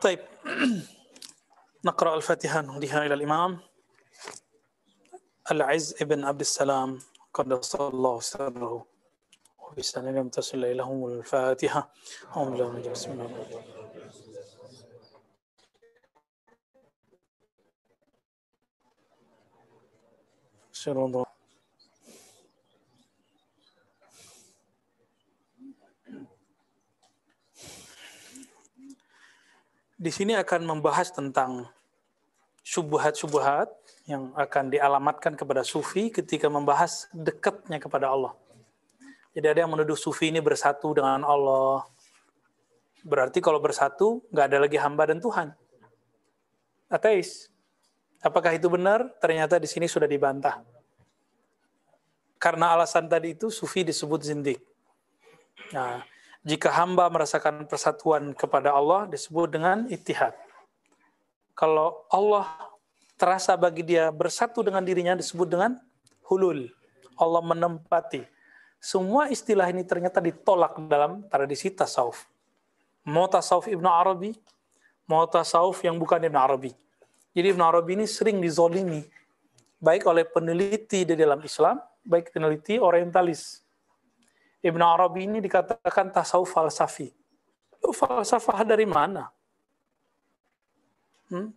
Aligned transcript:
طيب. 0.00 0.18
نقرأ 1.84 2.16
الفاتحة 2.16 2.60
نهديها 2.60 3.06
إلى 3.06 3.14
الإمام. 3.14 3.60
العز 5.50 5.94
ابن 6.02 6.24
عبد 6.24 6.40
السلام 6.40 6.98
قدس 7.34 7.74
الله 7.74 8.20
سره. 8.20 8.86
وبسنة 9.58 10.10
لم 10.10 10.28
تصل 10.28 10.64
إليهم 10.64 11.06
الفاتحة. 11.06 11.94
هم 12.30 12.56
لهم 12.56 12.92
بسم 12.92 13.10
الله 13.10 13.62
شر 20.72 21.26
di 30.00 30.08
sini 30.08 30.32
akan 30.32 30.64
membahas 30.64 31.12
tentang 31.12 31.68
subuhat-subuhat 32.64 33.68
yang 34.08 34.32
akan 34.32 34.72
dialamatkan 34.72 35.36
kepada 35.36 35.60
sufi 35.60 36.08
ketika 36.08 36.48
membahas 36.48 37.04
dekatnya 37.12 37.76
kepada 37.76 38.08
Allah. 38.08 38.32
Jadi 39.36 39.46
ada 39.46 39.60
yang 39.60 39.72
menuduh 39.76 40.00
sufi 40.00 40.32
ini 40.32 40.40
bersatu 40.40 40.96
dengan 40.96 41.20
Allah. 41.20 41.84
Berarti 43.04 43.44
kalau 43.44 43.60
bersatu, 43.60 44.24
nggak 44.32 44.46
ada 44.48 44.58
lagi 44.64 44.80
hamba 44.80 45.04
dan 45.12 45.20
Tuhan. 45.20 45.52
Ateis. 46.88 47.52
Apakah 48.24 48.56
itu 48.56 48.72
benar? 48.72 49.04
Ternyata 49.20 49.60
di 49.60 49.68
sini 49.68 49.84
sudah 49.84 50.08
dibantah. 50.08 50.64
Karena 52.40 52.72
alasan 52.72 53.04
tadi 53.04 53.36
itu, 53.36 53.52
sufi 53.52 53.84
disebut 53.84 54.20
zindik. 54.24 54.60
Nah, 55.72 56.04
jika 56.40 56.72
hamba 56.72 57.08
merasakan 57.12 57.68
persatuan 57.68 58.32
kepada 58.32 58.72
Allah 58.72 59.04
disebut 59.08 59.48
dengan 59.52 59.84
itihad. 59.92 60.32
Kalau 61.52 62.08
Allah 62.08 62.48
terasa 63.20 63.52
bagi 63.60 63.84
dia 63.84 64.08
bersatu 64.08 64.64
dengan 64.64 64.80
dirinya 64.80 65.12
disebut 65.12 65.44
dengan 65.44 65.76
hulul. 66.24 66.72
Allah 67.20 67.42
menempati. 67.44 68.24
Semua 68.80 69.28
istilah 69.28 69.68
ini 69.68 69.84
ternyata 69.84 70.24
ditolak 70.24 70.80
dalam 70.88 71.28
tradisi 71.28 71.68
tasawuf. 71.68 72.24
Mau 73.04 73.28
tasawuf 73.28 73.68
Ibn 73.68 73.84
Arabi, 73.84 74.32
mau 75.04 75.28
tasawuf 75.28 75.84
yang 75.84 76.00
bukan 76.00 76.16
Ibn 76.16 76.38
Arabi. 76.40 76.72
Jadi 77.36 77.46
Ibn 77.52 77.60
Arabi 77.60 78.00
ini 78.00 78.08
sering 78.08 78.40
dizolimi, 78.40 79.04
baik 79.76 80.08
oleh 80.08 80.24
peneliti 80.24 81.04
di 81.04 81.12
dalam 81.12 81.44
Islam, 81.44 81.76
baik 82.00 82.32
peneliti 82.32 82.80
orientalis. 82.80 83.59
Ibn 84.60 84.80
Arabi 84.84 85.24
ini 85.24 85.40
dikatakan 85.40 86.12
tasawuf 86.12 86.52
falsafi. 86.52 87.08
Itu 87.80 87.96
falsafah 87.96 88.60
dari 88.60 88.84
mana? 88.84 89.32
Hmm? 91.32 91.56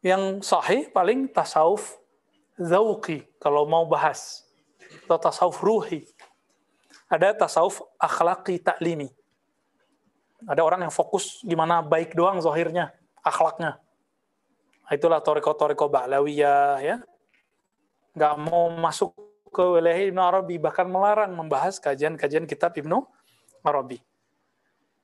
Yang 0.00 0.48
sahih 0.48 0.88
paling 0.88 1.28
tasawuf 1.28 2.00
zauqi 2.56 3.28
kalau 3.36 3.68
mau 3.68 3.84
bahas. 3.84 4.48
Atau 5.04 5.20
tasawuf 5.20 5.60
ruhi. 5.60 6.08
Ada 7.12 7.36
tasawuf 7.36 7.84
akhlaki 8.00 8.56
taklimi. 8.56 9.12
Ada 10.48 10.64
orang 10.64 10.88
yang 10.88 10.94
fokus 10.94 11.44
gimana 11.44 11.84
baik 11.84 12.16
doang 12.16 12.40
zahirnya, 12.40 12.90
akhlaknya. 13.20 13.78
Itulah 14.90 15.22
toriko-toriko 15.22 15.86
ba'lawiyah 15.86 16.82
ya. 16.82 16.96
Nggak 18.16 18.34
mau 18.42 18.68
masuk 18.74 19.12
ke 19.52 19.60
wilayah 19.60 20.08
Ibnu 20.08 20.22
Arabi 20.24 20.56
bahkan 20.56 20.88
melarang 20.88 21.36
membahas 21.36 21.76
kajian-kajian 21.76 22.48
kitab 22.48 22.72
Ibnu 22.72 23.04
Arabi. 23.62 24.00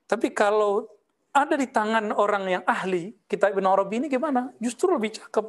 Tapi 0.09 0.33
kalau 0.33 0.89
ada 1.29 1.53
di 1.53 1.69
tangan 1.69 2.09
orang 2.17 2.49
yang 2.49 2.63
ahli 2.65 3.13
kitab 3.29 3.53
Ibnu 3.53 3.69
Arabi 3.69 4.01
ini 4.03 4.07
gimana? 4.09 4.49
Justru 4.57 4.89
lebih 4.89 5.13
cakep. 5.13 5.45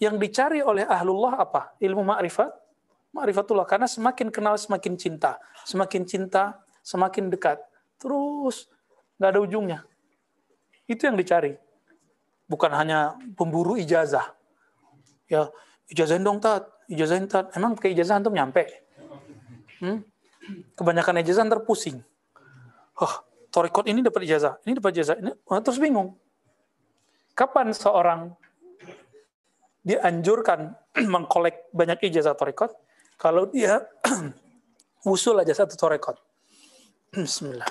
Yang 0.00 0.14
dicari 0.20 0.60
oleh 0.60 0.84
ahlullah 0.84 1.40
apa? 1.40 1.76
Ilmu 1.80 2.04
ma'rifat, 2.04 2.52
ma'rifatullah. 3.16 3.64
Karena 3.64 3.88
semakin 3.88 4.28
kenal 4.28 4.56
semakin 4.60 4.96
cinta. 5.00 5.40
Semakin 5.64 6.04
cinta 6.04 6.60
semakin 6.82 7.28
dekat. 7.28 7.60
Terus 8.00 8.68
nggak 9.20 9.30
ada 9.36 9.40
ujungnya. 9.40 9.78
Itu 10.88 11.06
yang 11.06 11.16
dicari. 11.16 11.54
Bukan 12.50 12.72
hanya 12.74 13.14
pemburu 13.38 13.78
ijazah. 13.78 14.34
Ya, 15.30 15.46
ijazahin 15.86 16.26
dong, 16.26 16.42
Tat 16.42 16.66
ijazah 16.90 17.16
entar 17.22 17.44
emang 17.54 17.78
pakai 17.78 17.94
ijazah 17.94 18.18
antum 18.18 18.34
nyampe? 18.34 18.66
Hmm? 19.80 20.04
kebanyakan 20.74 21.22
ijazah 21.22 21.46
ntar 21.46 21.62
pusing. 21.62 22.00
Oh 23.00 23.14
torikot 23.50 23.86
ini 23.90 24.02
dapat 24.02 24.26
ijazah 24.26 24.58
ini 24.66 24.78
dapat 24.78 24.90
ijazah 24.94 25.16
ini 25.18 25.30
oh, 25.34 25.60
terus 25.62 25.78
bingung. 25.78 26.16
Kapan 27.34 27.72
seorang 27.72 28.34
dianjurkan 29.80 30.76
mengkolek 31.12 31.72
banyak 31.72 32.10
ijazah 32.10 32.36
torikot? 32.36 32.74
Kalau 33.20 33.48
dia 33.48 33.84
usul 35.12 35.40
aja 35.40 35.54
satu 35.54 35.76
torikot. 35.76 36.16
Bismillah. 37.14 37.68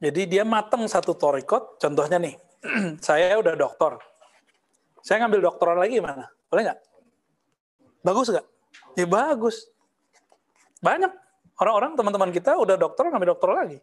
Jadi 0.00 0.32
dia 0.32 0.48
matang 0.48 0.88
satu 0.88 1.12
torikot 1.12 1.76
contohnya 1.76 2.16
nih 2.16 2.32
saya 3.06 3.36
udah 3.40 3.56
dokter. 3.56 3.96
Saya 5.00 5.24
ngambil 5.24 5.40
doktoral 5.48 5.80
lagi 5.80 5.96
mana? 6.00 6.28
Boleh 6.52 6.70
nggak? 6.70 6.80
Bagus 8.04 8.28
nggak? 8.28 8.46
Ya 8.96 9.06
bagus. 9.08 9.56
Banyak 10.80 11.12
orang-orang 11.60 11.92
teman-teman 11.96 12.30
kita 12.32 12.56
udah 12.56 12.76
dokter 12.76 13.08
ngambil 13.08 13.36
doktoral 13.36 13.56
lagi. 13.64 13.78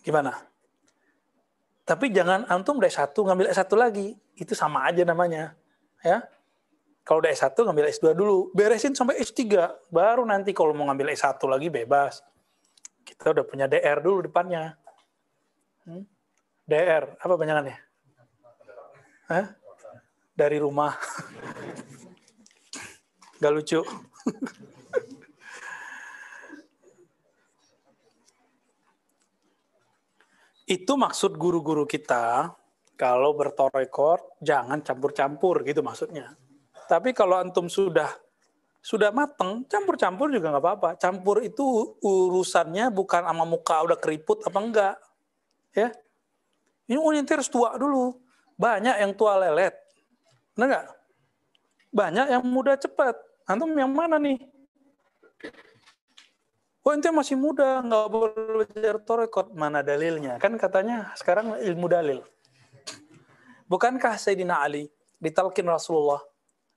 Gimana? 0.00 0.32
Tapi 1.84 2.08
jangan 2.14 2.48
antum 2.48 2.80
udah 2.80 2.88
S1 2.88 3.12
ngambil 3.12 3.46
S1 3.52 3.72
lagi. 3.76 4.16
Itu 4.38 4.56
sama 4.56 4.88
aja 4.88 5.04
namanya. 5.04 5.52
Ya. 6.00 6.24
Kalau 7.04 7.20
udah 7.20 7.32
S1 7.34 7.52
ngambil 7.52 7.92
S2 7.92 8.16
dulu. 8.16 8.48
Beresin 8.56 8.96
sampai 8.96 9.20
S3. 9.20 9.44
Baru 9.92 10.24
nanti 10.24 10.56
kalau 10.56 10.72
mau 10.72 10.88
ngambil 10.88 11.12
S1 11.12 11.36
lagi 11.44 11.68
bebas. 11.68 12.24
Kita 13.04 13.36
udah 13.36 13.44
punya 13.44 13.66
DR 13.68 14.00
dulu 14.00 14.24
depannya. 14.24 14.79
DR, 16.66 17.18
apa 17.18 17.34
panjangannya? 17.34 17.78
Hah? 19.30 19.46
Dari 20.34 20.58
rumah. 20.62 20.94
Gak 23.40 23.52
lucu. 23.54 23.80
Itu 30.70 30.94
maksud 30.94 31.34
guru-guru 31.34 31.82
kita, 31.82 32.54
kalau 32.94 33.34
bertorekor, 33.34 34.38
jangan 34.38 34.84
campur-campur 34.84 35.66
gitu 35.66 35.82
maksudnya. 35.82 36.36
Tapi 36.86 37.10
kalau 37.10 37.40
antum 37.42 37.66
sudah 37.66 38.06
sudah 38.80 39.12
mateng, 39.12 39.64
campur-campur 39.68 40.32
juga 40.32 40.52
nggak 40.52 40.64
apa-apa. 40.64 40.90
Campur 41.00 41.40
itu 41.44 41.96
urusannya 42.00 42.88
bukan 42.92 43.24
sama 43.24 43.44
muka 43.44 43.76
udah 43.82 43.98
keriput 43.98 44.44
apa 44.44 44.58
enggak. 44.60 44.94
Ya. 45.76 45.94
Ini 46.90 46.98
orientir 46.98 47.38
harus 47.38 47.50
tua 47.50 47.78
dulu. 47.78 48.18
Banyak 48.58 48.96
yang 49.00 49.12
tua 49.14 49.38
lelet. 49.38 49.72
Benar 50.54 50.66
nggak? 50.68 50.86
Banyak 51.90 52.26
yang 52.34 52.44
muda 52.46 52.74
cepat. 52.76 53.14
Antum 53.46 53.72
yang 53.74 53.90
mana 53.90 54.18
nih? 54.18 54.38
Oh 56.80 56.96
ente 56.96 57.12
masih 57.12 57.36
muda, 57.36 57.84
nggak 57.84 58.06
boleh 58.08 58.32
belajar 58.34 58.96
torekot. 59.04 59.52
Mana 59.52 59.84
dalilnya? 59.84 60.40
Kan 60.40 60.56
katanya 60.56 61.12
sekarang 61.14 61.60
ilmu 61.60 61.86
dalil. 61.86 62.24
Bukankah 63.70 64.18
Sayyidina 64.18 64.64
Ali 64.64 64.90
ditalkin 65.22 65.68
Rasulullah 65.68 66.18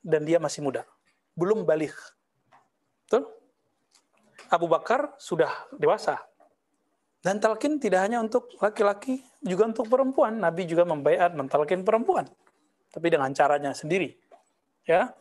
dan 0.03 0.27
dia 0.27 0.37
masih 0.37 0.61
muda? 0.61 0.85
Belum 1.33 1.65
balik. 1.65 1.95
Betul? 3.07 3.25
Abu 4.51 4.69
Bakar 4.69 5.17
sudah 5.17 5.49
dewasa. 5.73 6.21
Dan 7.22 7.42
talqin 7.42 7.82
tidak 7.82 8.06
hanya 8.06 8.22
untuk 8.22 8.46
laki-laki, 8.62 9.20
juga 9.42 9.66
untuk 9.66 9.90
perempuan. 9.90 10.38
Nabi 10.38 10.64
juga 10.70 10.86
membaiat 10.86 11.34
mentalkin 11.34 11.82
perempuan. 11.82 12.30
Tapi 12.94 13.06
dengan 13.10 13.34
caranya 13.34 13.74
sendiri. 13.74 14.14
Ya. 14.86 15.12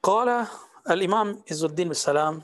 Qala 0.00 0.48
al-Imam 0.88 1.44
Izzuddin 1.44 1.92
bin 1.92 1.98
Salam 1.98 2.40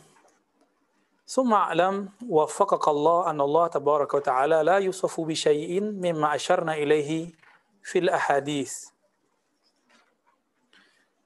ثم 1.27 1.51
اعلم 1.51 2.23
وفقك 2.23 2.89
الله 2.89 3.31
أن 3.31 3.41
الله 3.41 3.67
تبارك 3.67 4.15
وتعالى 4.15 4.63
لا 4.63 4.79
يوصف 4.79 5.21
بشيء 5.21 5.83
مما 5.83 6.35
أشرنا 6.39 6.79
إليه 6.79 7.35
في 7.83 7.99
الأحاديث 7.99 8.95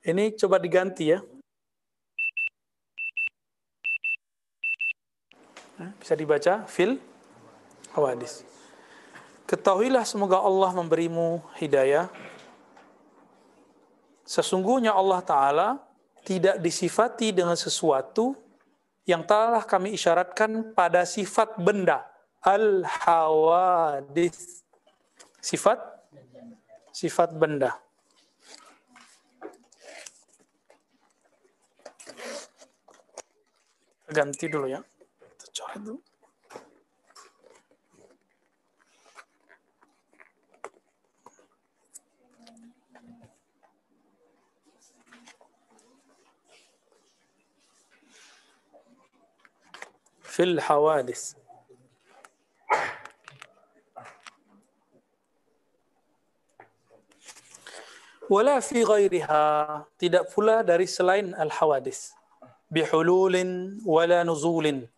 ini 0.01 0.33
coba 0.33 0.57
diganti 0.57 1.13
ya 1.13 1.21
Bisa 6.00 6.16
dibaca 6.16 6.64
fil 6.68 7.00
hawadis. 7.92 8.48
Ketahuilah 9.46 10.08
semoga 10.08 10.42
Allah 10.42 10.74
memberimu 10.74 11.44
hidayah 11.60 12.10
Sesungguhnya 14.26 14.90
Allah 14.90 15.22
Ta'ala 15.22 15.78
tidak 16.26 16.58
disifati 16.58 17.30
dengan 17.30 17.54
sesuatu 17.54 18.34
yang 19.06 19.22
telah 19.22 19.62
kami 19.62 19.94
isyaratkan 19.94 20.74
pada 20.74 21.06
sifat 21.06 21.62
benda. 21.62 22.02
Al-hawadith. 22.42 24.66
Sifat? 25.38 25.78
Sifat 26.90 27.38
benda. 27.38 27.78
Ganti 34.10 34.50
dulu 34.50 34.74
ya. 34.74 34.82
Dulu. 35.56 36.04
في 50.36 50.44
الحوادث 50.44 51.36
wala 58.26 58.58
fi 58.60 58.82
ghairiha 58.84 59.86
tidak 60.02 60.34
pula 60.34 60.66
dari 60.66 60.90
selain 60.90 61.32
al 61.38 61.48
hawadis 61.54 62.12
bihululin 62.74 63.80
wala 63.86 64.26
nuzulin 64.26 64.90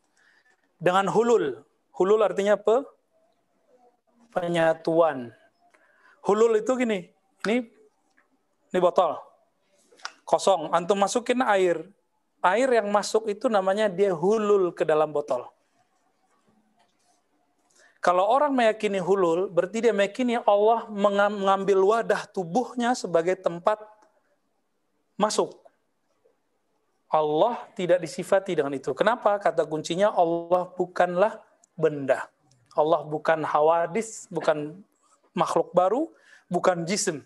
dengan 0.78 1.10
hulul. 1.10 1.62
Hulul 1.94 2.22
artinya 2.22 2.58
apa? 2.58 2.86
Penyatuan. 4.34 5.34
Hulul 6.22 6.62
itu 6.62 6.72
gini. 6.78 7.10
Ini 7.46 7.66
ini 8.74 8.80
botol. 8.80 9.18
Kosong. 10.26 10.70
Antum 10.74 11.02
masukin 11.02 11.42
air. 11.42 11.82
Air 12.46 12.70
yang 12.70 12.94
masuk 12.94 13.26
itu 13.28 13.50
namanya 13.50 13.90
dia 13.90 14.14
hulul 14.14 14.70
ke 14.72 14.86
dalam 14.86 15.10
botol. 15.10 15.50
Kalau 17.98 18.24
orang 18.24 18.54
meyakini 18.54 19.02
hulul, 19.02 19.50
berarti 19.50 19.84
dia 19.84 19.92
meyakini 19.92 20.38
Allah 20.46 20.86
mengambil 20.88 21.82
wadah 21.82 22.30
tubuhnya 22.30 22.94
sebagai 22.94 23.36
tempat 23.36 23.82
masuk. 25.18 25.67
Allah 27.08 27.64
tidak 27.72 28.04
disifati 28.04 28.52
dengan 28.60 28.76
itu. 28.76 28.92
Kenapa? 28.92 29.40
Kata 29.40 29.64
kuncinya 29.64 30.12
Allah 30.12 30.68
bukanlah 30.76 31.40
benda. 31.80 32.28
Allah 32.76 33.08
bukan 33.08 33.48
hawadis, 33.48 34.28
bukan 34.28 34.84
makhluk 35.32 35.72
baru, 35.72 36.12
bukan 36.52 36.84
jisim. 36.84 37.24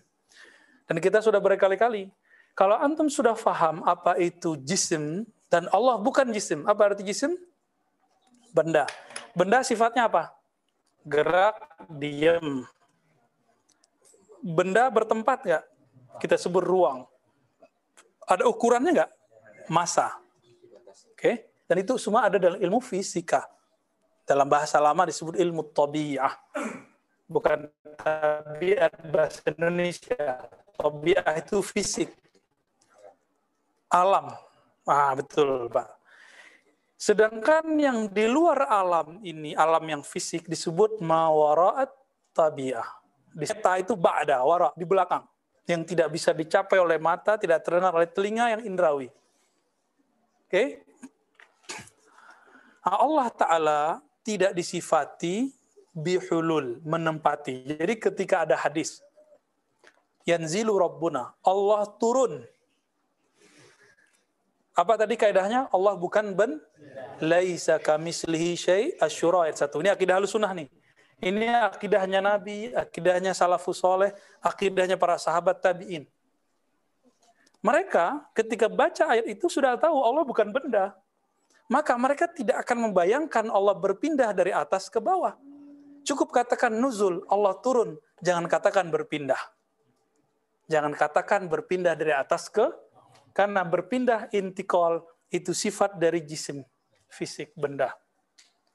Dan 0.86 1.02
kita 1.02 1.18
sudah 1.18 1.42
berkali-kali 1.42 2.08
kalau 2.52 2.76
antum 2.76 3.08
sudah 3.08 3.32
faham 3.32 3.80
apa 3.88 4.20
itu 4.20 4.60
jisim 4.60 5.24
dan 5.48 5.68
Allah 5.72 5.96
bukan 5.96 6.28
jisim, 6.32 6.68
apa 6.68 6.92
arti 6.92 7.04
jisim? 7.04 7.36
Benda. 8.52 8.84
Benda 9.32 9.64
sifatnya 9.64 10.08
apa? 10.08 10.36
Gerak, 11.08 11.56
diam. 11.88 12.68
Benda 14.44 14.92
bertempat 14.92 15.38
nggak? 15.48 15.64
Kita 16.20 16.36
sebut 16.36 16.60
ruang. 16.60 17.08
Ada 18.28 18.44
ukurannya 18.44 19.00
nggak? 19.00 19.10
Masa. 19.68 20.16
Oke? 21.12 21.18
Okay? 21.18 21.36
Dan 21.68 21.82
itu 21.82 21.94
semua 22.00 22.26
ada 22.26 22.36
dalam 22.40 22.58
ilmu 22.58 22.80
fisika. 22.82 23.46
Dalam 24.22 24.46
bahasa 24.46 24.78
lama 24.78 25.06
disebut 25.06 25.38
ilmu 25.38 25.66
tabi'ah. 25.70 26.34
Bukan 27.26 27.70
tabiat 27.98 28.92
bahasa 29.08 29.40
Indonesia. 29.50 30.46
Tabi'ah 30.76 31.34
itu 31.38 31.58
fisik 31.64 32.12
alam. 33.92 34.32
Ah, 34.88 35.12
betul, 35.12 35.68
Pak. 35.68 36.00
Sedangkan 36.96 37.66
yang 37.76 38.08
di 38.08 38.24
luar 38.24 38.64
alam 38.66 39.20
ini, 39.20 39.52
alam 39.52 39.84
yang 39.84 40.02
fisik 40.02 40.48
disebut 40.48 40.98
mawara'at 41.04 41.92
tabi'ah. 42.32 42.88
Di 43.32 43.46
ta 43.60 43.76
itu 43.76 43.92
ba'da, 43.92 44.40
wara, 44.42 44.72
di 44.72 44.88
belakang. 44.88 45.28
Yang 45.68 45.94
tidak 45.94 46.08
bisa 46.14 46.30
dicapai 46.32 46.78
oleh 46.80 46.98
mata, 46.98 47.36
tidak 47.36 47.62
terdengar 47.62 47.92
oleh 47.94 48.08
telinga 48.08 48.58
yang 48.58 48.62
indrawi. 48.64 49.12
Okay? 50.52 50.84
Allah 52.84 53.32
Ta'ala 53.32 53.80
tidak 54.20 54.52
disifati 54.52 55.48
bihulul, 55.96 56.76
menempati. 56.84 57.72
Jadi 57.72 57.96
ketika 57.96 58.44
ada 58.44 58.60
hadis, 58.60 59.00
yanzilu 60.28 60.76
rabbuna, 60.76 61.32
Allah 61.40 61.88
turun 61.96 62.44
apa 64.72 64.96
tadi 64.96 65.20
kaidahnya? 65.20 65.68
Allah 65.68 65.96
bukan 65.96 66.32
ben 66.32 66.56
laisa 67.20 67.76
kamislihi 67.76 68.56
syai 68.56 68.84
asyura 69.00 69.48
ayat 69.48 69.56
1. 69.56 69.72
Ini 69.72 69.90
akidah 69.92 70.20
sunnah 70.24 70.52
nih. 70.52 70.68
Ini 71.22 71.48
akidahnya 71.70 72.18
Nabi, 72.18 72.72
akidahnya 72.76 73.30
salafus 73.36 73.78
soleh, 73.78 74.10
akidahnya 74.42 74.96
para 75.00 75.20
sahabat 75.20 75.60
tabi'in. 75.60 76.08
Mereka 77.62 78.34
ketika 78.34 78.66
baca 78.66 79.14
ayat 79.14 79.26
itu 79.30 79.46
sudah 79.46 79.78
tahu 79.78 79.94
Allah 80.02 80.26
bukan 80.26 80.50
benda. 80.50 80.98
Maka 81.70 81.94
mereka 81.94 82.26
tidak 82.28 82.66
akan 82.66 82.90
membayangkan 82.90 83.48
Allah 83.48 83.72
berpindah 83.78 84.34
dari 84.34 84.50
atas 84.50 84.90
ke 84.90 84.98
bawah. 84.98 85.38
Cukup 86.02 86.34
katakan 86.34 86.74
nuzul, 86.74 87.22
Allah 87.30 87.54
turun. 87.62 87.96
Jangan 88.18 88.50
katakan 88.50 88.90
berpindah. 88.90 89.38
Jangan 90.66 90.92
katakan 90.92 91.46
berpindah 91.46 91.94
dari 91.94 92.10
atas 92.10 92.50
ke 92.50 92.66
karena 93.32 93.64
berpindah 93.64 94.28
intikal 94.36 95.06
itu 95.32 95.56
sifat 95.56 95.96
dari 95.96 96.20
jisim, 96.20 96.60
fisik, 97.08 97.56
benda. 97.56 97.96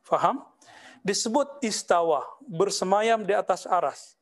Faham? 0.02 0.42
Disebut 1.06 1.62
istawa, 1.62 2.26
bersemayam 2.50 3.22
di 3.22 3.32
atas 3.38 3.70
aras. 3.70 4.17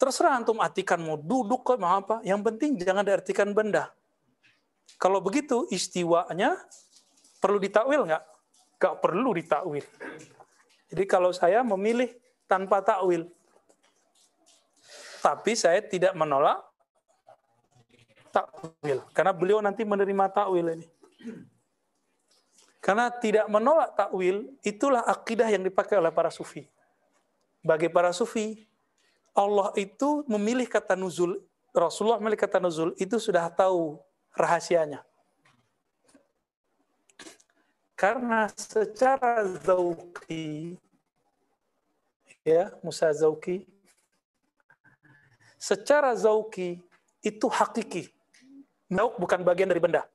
Terserah 0.00 0.40
antum 0.40 0.56
artikan 0.64 0.96
mau 0.96 1.20
duduk 1.20 1.60
kok 1.60 1.76
mau 1.76 2.00
apa, 2.00 2.24
yang 2.24 2.40
penting 2.40 2.80
jangan 2.80 3.04
diartikan 3.04 3.52
benda. 3.52 3.92
Kalau 4.96 5.20
begitu 5.20 5.68
istiwanya 5.68 6.56
perlu 7.36 7.60
ditakwil 7.60 8.08
nggak? 8.08 8.24
Nggak 8.80 8.94
perlu 8.96 9.30
ditakwil. 9.36 9.84
Jadi 10.88 11.04
kalau 11.04 11.36
saya 11.36 11.60
memilih 11.60 12.08
tanpa 12.48 12.80
takwil, 12.80 13.28
tapi 15.20 15.52
saya 15.52 15.84
tidak 15.84 16.16
menolak 16.16 16.64
takwil. 18.32 19.04
Karena 19.12 19.36
beliau 19.36 19.60
nanti 19.60 19.84
menerima 19.84 20.32
takwil 20.32 20.80
ini. 20.80 20.88
Karena 22.80 23.12
tidak 23.12 23.44
menolak 23.52 23.92
takwil, 23.92 24.48
itulah 24.64 25.04
akidah 25.04 25.44
yang 25.52 25.60
dipakai 25.60 26.00
oleh 26.00 26.08
para 26.08 26.32
sufi. 26.32 26.64
Bagi 27.60 27.92
para 27.92 28.08
sufi, 28.16 28.64
Allah 29.34 29.70
itu 29.78 30.26
memilih 30.26 30.66
kata 30.66 30.98
nuzul, 30.98 31.38
Rasulullah 31.70 32.18
memilih 32.18 32.40
kata 32.40 32.58
nuzul, 32.58 32.94
itu 32.98 33.16
sudah 33.22 33.46
tahu 33.50 33.98
rahasianya. 34.34 35.06
Karena 37.94 38.48
secara 38.56 39.44
zauki, 39.60 40.74
ya, 42.42 42.72
Musa 42.80 43.12
zauki, 43.12 43.68
secara 45.60 46.16
zauki 46.16 46.80
itu 47.20 47.46
hakiki. 47.46 48.08
Nauk 48.90 49.20
bukan 49.20 49.44
bagian 49.44 49.68
dari 49.68 49.78
benda. 49.78 50.08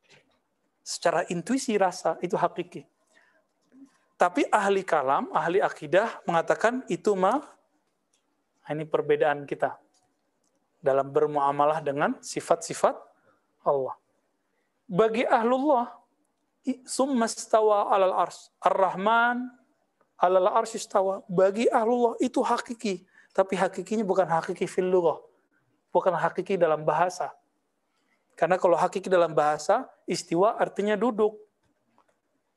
Secara 0.81 1.23
intuisi 1.29 1.77
rasa 1.77 2.17
itu 2.19 2.33
hakiki. 2.35 2.83
Tapi 4.15 4.47
ahli 4.49 4.81
kalam, 4.81 5.29
ahli 5.31 5.59
akidah 5.59 6.23
mengatakan 6.25 6.81
itu 6.87 7.13
mah 7.13 7.43
ini 8.71 8.83
perbedaan 8.85 9.45
kita 9.45 9.77
dalam 10.81 11.09
bermuamalah 11.09 11.81
dengan 11.81 12.17
sifat-sifat 12.21 12.93
Allah. 13.65 13.97
Bagi 14.85 15.25
ahlullah, 15.25 15.89
summa 16.85 17.25
stawa 17.25 17.89
alal 17.89 18.13
ars. 18.13 18.53
Ar-Rahman 18.61 19.49
alal 20.21 20.49
ars 20.49 20.77
istawa. 20.77 21.25
Bagi 21.25 21.65
ahlullah 21.69 22.17
itu 22.21 22.41
hakiki. 22.45 23.05
Tapi 23.33 23.53
hakikinya 23.57 24.05
bukan 24.05 24.29
hakiki 24.29 24.69
fil 24.69 24.93
Bukan 25.89 26.13
hakiki 26.13 26.57
dalam 26.57 26.85
bahasa. 26.85 27.33
Karena 28.35 28.59
kalau 28.59 28.75
hakiki 28.75 29.07
dalam 29.07 29.31
bahasa, 29.31 29.87
istiwa 30.03 30.59
artinya 30.59 30.99
duduk. 30.99 31.39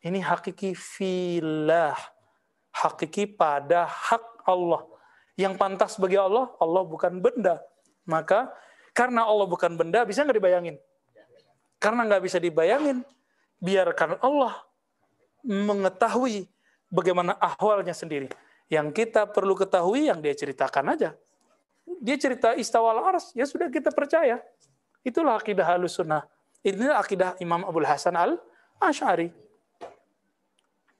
Ini 0.02 0.18
hakiki 0.22 0.74
filah. 0.74 1.96
Hakiki 2.74 3.30
pada 3.30 3.86
hak 3.86 4.42
Allah. 4.46 4.97
Yang 5.38 5.54
pantas 5.54 5.94
bagi 5.94 6.18
Allah, 6.18 6.50
Allah 6.58 6.82
bukan 6.82 7.22
benda. 7.22 7.62
Maka 8.02 8.50
karena 8.90 9.22
Allah 9.22 9.46
bukan 9.46 9.78
benda, 9.78 10.02
bisa 10.02 10.26
nggak 10.26 10.42
dibayangin? 10.42 10.76
Karena 11.78 12.02
nggak 12.10 12.22
bisa 12.26 12.42
dibayangin, 12.42 13.06
biarkan 13.62 14.18
Allah 14.18 14.66
mengetahui 15.46 16.50
bagaimana 16.90 17.38
ahwalnya 17.38 17.94
sendiri. 17.94 18.26
Yang 18.66 19.06
kita 19.06 19.30
perlu 19.30 19.54
ketahui 19.54 20.10
yang 20.10 20.18
dia 20.18 20.34
ceritakan 20.34 20.98
aja. 20.98 21.14
Dia 22.02 22.16
cerita 22.18 22.52
istawal 22.58 23.00
ars, 23.00 23.32
ya 23.32 23.48
sudah 23.48 23.72
kita 23.72 23.88
percaya 23.94 24.44
Itulah 25.06 25.38
akidah 25.38 25.64
halus 25.64 25.96
sunnah. 25.96 26.26
Inilah 26.60 26.98
akidah 27.00 27.38
Imam 27.38 27.62
Abdul 27.62 27.86
Hasan 27.86 28.18
al 28.18 28.36
Ash'ari. 28.76 29.30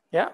Ya. 0.09 0.33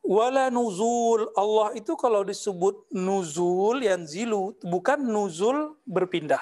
Wala 0.00 0.48
nuzul. 0.48 1.28
Allah 1.36 1.76
itu 1.76 1.92
kalau 1.94 2.24
disebut 2.24 2.88
nuzul 2.90 3.84
yang 3.84 4.02
zilu, 4.08 4.56
bukan 4.64 4.98
nuzul 4.98 5.76
berpindah. 5.84 6.40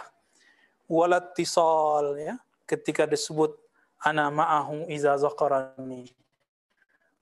Wala 0.88 1.20
tisal. 1.20 2.16
Ya. 2.16 2.38
Ketika 2.64 3.04
disebut 3.04 3.58
ana 4.00 4.30
ma'ahu 4.30 4.86
iza 4.88 5.18
zakarani. 5.18 6.08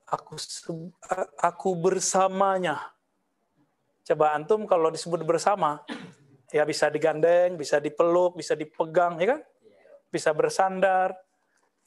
Aku, 0.07 0.39
aku 1.35 1.69
bersamanya. 1.75 2.79
Coba 4.07 4.39
antum 4.39 4.63
kalau 4.63 4.87
disebut 4.87 5.19
bersama, 5.27 5.83
ya 6.47 6.63
bisa 6.63 6.87
digandeng, 6.87 7.59
bisa 7.59 7.75
dipeluk, 7.83 8.39
bisa 8.39 8.55
dipegang, 8.55 9.19
ya 9.19 9.35
kan? 9.35 9.41
Bisa 10.07 10.31
bersandar, 10.31 11.11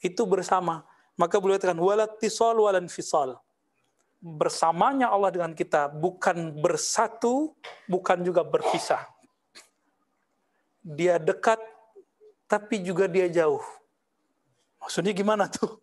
itu 0.05 0.21
bersama. 0.29 0.85
Maka 1.17 1.41
beliau 1.41 1.57
katakan 1.57 1.81
walat 1.81 2.21
tisal 2.21 2.61
walan 2.61 2.85
fisal. 2.85 3.41
Bersamanya 4.21 5.09
Allah 5.09 5.33
dengan 5.33 5.51
kita 5.57 5.89
bukan 5.89 6.53
bersatu, 6.61 7.57
bukan 7.89 8.21
juga 8.21 8.45
berpisah. 8.45 9.01
Dia 10.85 11.17
dekat, 11.17 11.57
tapi 12.45 12.85
juga 12.85 13.09
dia 13.09 13.25
jauh. 13.25 13.65
Maksudnya 14.77 15.13
gimana 15.13 15.49
tuh? 15.49 15.81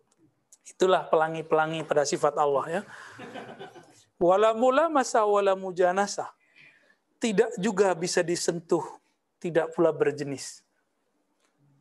Itulah 0.63 1.07
pelangi-pelangi 1.11 1.83
pada 1.83 2.07
sifat 2.07 2.39
Allah 2.39 2.65
ya. 2.67 2.81
Wala 4.19 4.51
mula 4.55 4.91
masa 4.91 5.23
wala 5.23 5.55
mujanasa. 5.55 6.27
Tidak 7.19 7.59
juga 7.59 7.91
bisa 7.95 8.23
disentuh, 8.23 8.83
tidak 9.39 9.75
pula 9.75 9.91
berjenis. 9.91 10.63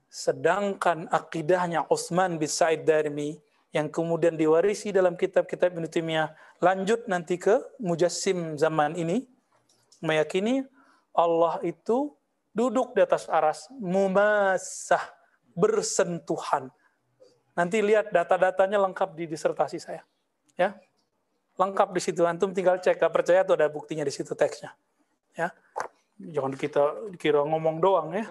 Sedangkan 0.09 1.07
akidahnya 1.13 1.87
Utsman 1.87 2.41
bin 2.41 2.49
Said 2.49 2.83
Darimi 2.89 3.39
yang 3.75 3.93
kemudian 3.93 4.35
diwarisi 4.35 4.91
dalam 4.91 5.17
kitab-kitab 5.17 5.77
Ibnu 5.77 5.89
Taimiyah 5.93 6.33
lanjut 6.65 7.05
nanti 7.05 7.37
ke 7.37 7.61
mujassim 7.79 8.57
zaman 8.57 8.97
ini 8.97 9.29
meyakini 10.01 10.65
Allah 11.13 11.61
itu 11.63 12.17
duduk 12.57 12.97
di 12.97 13.05
atas 13.05 13.29
aras 13.29 13.69
mumasah 13.77 15.05
bersentuhan 15.53 16.73
Nanti 17.59 17.83
lihat 17.83 18.15
data-datanya 18.15 18.79
lengkap 18.79 19.19
di 19.19 19.27
disertasi 19.27 19.83
saya. 19.83 20.07
Ya. 20.55 20.79
Lengkap 21.59 21.91
di 21.91 21.99
situ. 21.99 22.23
Antum 22.23 22.55
tinggal 22.55 22.79
cek. 22.79 23.03
Gak 23.03 23.11
percaya 23.11 23.43
tuh 23.43 23.59
ada 23.59 23.67
buktinya 23.67 24.07
di 24.07 24.15
situ 24.15 24.31
teksnya. 24.39 24.79
Ya. 25.35 25.51
Jangan 26.23 26.55
kita 26.55 27.11
kira 27.19 27.43
ngomong 27.43 27.83
doang 27.83 28.15
ya. 28.15 28.31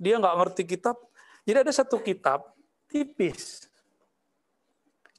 Dia 0.00 0.16
nggak 0.16 0.36
ngerti 0.40 0.62
kitab. 0.64 0.96
Jadi 1.44 1.68
ada 1.68 1.72
satu 1.76 2.00
kitab 2.00 2.48
tipis. 2.88 3.68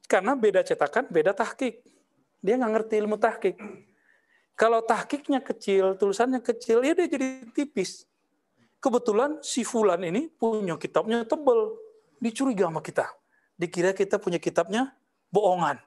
Karena 0.06 0.38
beda 0.38 0.62
cetakan, 0.62 1.10
beda 1.10 1.34
tahkik. 1.34 1.82
Dia 2.46 2.62
nggak 2.62 2.72
ngerti 2.78 2.94
ilmu 3.02 3.18
tahkik. 3.18 3.58
Kalau 4.56 4.80
tahkiknya 4.86 5.44
kecil, 5.44 6.00
tulisannya 6.00 6.40
kecil, 6.40 6.86
ya 6.86 6.96
dia 6.96 7.10
jadi 7.10 7.44
tipis. 7.52 8.08
Kebetulan 8.80 9.42
si 9.42 9.66
Fulan 9.66 10.00
ini 10.06 10.30
punya 10.30 10.78
kitabnya 10.78 11.26
tebel 11.26 11.76
dicuriga 12.22 12.70
sama 12.70 12.80
kita. 12.80 13.10
Dikira 13.58 13.92
kita 13.92 14.22
punya 14.22 14.38
kitabnya 14.38 14.94
bohongan. 15.34 15.82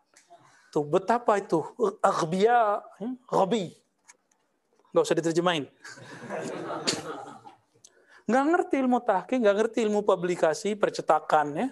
Tuh 0.68 0.84
betapa 0.84 1.40
itu 1.40 1.64
aghbiya, 2.04 2.84
ghabi. 3.24 3.72
Nggak 4.92 5.04
usah 5.04 5.16
diterjemahin. 5.16 5.64
Nggak 8.28 8.44
ngerti 8.52 8.74
ilmu 8.84 8.98
tahqiq, 9.00 9.38
nggak 9.40 9.56
ngerti 9.56 9.78
ilmu 9.88 10.04
publikasi, 10.04 10.76
percetakan 10.76 11.46
ya. 11.56 11.68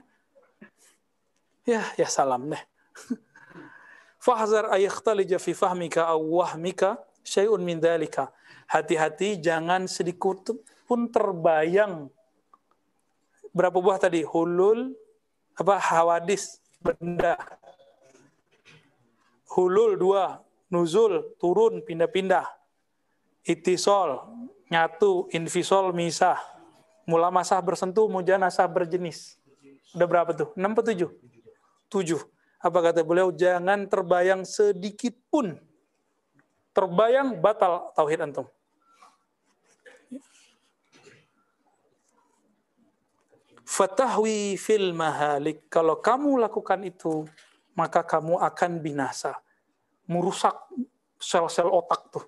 Ya, 1.66 1.82
ya 1.99 2.06
salam 2.06 2.46
deh. 2.54 2.62
Fahzar 4.23 4.70
ayyakhtalija 4.70 5.42
fi 5.42 5.50
fahmika 5.50 6.06
aw 6.06 6.23
wahmika 6.23 7.02
syai'un 7.26 7.58
min 7.58 7.82
dhalika. 7.82 8.30
Hati-hati 8.70 9.42
jangan 9.42 9.90
sedikit 9.90 10.54
pun 10.87 11.11
terbayang 11.11 12.06
berapa 13.50 13.78
buah 13.82 13.99
tadi? 13.99 14.23
Hulul, 14.23 14.94
apa 15.58 15.75
hawadis, 15.82 16.62
benda. 16.78 17.35
Hulul 19.50 19.99
dua, 19.99 20.38
nuzul, 20.70 21.35
turun, 21.40 21.82
pindah-pindah. 21.82 22.46
Itisol, 23.42 24.23
nyatu, 24.70 25.26
invisol, 25.35 25.90
misah. 25.90 26.38
Mula 27.06 27.30
masah 27.30 27.62
bersentuh, 27.62 28.11
mujanasah 28.11 28.66
berjenis. 28.70 29.38
Udah 29.94 30.06
berapa 30.06 30.30
tuh? 30.35 30.50
Enam 30.58 30.75
atau 30.75 30.90
tujuh? 30.90 31.11
Tujuh. 31.87 32.19
Apa 32.59 32.90
kata 32.90 33.07
beliau? 33.07 33.31
Jangan 33.31 33.87
terbayang 33.87 34.43
sedikit 34.43 35.14
pun. 35.31 35.55
Terbayang 36.75 37.38
batal 37.38 37.95
tauhid 37.95 38.21
antum. 38.21 38.47
Fatahwi 43.66 44.57
fil 44.57 44.97
mahalik. 44.97 45.69
Kalau 45.69 46.00
kamu 46.00 46.40
lakukan 46.49 46.81
itu, 46.87 47.28
maka 47.76 48.00
kamu 48.00 48.40
akan 48.40 48.81
binasa. 48.81 49.37
Merusak 50.09 50.55
sel-sel 51.21 51.69
otak 51.69 52.09
tuh. 52.09 52.25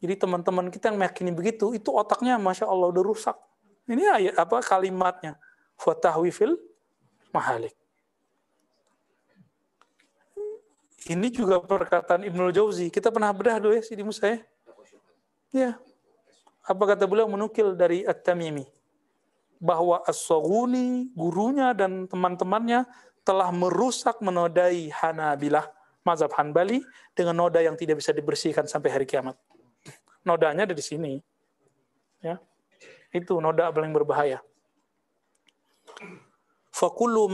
Jadi 0.00 0.14
teman-teman 0.20 0.68
kita 0.72 0.88
yang 0.88 1.00
meyakini 1.00 1.32
begitu, 1.32 1.72
itu 1.76 1.92
otaknya 1.92 2.40
Masya 2.40 2.68
Allah 2.68 2.88
udah 2.92 3.04
rusak. 3.04 3.36
Ini 3.84 4.04
ayat 4.08 4.34
apa 4.40 4.64
kalimatnya. 4.64 5.36
Fatahwi 5.76 6.32
fil 6.32 6.56
mahalik. 7.34 7.76
Ini 11.04 11.28
juga 11.28 11.60
perkataan 11.60 12.24
Ibnul 12.24 12.52
Jauzi. 12.56 12.88
Kita 12.88 13.12
pernah 13.12 13.28
bedah 13.28 13.60
dulu 13.60 13.76
ya, 13.76 13.84
Sidi 13.84 14.00
Musa 14.00 14.24
ya? 14.24 14.38
Ya. 15.52 15.70
Apa 16.64 16.96
kata 16.96 17.04
beliau 17.04 17.28
menukil 17.28 17.76
dari 17.76 18.08
At-Tamimi 18.08 18.64
bahwa 19.60 20.00
As-Saghuni, 20.08 21.12
gurunya 21.12 21.76
dan 21.76 22.08
teman-temannya 22.08 22.88
telah 23.20 23.52
merusak 23.52 24.16
menodai 24.24 24.88
Hanabilah, 24.88 25.68
mazhab 26.04 26.32
Hanbali 26.36 26.80
dengan 27.12 27.36
noda 27.36 27.60
yang 27.60 27.76
tidak 27.76 28.00
bisa 28.00 28.16
dibersihkan 28.16 28.64
sampai 28.64 28.88
hari 28.92 29.04
kiamat. 29.04 29.36
Nodanya 30.24 30.64
ada 30.64 30.76
di 30.76 30.84
sini. 30.84 31.20
Ya. 32.24 32.40
Itu 33.12 33.44
noda 33.44 33.68
paling 33.68 33.92
berbahaya. 33.92 34.40
Fakullu 36.72 37.28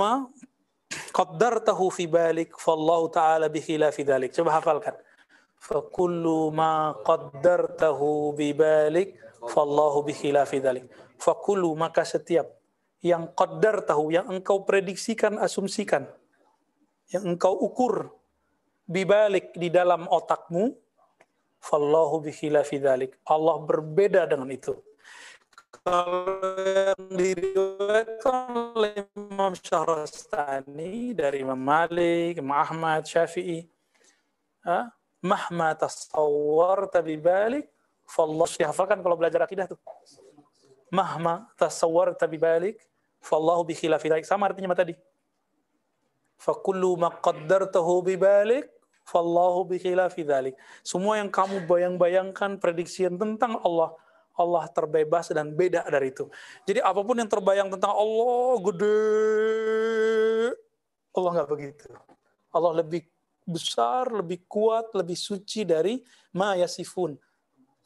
qaddartahu 1.12 1.90
fi 1.94 2.04
balik 2.10 2.54
fallahu 2.58 3.10
ta'ala 3.10 3.46
bi 3.48 3.60
khilafi 3.62 4.02
dhalik. 4.02 4.30
Coba 4.34 4.58
hafalkan. 4.58 4.94
Fakullu 5.60 6.50
ma 6.54 6.96
qaddartahu 7.04 8.34
bi 8.38 8.56
balik 8.56 9.16
fallahu 9.44 10.04
bi 10.06 10.12
khilafi 10.16 10.58
dhalik 10.58 10.88
fakulu 11.20 11.76
maka 11.76 12.02
setiap 12.02 12.48
yang 13.04 13.28
qadar 13.36 13.84
tahu, 13.84 14.12
yang 14.12 14.28
engkau 14.32 14.64
prediksikan, 14.64 15.36
asumsikan, 15.36 16.08
yang 17.12 17.36
engkau 17.36 17.52
ukur 17.52 18.12
bibalik 18.88 19.52
di 19.56 19.68
dalam 19.68 20.08
otakmu, 20.08 20.72
fallahu 21.60 22.24
bikhilafi 22.24 22.76
dhalik. 22.80 23.16
Allah 23.24 23.56
berbeda 23.64 24.28
dengan 24.28 24.48
itu. 24.52 24.76
Kalau 25.70 26.26
yang 26.66 27.02
diriwayatkan 27.14 28.74
oleh 28.74 29.06
Imam 29.14 29.54
Syahrastani 29.54 31.14
dari 31.14 31.46
Imam 31.46 31.58
Malik, 31.58 32.42
Imam 32.42 32.58
Ahmad, 32.58 33.06
Syafi'i, 33.06 33.70
mahma 35.22 35.72
tasawwar 35.78 36.90
tabibalik, 36.90 37.70
fallahu 38.04 38.50
hafalkan 38.66 38.98
kalau 38.98 39.14
belajar 39.14 39.46
akidah 39.46 39.70
tuh. 39.70 39.78
Mahma 40.90 41.46
tasawwar 41.54 42.18
tabi 42.18 42.34
balik 42.34 42.82
fallahu 43.22 43.62
bi 43.62 43.78
khilafi 43.78 44.10
dhalik. 44.10 44.26
Sama 44.26 44.50
artinya 44.50 44.74
tadi. 44.74 44.98
Fa 46.34 46.56
kullu 46.56 46.98
ma 46.98 47.14
qaddartahu 47.14 48.02
bi 48.10 48.18
balik 48.18 48.66
fallahu 49.06 49.70
bi 49.70 49.78
khilafi 49.78 50.26
dhalik. 50.26 50.58
Semua 50.82 51.22
yang 51.22 51.30
kamu 51.30 51.62
bayang-bayangkan 51.70 52.58
prediksian 52.58 53.14
tentang 53.20 53.60
Allah 53.62 53.94
Allah 54.40 54.64
terbebas 54.72 55.28
dan 55.28 55.52
beda 55.52 55.84
dari 55.84 56.08
itu 56.08 56.24
jadi 56.64 56.80
apa 56.80 57.04
pun 57.04 57.20
yang 57.20 57.28
terbayang 57.28 57.68
tentang 57.68 57.92
Allah 57.92 58.56
gede 58.72 58.98
Allah 61.12 61.30
nggak 61.36 61.50
begitu 61.52 61.86
Allah 62.50 62.82
lebih 62.82 63.04
besar, 63.46 64.10
lebih 64.10 64.46
kuat, 64.46 64.90
lebih 64.94 65.14
suci 65.14 65.62
dari 65.66 66.02
ma 66.34 66.54
yasifun 66.58 67.14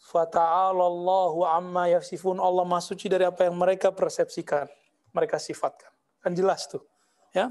Fata'alallahu 0.04 1.48
amma 1.48 1.88
yasifun. 1.88 2.36
Allah 2.36 2.64
maha 2.68 2.84
suci 2.84 3.08
dari 3.08 3.24
apa 3.24 3.48
yang 3.48 3.56
mereka 3.56 3.88
persepsikan. 3.88 4.68
Mereka 5.16 5.40
sifatkan. 5.40 5.88
Kan 6.20 6.36
jelas 6.36 6.68
tuh. 6.68 6.84
Ya. 7.32 7.48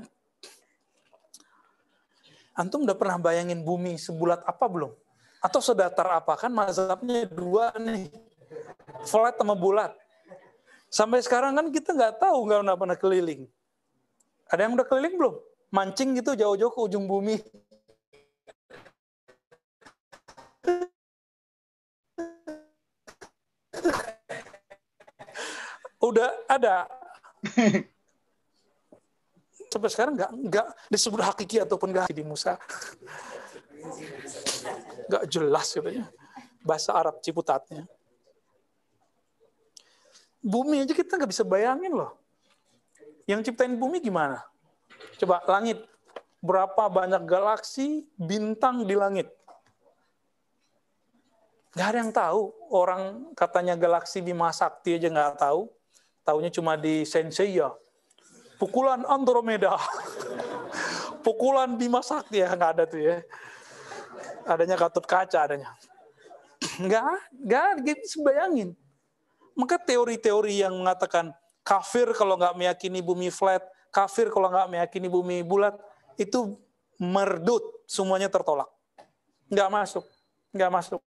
Antum 2.53 2.86
udah 2.86 2.93
pernah 2.93 3.17
bayangin 3.17 3.65
bumi 3.65 3.98
sebulat 3.98 4.45
apa 4.45 4.69
belum? 4.69 4.93
Atau 5.41 5.65
sedatar 5.65 6.05
apa? 6.13 6.38
Kan 6.38 6.53
mazhabnya 6.53 7.25
dua 7.25 7.74
nih. 7.81 8.13
Flat 9.03 9.36
sama 9.36 9.55
bulat. 9.57 9.91
Sampai 10.93 11.25
sekarang 11.25 11.57
kan 11.57 11.74
kita 11.74 11.98
nggak 11.98 12.22
tahu 12.22 12.45
nggak 12.45 12.60
pernah 12.62 12.77
pernah 12.77 12.98
keliling. 12.98 13.50
Ada 14.50 14.69
yang 14.69 14.77
udah 14.77 14.86
keliling 14.86 15.15
belum? 15.17 15.36
Mancing 15.74 16.13
gitu 16.22 16.38
jauh-jauh 16.38 16.69
ke 16.69 16.81
ujung 16.86 17.10
bumi. 17.10 17.41
udah 26.13 26.29
ada. 26.45 26.86
Sampai 29.74 29.89
sekarang 29.89 30.13
nggak 30.13 30.31
nggak 30.53 30.67
disebut 30.93 31.19
hakiki 31.25 31.57
ataupun 31.65 31.89
nggak 31.89 32.13
di 32.13 32.22
Musa. 32.22 32.62
Nggak 35.10 35.24
jelas 35.25 35.74
katanya. 35.74 36.05
Bahasa 36.62 36.93
Arab 36.93 37.17
Ciputatnya. 37.25 37.89
Bumi 40.43 40.83
aja 40.83 40.91
kita 40.91 41.15
nggak 41.15 41.31
bisa 41.31 41.47
bayangin 41.47 41.95
loh. 41.95 42.19
Yang 43.23 43.51
ciptain 43.51 43.79
bumi 43.79 44.03
gimana? 44.03 44.43
Coba 45.15 45.39
langit. 45.47 45.79
Berapa 46.43 46.91
banyak 46.91 47.23
galaksi, 47.23 48.03
bintang 48.19 48.83
di 48.83 49.00
langit? 49.00 49.31
Gak 51.73 51.88
ada 51.89 51.97
yang 52.03 52.12
tahu. 52.12 52.51
Orang 52.67 53.31
katanya 53.33 53.79
galaksi 53.79 54.19
di 54.19 54.35
Sakti 54.35 55.00
aja 55.00 55.07
nggak 55.07 55.39
tahu. 55.39 55.71
Taunya 56.27 56.51
cuma 56.51 56.75
di 56.75 57.07
Senseiya. 57.07 57.71
Pukulan 58.59 59.07
Andromeda. 59.07 59.79
Pukulan 61.25 61.79
Bima 61.79 62.03
Sakti 62.03 62.43
ya 62.43 62.51
nggak 62.51 62.71
ada 62.77 62.83
tuh 62.83 63.00
ya. 63.00 63.15
Adanya 64.43 64.75
katut 64.75 65.07
kaca 65.07 65.47
adanya. 65.47 65.71
Nggak, 66.83 67.03
nggak 67.79 68.00
bisa 68.01 68.17
bayangin. 68.23 68.75
Maka 69.53 69.77
teori-teori 69.77 70.65
yang 70.65 70.74
mengatakan 70.74 71.29
kafir 71.62 72.10
kalau 72.17 72.36
nggak 72.36 72.57
meyakini 72.57 73.00
bumi 73.05 73.29
flat, 73.29 73.62
kafir 73.93 74.33
kalau 74.33 74.50
nggak 74.50 74.69
meyakini 74.69 75.05
bumi 75.05 75.45
bulat, 75.45 75.77
itu 76.17 76.57
merdut, 76.98 77.62
semuanya 77.86 78.27
tertolak. 78.33 78.69
Nggak 79.53 79.69
masuk, 79.69 80.05
nggak 80.50 80.72
masuk. 80.74 81.01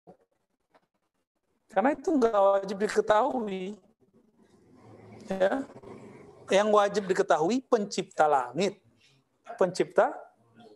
Karena 1.70 1.94
itu 1.94 2.08
nggak 2.10 2.36
wajib 2.36 2.76
diketahui. 2.82 3.78
Ya. 5.30 5.62
Yang 6.50 6.68
wajib 6.74 7.02
diketahui 7.08 7.64
pencipta 7.64 8.26
langit, 8.26 8.82
pencipta 9.56 10.12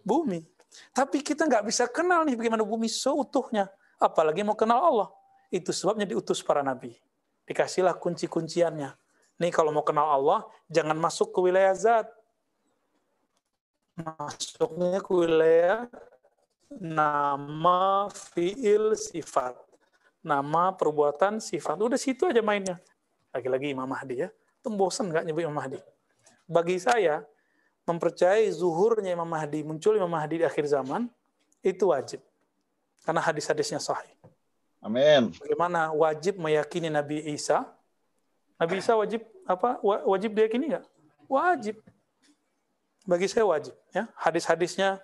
bumi. 0.07 0.47
Tapi 0.95 1.21
kita 1.21 1.45
nggak 1.45 1.67
bisa 1.67 1.85
kenal 1.91 2.23
nih 2.23 2.39
bagaimana 2.39 2.63
bumi 2.63 2.87
seutuhnya. 2.87 3.69
Apalagi 3.99 4.47
mau 4.47 4.57
kenal 4.57 4.79
Allah. 4.79 5.09
Itu 5.51 5.75
sebabnya 5.75 6.07
diutus 6.09 6.41
para 6.41 6.63
nabi 6.63 6.97
dikasihlah 7.47 7.97
kunci-kunciannya. 7.97 8.93
Nih 9.41 9.53
kalau 9.55 9.71
mau 9.73 9.87
kenal 9.87 10.11
Allah, 10.11 10.41
jangan 10.69 10.99
masuk 10.99 11.33
ke 11.33 11.39
wilayah 11.41 11.73
zat. 11.73 12.07
Masuknya 13.97 15.01
ke 15.01 15.13
wilayah 15.15 15.89
nama, 16.69 18.11
fiil, 18.11 18.99
sifat. 18.99 19.55
Nama, 20.27 20.75
perbuatan, 20.75 21.39
sifat. 21.39 21.79
Udah 21.79 21.97
situ 21.97 22.27
aja 22.27 22.43
mainnya. 22.43 22.83
Lagi-lagi 23.31 23.71
Imam 23.71 23.87
Mahdi 23.87 24.27
ya. 24.27 24.29
Itu 24.59 24.75
bosan 24.75 25.13
nggak 25.15 25.23
nyebut 25.23 25.47
Imam 25.47 25.55
Mahdi. 25.55 25.79
Bagi 26.51 26.83
saya, 26.83 27.23
mempercayai 27.87 28.51
zuhurnya 28.51 29.15
Imam 29.15 29.29
Mahdi, 29.29 29.63
muncul 29.63 29.95
Imam 29.95 30.11
Mahdi 30.11 30.43
di 30.43 30.47
akhir 30.47 30.67
zaman, 30.67 31.07
itu 31.63 31.95
wajib. 31.95 32.19
Karena 33.07 33.23
hadis-hadisnya 33.23 33.79
sahih. 33.79 34.11
Amin. 34.87 35.35
Bagaimana 35.35 35.91
wajib 35.91 36.39
meyakini 36.39 36.87
Nabi 36.87 37.19
Isa? 37.35 37.67
Nabi 38.55 38.79
Isa 38.79 38.95
wajib 38.95 39.27
apa? 39.43 39.83
Wajib 39.83 40.31
diyakini 40.31 40.71
nggak? 40.71 40.87
Wajib. 41.27 41.83
Bagi 43.03 43.27
saya 43.27 43.43
wajib. 43.51 43.75
Ya, 43.91 44.07
hadis-hadisnya 44.15 45.03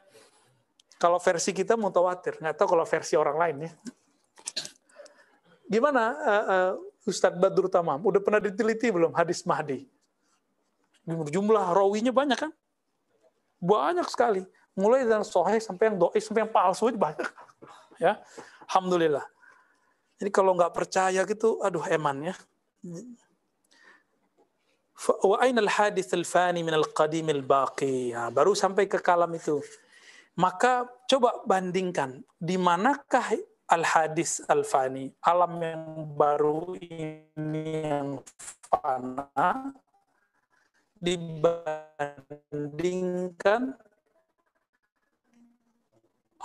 kalau 1.02 1.18
versi 1.18 1.50
kita 1.50 1.74
mutawatir, 1.74 2.38
nggak 2.38 2.54
tahu 2.54 2.78
kalau 2.78 2.86
versi 2.86 3.18
orang 3.18 3.34
lain 3.34 3.56
ya. 3.66 3.72
Gimana 5.66 6.14
uh, 6.14 6.44
uh, 6.46 6.72
Ustadz 7.02 7.42
Badrul 7.42 7.66
Tamam? 7.66 7.98
Udah 8.06 8.22
pernah 8.22 8.38
diteliti 8.38 8.86
belum 8.86 9.10
hadis 9.18 9.42
Mahdi? 9.42 9.82
Jumlah 11.10 11.74
rawinya 11.74 12.14
banyak 12.14 12.38
kan? 12.38 12.52
Banyak 13.58 14.06
sekali. 14.06 14.46
Mulai 14.78 15.02
dari 15.10 15.26
soheh 15.26 15.58
sampai 15.58 15.90
yang 15.90 15.96
doi 15.98 16.20
sampai 16.22 16.46
yang 16.46 16.52
palsu 16.54 16.86
banyak. 16.94 17.26
Ya, 18.02 18.18
Alhamdulillah. 18.66 19.22
Jadi 20.22 20.30
kalau 20.30 20.54
nggak 20.54 20.70
percaya 20.70 21.26
gitu, 21.26 21.58
aduh 21.66 21.82
eman 21.90 22.30
ya. 22.30 22.34
Wa 25.02 25.42
al 25.42 25.66
hadis 25.66 26.14
fani 26.22 26.62
min 26.62 26.78
al 26.78 26.86
qadim 26.94 27.26
al 27.26 27.42
baqi. 27.42 28.14
Ya, 28.14 28.30
baru 28.30 28.54
sampai 28.54 28.86
ke 28.86 29.02
kalam 29.02 29.34
itu. 29.34 29.58
Maka 30.38 30.86
coba 31.10 31.42
bandingkan 31.42 32.22
di 32.38 32.54
manakah 32.54 33.34
al 33.66 33.82
hadis 33.82 34.38
al 34.46 34.62
fani, 34.62 35.10
alam 35.26 35.58
yang 35.58 36.06
baru 36.14 36.78
ini 36.78 37.82
yang 37.82 38.22
fana 38.70 39.74
dibandingkan 41.02 43.74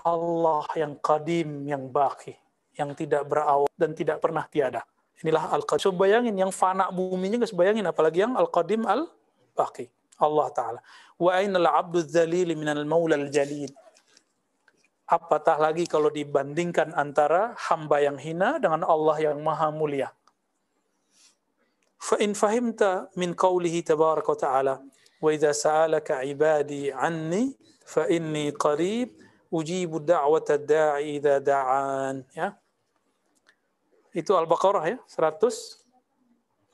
Allah 0.01 0.65
yang 0.73 0.97
qadim 0.97 1.69
yang 1.69 1.93
baki 1.93 2.46
yang 2.77 2.93
tidak 2.93 3.25
berawal 3.25 3.67
dan 3.75 3.97
tidak 3.97 4.21
pernah 4.21 4.45
tiada. 4.45 4.85
Inilah 5.25 5.49
Al-Qadim. 5.49 5.81
So, 5.81 5.91
bayangin 5.91 6.37
yang 6.37 6.53
fana 6.53 6.93
buminya 6.93 7.41
nggak 7.41 7.57
bayangin 7.57 7.85
apalagi 7.89 8.21
yang 8.21 8.37
Al-Qadim 8.37 8.85
Al-Baqi. 8.85 9.89
Allah 10.17 10.47
Ta'ala. 10.49 10.79
Wa 11.17 11.37
ainal 11.37 11.69
abdu 11.69 12.01
dzalil 12.01 12.53
minal 12.57 12.85
maula 12.85 13.17
al-jalil. 13.17 13.69
Apatah 15.07 15.55
lagi 15.61 15.87
kalau 15.87 16.11
dibandingkan 16.11 16.91
antara 16.91 17.55
hamba 17.69 18.03
yang 18.03 18.19
hina 18.19 18.59
dengan 18.59 18.83
Allah 18.83 19.31
yang 19.31 19.39
maha 19.39 19.71
mulia. 19.71 20.11
Fa 21.97 22.19
in 22.21 22.35
fahimta 22.35 23.09
min 23.15 23.33
qawlihi 23.33 23.81
tabaraka 23.87 24.29
wa 24.35 24.39
ta'ala 24.39 24.75
wa 25.17 25.29
idza 25.33 25.55
sa'alaka 25.55 26.21
ibadi 26.27 26.93
anni 26.93 27.57
fa 27.81 28.05
inni 28.05 28.53
qarib 28.53 29.17
ujibu 29.49 29.97
da'wata 29.97 30.61
da'i 30.61 31.17
idza 31.17 31.41
da'an 31.41 32.21
ya 32.37 32.53
itu 34.17 34.33
Al-Baqarah 34.33 34.89
ya, 34.89 34.97
186. 35.05 36.73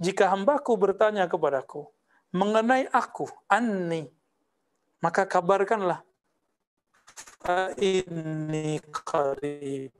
Jika 0.00 0.24
hambaku 0.32 0.72
bertanya 0.80 1.28
kepadaku 1.28 1.84
mengenai 2.32 2.88
aku, 2.88 3.28
anni, 3.44 4.08
maka 5.04 5.28
kabarkanlah 5.28 6.00
ini 7.76 8.80
qarib. 8.88 9.92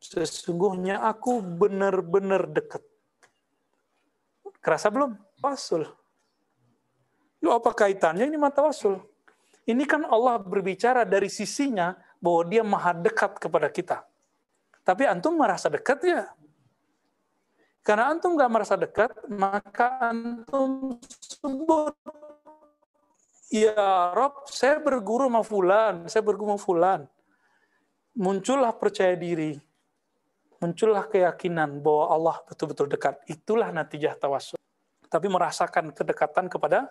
Sesungguhnya 0.00 1.00
aku 1.00 1.40
benar-benar 1.40 2.48
dekat. 2.48 2.84
Kerasa 4.60 4.92
belum? 4.92 5.16
Wasul. 5.40 5.84
Lu 7.44 7.52
apa 7.52 7.72
kaitannya 7.72 8.28
ini 8.28 8.36
mata 8.40 8.64
wasul? 8.64 9.00
Ini 9.64 9.84
kan 9.88 10.04
Allah 10.04 10.36
berbicara 10.40 11.08
dari 11.08 11.32
sisinya 11.32 11.96
bahwa 12.20 12.42
dia 12.48 12.60
maha 12.64 12.92
dekat 12.92 13.40
kepada 13.40 13.68
kita. 13.72 14.04
Tapi 14.84 15.08
antum 15.08 15.40
merasa 15.40 15.72
dekat 15.72 15.98
ya? 16.04 16.28
Karena 17.84 18.12
antum 18.12 18.36
nggak 18.36 18.52
merasa 18.52 18.80
dekat, 18.80 19.12
maka 19.28 20.00
antum 20.00 20.96
sebut, 21.20 21.92
Ya 23.52 24.10
Rob, 24.16 24.48
saya 24.48 24.80
berguru 24.80 25.28
sama 25.28 25.44
fulan, 25.44 25.94
saya 26.08 26.24
berguru 26.24 26.56
sama 26.56 26.60
fulan. 26.60 27.00
Muncullah 28.16 28.72
percaya 28.72 29.12
diri, 29.14 29.60
muncullah 30.64 31.04
keyakinan 31.04 31.84
bahwa 31.84 32.04
Allah 32.08 32.36
betul-betul 32.48 32.88
dekat. 32.88 33.20
Itulah 33.28 33.68
natijah 33.68 34.16
tawasul. 34.16 34.56
Tapi 35.12 35.26
merasakan 35.28 35.92
kedekatan 35.92 36.48
kepada 36.48 36.88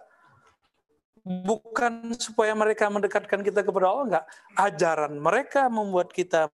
bukan 1.25 2.13
supaya 2.21 2.53
mereka 2.53 2.86
mendekatkan 2.88 3.41
kita 3.41 3.65
kepada 3.65 3.89
Allah 3.89 4.06
enggak. 4.06 4.25
Ajaran 4.53 5.17
mereka 5.17 5.67
membuat 5.73 6.13
kita 6.13 6.53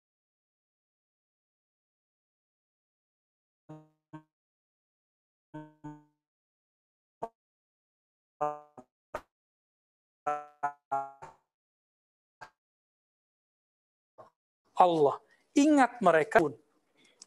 Allah. 14.80 15.20
Ingat 15.54 16.00
mereka. 16.00 16.40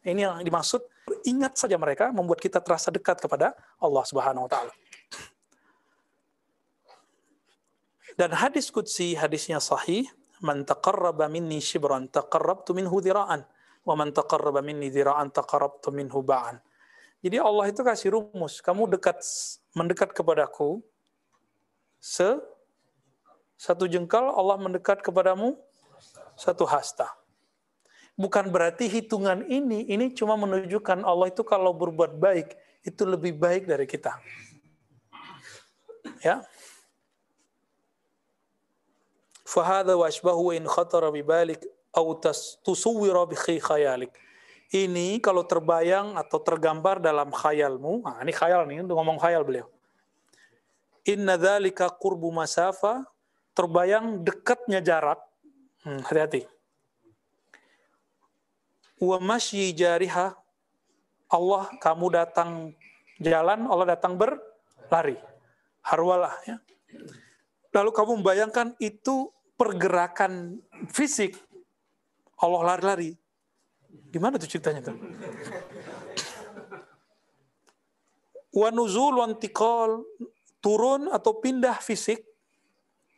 Ini 0.03 0.27
yang 0.27 0.41
dimaksud, 0.41 0.81
ingat 1.23 1.55
saja 1.55 1.77
mereka 1.77 2.09
membuat 2.09 2.41
kita 2.41 2.59
terasa 2.59 2.89
dekat 2.89 3.21
kepada 3.21 3.53
Allah 3.77 4.03
Subhanahu 4.03 4.49
wa 4.49 4.51
taala. 4.51 4.73
Dan 8.13 8.33
hadis 8.35 8.69
qudsi, 8.69 9.15
hadisnya 9.15 9.63
sahih, 9.63 10.05
man 10.43 10.67
taqarraba 10.67 11.31
minni 11.31 11.63
shibran 11.63 12.11
taqarrabtu 12.11 12.75
minhu 12.75 12.99
dhira'an 12.99 13.41
wa 13.87 13.93
man 13.95 14.11
taqarraba 14.11 14.59
minni 14.59 14.91
dhira'an 14.91 15.31
taqarrabtu 15.31 15.89
minhu 15.95 16.19
ba'an. 16.19 16.59
Jadi 17.23 17.39
Allah 17.39 17.71
itu 17.71 17.79
kasih 17.79 18.19
rumus, 18.19 18.59
kamu 18.59 18.91
dekat 18.99 19.23
mendekat 19.71 20.11
kepadaku 20.11 20.83
se 22.03 22.35
satu 23.55 23.87
jengkal, 23.87 24.27
Allah 24.35 24.59
mendekat 24.59 24.99
kepadamu 24.99 25.55
satu 26.35 26.67
hasta. 26.67 27.07
Bukan 28.13 28.53
berarti 28.53 28.85
hitungan 28.85 29.41
ini, 29.49 29.89
ini 29.89 30.13
cuma 30.13 30.37
menunjukkan 30.37 31.01
Allah 31.01 31.33
itu 31.33 31.41
kalau 31.41 31.73
berbuat 31.73 32.13
baik, 32.21 32.53
itu 32.85 33.01
lebih 33.09 33.33
baik 33.33 33.65
dari 33.65 33.89
kita. 33.89 34.13
Ya. 36.21 36.45
Fahada 39.41 39.97
wa 39.97 40.05
ashbahu 40.05 40.53
in 40.53 40.65
khatara 40.69 41.09
bibalik 41.09 41.61
au 41.93 42.13
tusawwira 42.63 43.25
bi 43.25 43.37
khayalik 43.37 44.13
ini 44.73 45.21
kalau 45.21 45.45
terbayang 45.45 46.17
atau 46.17 46.41
tergambar 46.41 46.97
dalam 46.97 47.29
khayalmu, 47.29 48.01
nah 48.01 48.17
ini 48.25 48.33
khayal 48.33 48.65
nih, 48.65 48.81
untuk 48.81 48.97
ngomong 48.97 49.21
khayal 49.21 49.45
beliau. 49.45 49.69
Inna 51.05 51.37
dzalika 51.37 51.93
qurbu 51.93 52.33
masafa, 52.33 53.05
terbayang 53.53 54.25
dekatnya 54.25 54.81
jarak. 54.81 55.21
Hmm, 55.85 56.01
hati-hati. 56.01 56.49
Wa 59.01 59.17
masyi 59.17 59.73
jariha, 59.73 60.37
Allah 61.31 61.63
kamu 61.81 62.05
datang 62.13 62.77
jalan, 63.17 63.65
Allah 63.69 63.97
datang 63.97 64.17
berlari. 64.17 65.17
Harwalah 65.83 66.33
ya. 66.47 66.57
Lalu 67.73 67.89
kamu 67.91 68.11
membayangkan 68.21 68.77
itu 68.79 69.33
pergerakan 69.57 70.61
fisik. 70.93 71.35
Allah 72.39 72.75
lari-lari 72.75 73.17
Gimana 74.13 74.37
tuh 74.37 74.49
ceritanya 74.49 74.81
tuh? 74.81 74.97
Wa 78.53 78.69
nuzul 78.69 79.17
wantiqal 79.17 80.05
turun 80.61 81.09
atau 81.09 81.41
pindah 81.41 81.81
fisik 81.81 82.21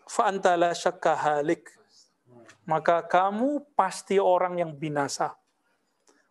fa 0.08 0.32
antala 0.32 0.72
halik. 0.72 1.68
Maka 2.66 3.04
kamu 3.06 3.76
pasti 3.78 4.18
orang 4.18 4.58
yang 4.58 4.72
binasa. 4.74 5.36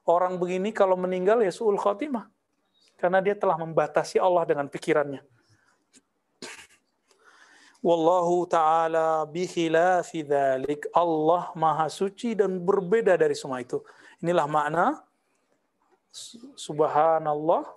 Orang 0.04 0.36
begini 0.36 0.68
kalau 0.68 1.00
meninggal 1.00 1.40
ya 1.40 1.48
suul 1.48 1.80
khotimah. 1.80 2.28
Karena 3.00 3.24
dia 3.24 3.36
telah 3.36 3.56
membatasi 3.56 4.20
Allah 4.20 4.44
dengan 4.44 4.68
pikirannya. 4.68 5.24
Wallahu 7.84 8.48
ta'ala 8.48 9.28
bikhilafi 9.28 10.24
dhalik. 10.24 10.88
Allah 10.96 11.52
maha 11.52 11.92
suci 11.92 12.32
dan 12.32 12.56
berbeda 12.56 13.12
dari 13.20 13.36
semua 13.36 13.60
itu. 13.60 13.84
Inilah 14.24 14.48
makna 14.48 15.04
subhanallah 16.56 17.68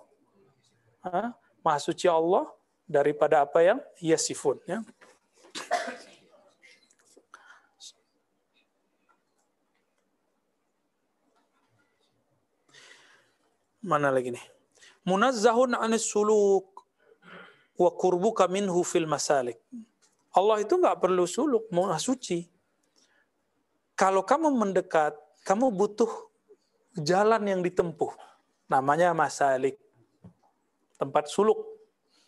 maha 1.60 1.80
suci 1.80 2.08
Allah 2.08 2.48
daripada 2.88 3.44
apa 3.44 3.60
yang 3.60 3.78
yasifun 4.00 4.56
ya. 4.64 4.80
Mana 13.88 14.12
lagi 14.12 14.28
nih? 14.36 14.44
Munazzahun 15.08 15.72
anis 15.80 16.04
suluk 16.04 16.84
wa 17.80 17.90
kurbuka 17.96 18.44
minhu 18.44 18.84
fil 18.84 19.08
masalik. 19.08 19.56
Allah 20.36 20.60
itu 20.60 20.76
nggak 20.76 21.00
perlu 21.00 21.24
suluk, 21.24 21.72
mau 21.72 21.88
suci. 21.96 22.44
Kalau 23.96 24.28
kamu 24.28 24.52
mendekat, 24.52 25.16
kamu 25.48 25.72
butuh 25.72 26.28
jalan 27.00 27.48
yang 27.48 27.64
ditempuh. 27.64 28.12
Namanya 28.68 29.16
masalik. 29.16 29.80
Tempat 31.00 31.32
suluk. 31.32 31.64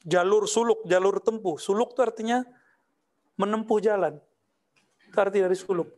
Jalur 0.01 0.49
suluk, 0.49 0.88
jalur 0.88 1.20
tempuh. 1.20 1.61
Suluk 1.61 1.92
itu 1.92 2.01
artinya 2.01 2.40
menempuh 3.37 3.85
jalan. 3.85 4.16
Itu 5.05 5.16
arti 5.20 5.44
dari 5.44 5.53
suluk. 5.53 5.92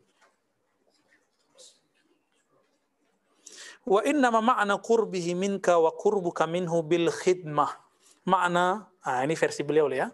Wa 3.83 4.01
inna 4.07 4.31
ma'na 4.31 4.79
qurbihi 4.79 5.35
minka 5.35 5.79
wa 5.79 5.90
qurbuka 5.90 6.47
minhu 6.47 6.83
bil 6.87 7.11
khidmah. 7.11 7.75
Makna, 8.23 8.87
ah 9.03 9.21
ini 9.27 9.35
versi 9.35 9.66
beliau 9.66 9.90
ya. 9.90 10.11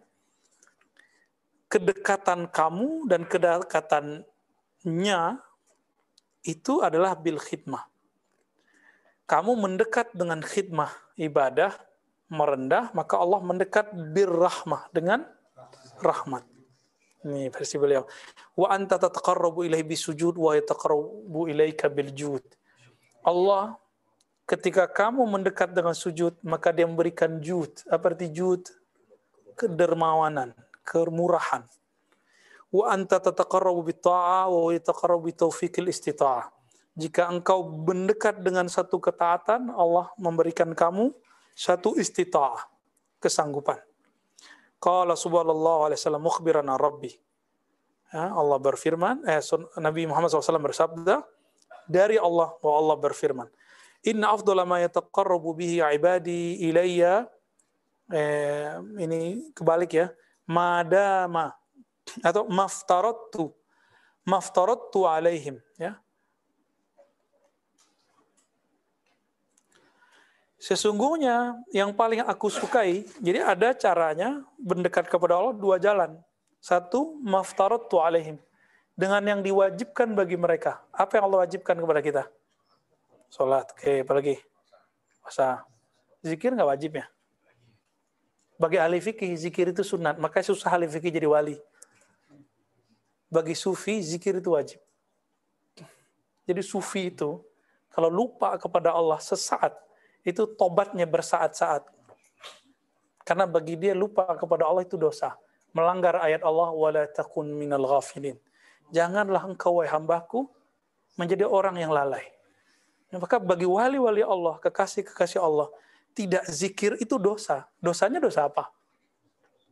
Kedekatan 1.68 2.48
kamu 2.48 3.04
dan 3.04 3.28
kedekatannya 3.28 5.20
itu 6.48 6.80
adalah 6.80 7.12
bil 7.12 7.36
khidmah 7.36 7.84
kamu 9.28 9.52
mendekat 9.60 10.08
dengan 10.16 10.40
khidmah 10.40 10.88
ibadah, 11.20 11.76
merendah, 12.32 12.88
maka 12.96 13.20
Allah 13.20 13.44
mendekat 13.44 13.92
birrahmah 13.92 14.88
dengan 14.88 15.28
rahmat. 16.00 16.48
Ini 17.28 17.52
versi 17.52 17.76
beliau. 17.76 18.08
Wa 18.56 18.72
anta 18.72 18.96
tataqarrabu 18.96 19.68
ilaihi 19.68 19.84
bisujud 19.84 20.32
wa 20.40 20.56
yataqarrabu 20.56 21.44
ilaika 21.44 21.92
biljud. 21.92 22.40
Allah 23.24 23.78
ketika 24.48 24.88
kamu 24.88 25.24
mendekat 25.28 25.72
dengan 25.72 25.94
sujud, 25.94 26.36
maka 26.44 26.72
dia 26.72 26.88
memberikan 26.88 27.38
jud. 27.38 27.70
Apa 27.90 28.14
arti 28.14 28.30
jud? 28.32 28.64
Kedermawanan, 29.58 30.54
kemurahan. 30.86 31.66
Wa 32.68 32.92
anta 32.92 33.18
tataqarrabu 33.18 33.80
bitta'ah 33.86 34.46
wa 34.46 34.70
yataqarrabu 34.70 35.32
bitaufiqil 35.32 35.88
istita'ah 35.88 36.58
jika 36.98 37.30
engkau 37.30 37.62
mendekat 37.70 38.42
dengan 38.42 38.66
satu 38.66 38.98
ketaatan, 38.98 39.70
Allah 39.70 40.10
memberikan 40.18 40.74
kamu 40.74 41.14
satu 41.54 41.94
istita'ah, 41.94 42.66
kesanggupan. 43.22 43.78
Qala 44.82 45.14
subhanallah 45.14 45.86
alaihi 45.86 45.98
wasallam 46.02 46.26
mukhbiran 46.26 46.66
rabbi. 46.74 47.14
Ya, 48.10 48.34
Allah 48.34 48.58
berfirman, 48.58 49.22
eh, 49.30 49.38
Nabi 49.78 50.10
Muhammad 50.10 50.34
SAW 50.34 50.58
bersabda, 50.58 51.22
dari 51.90 52.20
Allah, 52.20 52.54
bahwa 52.60 52.76
Allah 52.78 52.96
berfirman, 53.00 53.48
Inna 54.06 54.30
afdala 54.30 54.62
ma 54.62 54.78
yataqarrabu 54.78 55.56
bihi 55.58 55.82
ibadi 55.96 56.62
ilayya, 56.68 57.26
eh, 58.12 58.78
ini 59.00 59.50
kebalik 59.56 59.96
ya, 59.96 60.06
madama, 60.46 61.56
atau 62.22 62.46
maftarattu, 62.46 63.50
maftarattu 64.22 65.08
alaihim, 65.08 65.58
ya, 65.74 65.98
Sesungguhnya 70.58 71.54
yang 71.70 71.94
paling 71.94 72.18
aku 72.18 72.50
sukai, 72.50 73.06
jadi 73.22 73.46
ada 73.46 73.70
caranya 73.78 74.42
mendekat 74.58 75.06
kepada 75.06 75.38
Allah 75.38 75.54
dua 75.54 75.78
jalan. 75.78 76.18
Satu, 76.58 77.14
tu 77.86 77.96
alaihim. 78.02 78.42
Dengan 78.98 79.22
yang 79.22 79.40
diwajibkan 79.46 80.10
bagi 80.18 80.34
mereka. 80.34 80.82
Apa 80.90 81.22
yang 81.22 81.30
Allah 81.30 81.46
wajibkan 81.46 81.78
kepada 81.78 82.02
kita? 82.02 82.22
Sholat. 83.30 83.70
Oke, 83.70 84.02
apalagi? 84.02 84.42
Puasa. 85.22 85.62
Zikir 86.18 86.50
nggak 86.50 86.66
wajib 86.66 86.98
ya? 86.98 87.06
Bagi 88.58 88.74
ahli 88.74 88.98
fikih, 88.98 89.38
zikir 89.38 89.70
itu 89.70 89.86
sunat. 89.86 90.18
Makanya 90.18 90.50
susah 90.50 90.74
ahli 90.74 90.90
fikih 90.90 91.14
jadi 91.14 91.30
wali. 91.30 91.54
Bagi 93.30 93.54
sufi, 93.54 94.02
zikir 94.02 94.42
itu 94.42 94.50
wajib. 94.50 94.82
Jadi 96.42 96.58
sufi 96.66 97.14
itu, 97.14 97.38
kalau 97.94 98.10
lupa 98.10 98.58
kepada 98.58 98.90
Allah 98.90 99.22
sesaat, 99.22 99.78
itu 100.26 100.42
tobatnya 100.58 101.06
bersaat-saat. 101.06 101.86
Karena 103.22 103.46
bagi 103.46 103.78
dia 103.78 103.94
lupa 103.94 104.26
kepada 104.34 104.66
Allah 104.66 104.82
itu 104.82 104.98
dosa. 104.98 105.38
Melanggar 105.70 106.18
ayat 106.18 106.42
Allah, 106.42 106.74
wala 106.74 107.06
takun 107.06 107.46
minal 107.54 107.86
ghafilin. 107.86 108.34
Janganlah 108.94 109.44
engkau, 109.44 109.80
wahai 109.80 109.90
hambaku, 109.92 110.48
menjadi 111.18 111.44
orang 111.44 111.76
yang 111.76 111.92
lalai. 111.92 112.24
Maka 113.12 113.40
bagi 113.40 113.64
wali-wali 113.64 114.20
Allah, 114.20 114.60
kekasih-kekasih 114.60 115.40
Allah, 115.40 115.68
tidak 116.12 116.44
zikir 116.48 116.96
itu 117.00 117.16
dosa. 117.16 117.68
Dosanya 117.80 118.20
dosa 118.20 118.48
apa? 118.48 118.68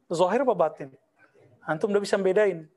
Zohir 0.08 0.44
apa 0.44 0.54
batin? 0.56 0.92
Antum 1.66 1.90
udah 1.90 2.00
bisa 2.00 2.16
bedain. 2.16 2.68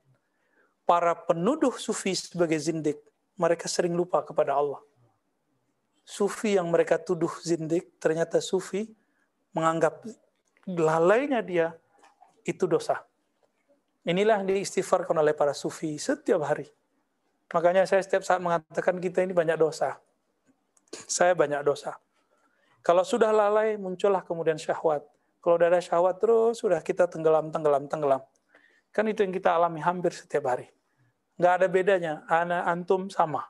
Para 0.84 1.14
penuduh 1.14 1.76
sufi 1.78 2.18
sebagai 2.18 2.58
zindik, 2.58 2.98
mereka 3.38 3.70
sering 3.70 3.94
lupa 3.94 4.26
kepada 4.26 4.58
Allah 4.58 4.82
sufi 6.10 6.58
yang 6.58 6.66
mereka 6.74 6.98
tuduh 6.98 7.30
zindik, 7.46 8.02
ternyata 8.02 8.42
sufi 8.42 8.90
menganggap 9.54 10.02
lalainya 10.66 11.46
dia 11.46 11.68
itu 12.42 12.66
dosa. 12.66 13.06
Inilah 14.10 14.42
yang 14.42 14.50
diistighfarkan 14.50 15.14
oleh 15.22 15.38
para 15.38 15.54
sufi 15.54 16.02
setiap 16.02 16.42
hari. 16.42 16.66
Makanya 17.54 17.86
saya 17.86 18.02
setiap 18.02 18.26
saat 18.26 18.42
mengatakan 18.42 18.98
kita 18.98 19.22
ini 19.22 19.38
banyak 19.38 19.54
dosa. 19.54 20.02
Saya 21.06 21.38
banyak 21.38 21.62
dosa. 21.62 21.94
Kalau 22.82 23.06
sudah 23.06 23.30
lalai, 23.30 23.78
muncullah 23.78 24.26
kemudian 24.26 24.58
syahwat. 24.58 25.06
Kalau 25.46 25.62
udah 25.62 25.70
ada 25.70 25.78
syahwat 25.78 26.18
terus, 26.18 26.58
sudah 26.58 26.82
kita 26.82 27.06
tenggelam, 27.06 27.54
tenggelam, 27.54 27.86
tenggelam. 27.86 28.22
Kan 28.90 29.06
itu 29.06 29.22
yang 29.22 29.30
kita 29.30 29.54
alami 29.54 29.78
hampir 29.78 30.10
setiap 30.10 30.50
hari. 30.50 30.74
Nggak 31.38 31.54
ada 31.62 31.68
bedanya, 31.70 32.14
anak 32.26 32.66
antum 32.66 33.14
sama. 33.14 33.46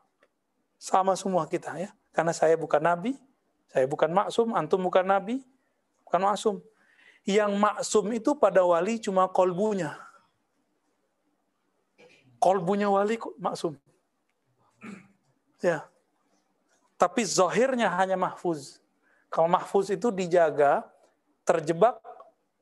Sama 0.75 1.15
semua 1.15 1.47
kita 1.47 1.71
ya. 1.79 1.95
Karena 2.11 2.35
saya 2.35 2.59
bukan 2.59 2.83
nabi, 2.83 3.15
Saya 3.69 3.85
bukan 3.85 4.09
maksum, 4.09 4.57
antum 4.57 4.81
bukan 4.81 5.05
nabi, 5.05 5.45
bukan 6.01 6.19
maksum. 6.25 6.55
Yang 7.21 7.53
maksum 7.53 8.05
itu 8.11 8.33
pada 8.33 8.65
wali 8.65 8.97
cuma 8.97 9.29
kolbunya. 9.29 10.08
Kolbunya 12.39 12.87
wali 12.87 13.19
maksum. 13.35 13.75
Ya. 15.59 15.83
Tapi 16.95 17.23
zahirnya 17.27 17.91
hanya 17.99 18.15
mahfuz. 18.15 18.79
Kalau 19.27 19.51
mahfuz 19.51 19.91
itu 19.91 20.09
dijaga, 20.11 20.87
terjebak, 21.43 21.99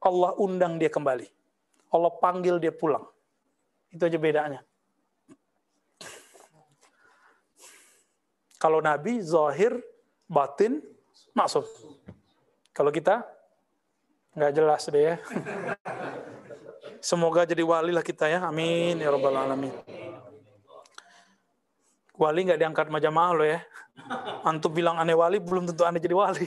Allah 0.02 0.34
undang 0.38 0.82
dia 0.82 0.90
kembali. 0.90 1.30
Allah 1.94 2.12
panggil 2.22 2.58
dia 2.62 2.74
pulang. 2.74 3.06
Itu 3.94 4.04
aja 4.06 4.20
bedanya. 4.20 4.62
Kalau 8.58 8.82
Nabi, 8.82 9.22
zahir, 9.22 9.78
batin, 10.26 10.82
maksud. 11.38 11.64
Kalau 12.74 12.90
kita, 12.90 13.22
nggak 14.34 14.54
jelas 14.54 14.82
deh 14.90 15.04
ya. 15.14 15.16
Semoga 17.08 17.48
jadi 17.48 17.64
wali 17.64 17.96
lah 17.96 18.04
kita 18.04 18.28
ya. 18.28 18.44
Amin. 18.44 19.00
Ya 19.00 19.08
Rabbal 19.08 19.32
Alamin. 19.32 19.72
Wali 22.20 22.40
nggak 22.44 22.60
diangkat 22.60 22.92
loh 22.92 23.48
ya. 23.48 23.64
Antum 24.44 24.76
bilang 24.76 25.00
aneh 25.00 25.16
wali, 25.16 25.40
belum 25.40 25.72
tentu 25.72 25.88
aneh 25.88 26.04
jadi 26.04 26.12
wali. 26.12 26.44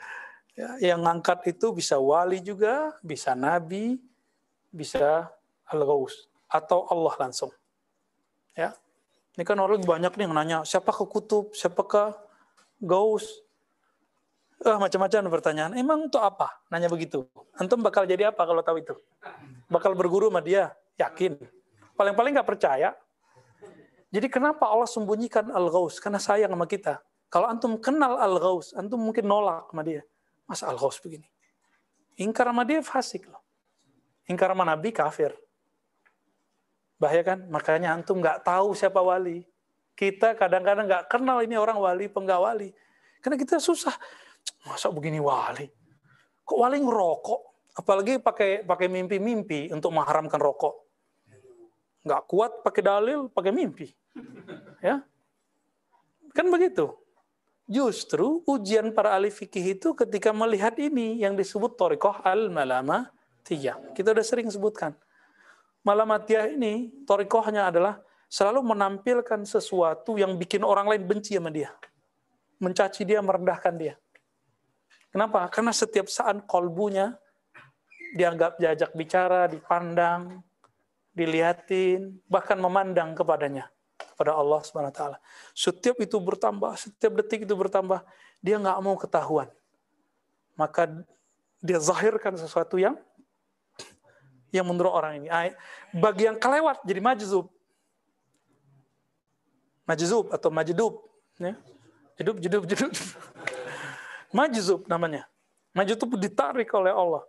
ya, 0.58 0.80
yang 0.80 1.04
ngangkat 1.04 1.44
itu 1.52 1.76
bisa 1.76 2.00
wali 2.00 2.40
juga, 2.40 2.96
bisa 3.04 3.36
nabi, 3.36 4.00
bisa 4.72 5.28
al-ghaus 5.68 6.24
atau 6.48 6.88
Allah 6.88 7.12
langsung. 7.28 7.52
Ya. 8.56 8.72
Ini 9.36 9.44
kan 9.44 9.60
orang 9.60 9.84
banyak 9.84 10.16
nih 10.16 10.24
yang 10.24 10.32
nanya, 10.32 10.58
siapa 10.64 10.88
ke 10.88 11.04
kutub, 11.04 11.52
siapa 11.52 11.84
ke 11.84 12.16
gaus? 12.80 13.44
Ah, 14.62 14.78
macam-macam 14.78 15.26
pertanyaan. 15.26 15.72
Emang 15.74 16.06
untuk 16.06 16.22
apa? 16.22 16.62
Nanya 16.70 16.86
begitu. 16.86 17.26
Antum 17.58 17.82
bakal 17.82 18.06
jadi 18.06 18.30
apa 18.30 18.46
kalau 18.46 18.62
tahu 18.62 18.78
itu? 18.78 18.94
Bakal 19.66 19.98
berguru 19.98 20.30
sama 20.30 20.38
dia? 20.38 20.70
Yakin. 21.02 21.34
Paling-paling 21.98 22.38
nggak 22.38 22.46
percaya. 22.46 22.94
Jadi 24.12 24.28
kenapa 24.30 24.70
Allah 24.70 24.86
sembunyikan 24.86 25.50
Al-Ghaus? 25.50 25.98
Karena 25.98 26.22
sayang 26.22 26.54
sama 26.54 26.70
kita. 26.70 27.02
Kalau 27.26 27.48
antum 27.48 27.74
kenal 27.80 28.20
Al-Ghaus, 28.20 28.76
antum 28.78 29.02
mungkin 29.02 29.26
nolak 29.26 29.66
sama 29.72 29.82
dia. 29.82 30.06
Masa 30.46 30.70
Al-Ghaus 30.70 31.02
begini? 31.02 31.26
Ingkar 32.20 32.46
sama 32.46 32.62
dia 32.62 32.84
fasik 32.84 33.26
loh. 33.26 33.40
Ingkar 34.28 34.52
sama 34.52 34.62
Nabi 34.62 34.92
kafir. 34.94 35.34
Bahaya 37.02 37.24
kan? 37.26 37.50
Makanya 37.50 37.98
antum 37.98 38.22
nggak 38.22 38.46
tahu 38.46 38.78
siapa 38.78 39.02
wali. 39.02 39.42
Kita 39.98 40.38
kadang-kadang 40.38 40.86
nggak 40.86 41.10
kenal 41.10 41.42
ini 41.42 41.58
orang 41.58 41.80
wali, 41.80 42.06
penggak 42.06 42.38
wali. 42.38 42.70
Karena 43.24 43.34
kita 43.40 43.58
susah. 43.58 43.96
Masa 44.66 44.88
begini 44.94 45.18
wali? 45.18 45.66
Kok 46.42 46.58
wali 46.58 46.78
ngerokok? 46.78 47.40
Apalagi 47.72 48.20
pakai 48.20 48.62
pakai 48.62 48.86
mimpi-mimpi 48.86 49.72
untuk 49.72 49.96
mengharamkan 49.96 50.36
rokok. 50.36 50.74
Nggak 52.04 52.22
kuat 52.28 52.52
pakai 52.60 52.82
dalil, 52.82 53.30
pakai 53.30 53.52
mimpi. 53.54 53.88
Ya, 54.82 54.98
kan 56.34 56.50
begitu. 56.50 56.90
Justru 57.70 58.42
ujian 58.50 58.90
para 58.90 59.14
ahli 59.14 59.30
fikih 59.30 59.78
itu 59.78 59.94
ketika 59.94 60.34
melihat 60.34 60.74
ini 60.74 61.22
yang 61.22 61.38
disebut 61.38 61.78
torikoh 61.78 62.18
al-malama 62.26 63.14
tiga. 63.46 63.78
Kita 63.94 64.10
udah 64.10 64.26
sering 64.26 64.50
sebutkan 64.50 64.98
Malamatiyah 65.82 66.54
ini, 66.54 66.94
torikohnya 67.02 67.66
adalah 67.66 67.98
selalu 68.30 68.62
menampilkan 68.62 69.42
sesuatu 69.42 70.14
yang 70.14 70.38
bikin 70.38 70.62
orang 70.62 70.86
lain 70.86 71.02
benci 71.02 71.34
sama 71.34 71.50
dia. 71.50 71.74
Mencaci 72.62 73.02
dia, 73.02 73.18
merendahkan 73.18 73.74
dia. 73.74 73.98
Kenapa? 75.12 75.44
Karena 75.52 75.76
setiap 75.76 76.08
saat 76.08 76.40
kolbunya 76.48 77.12
dianggap 78.16 78.56
diajak 78.56 78.96
bicara, 78.96 79.44
dipandang, 79.44 80.40
dilihatin, 81.12 82.16
bahkan 82.24 82.56
memandang 82.56 83.12
kepadanya, 83.12 83.68
kepada 84.16 84.32
Allah 84.32 84.60
Subhanahu 84.64 84.96
Taala. 84.96 85.18
Setiap 85.52 86.00
itu 86.00 86.16
bertambah, 86.16 86.72
setiap 86.80 87.12
detik 87.20 87.44
itu 87.44 87.52
bertambah, 87.52 88.00
dia 88.40 88.56
nggak 88.56 88.78
mau 88.80 88.96
ketahuan. 88.96 89.52
Maka 90.56 90.88
dia 91.60 91.78
zahirkan 91.80 92.36
sesuatu 92.40 92.80
yang 92.80 92.96
yang 94.52 94.68
menurut 94.68 94.92
orang 94.92 95.24
ini. 95.24 95.28
Bagi 95.96 96.28
yang 96.28 96.36
kelewat 96.36 96.84
jadi 96.84 97.00
majzub. 97.00 97.48
Majzub 99.88 100.28
atau 100.32 100.48
majdub. 100.52 101.04
Ya. 101.40 101.56
Jedub, 102.20 102.36
jedub, 102.40 102.64
jedub. 102.68 102.92
Majzub 104.32 104.88
namanya. 104.88 105.28
Majzub 105.72 106.08
itu 106.12 106.28
ditarik 106.28 106.68
oleh 106.76 106.92
Allah. 106.92 107.24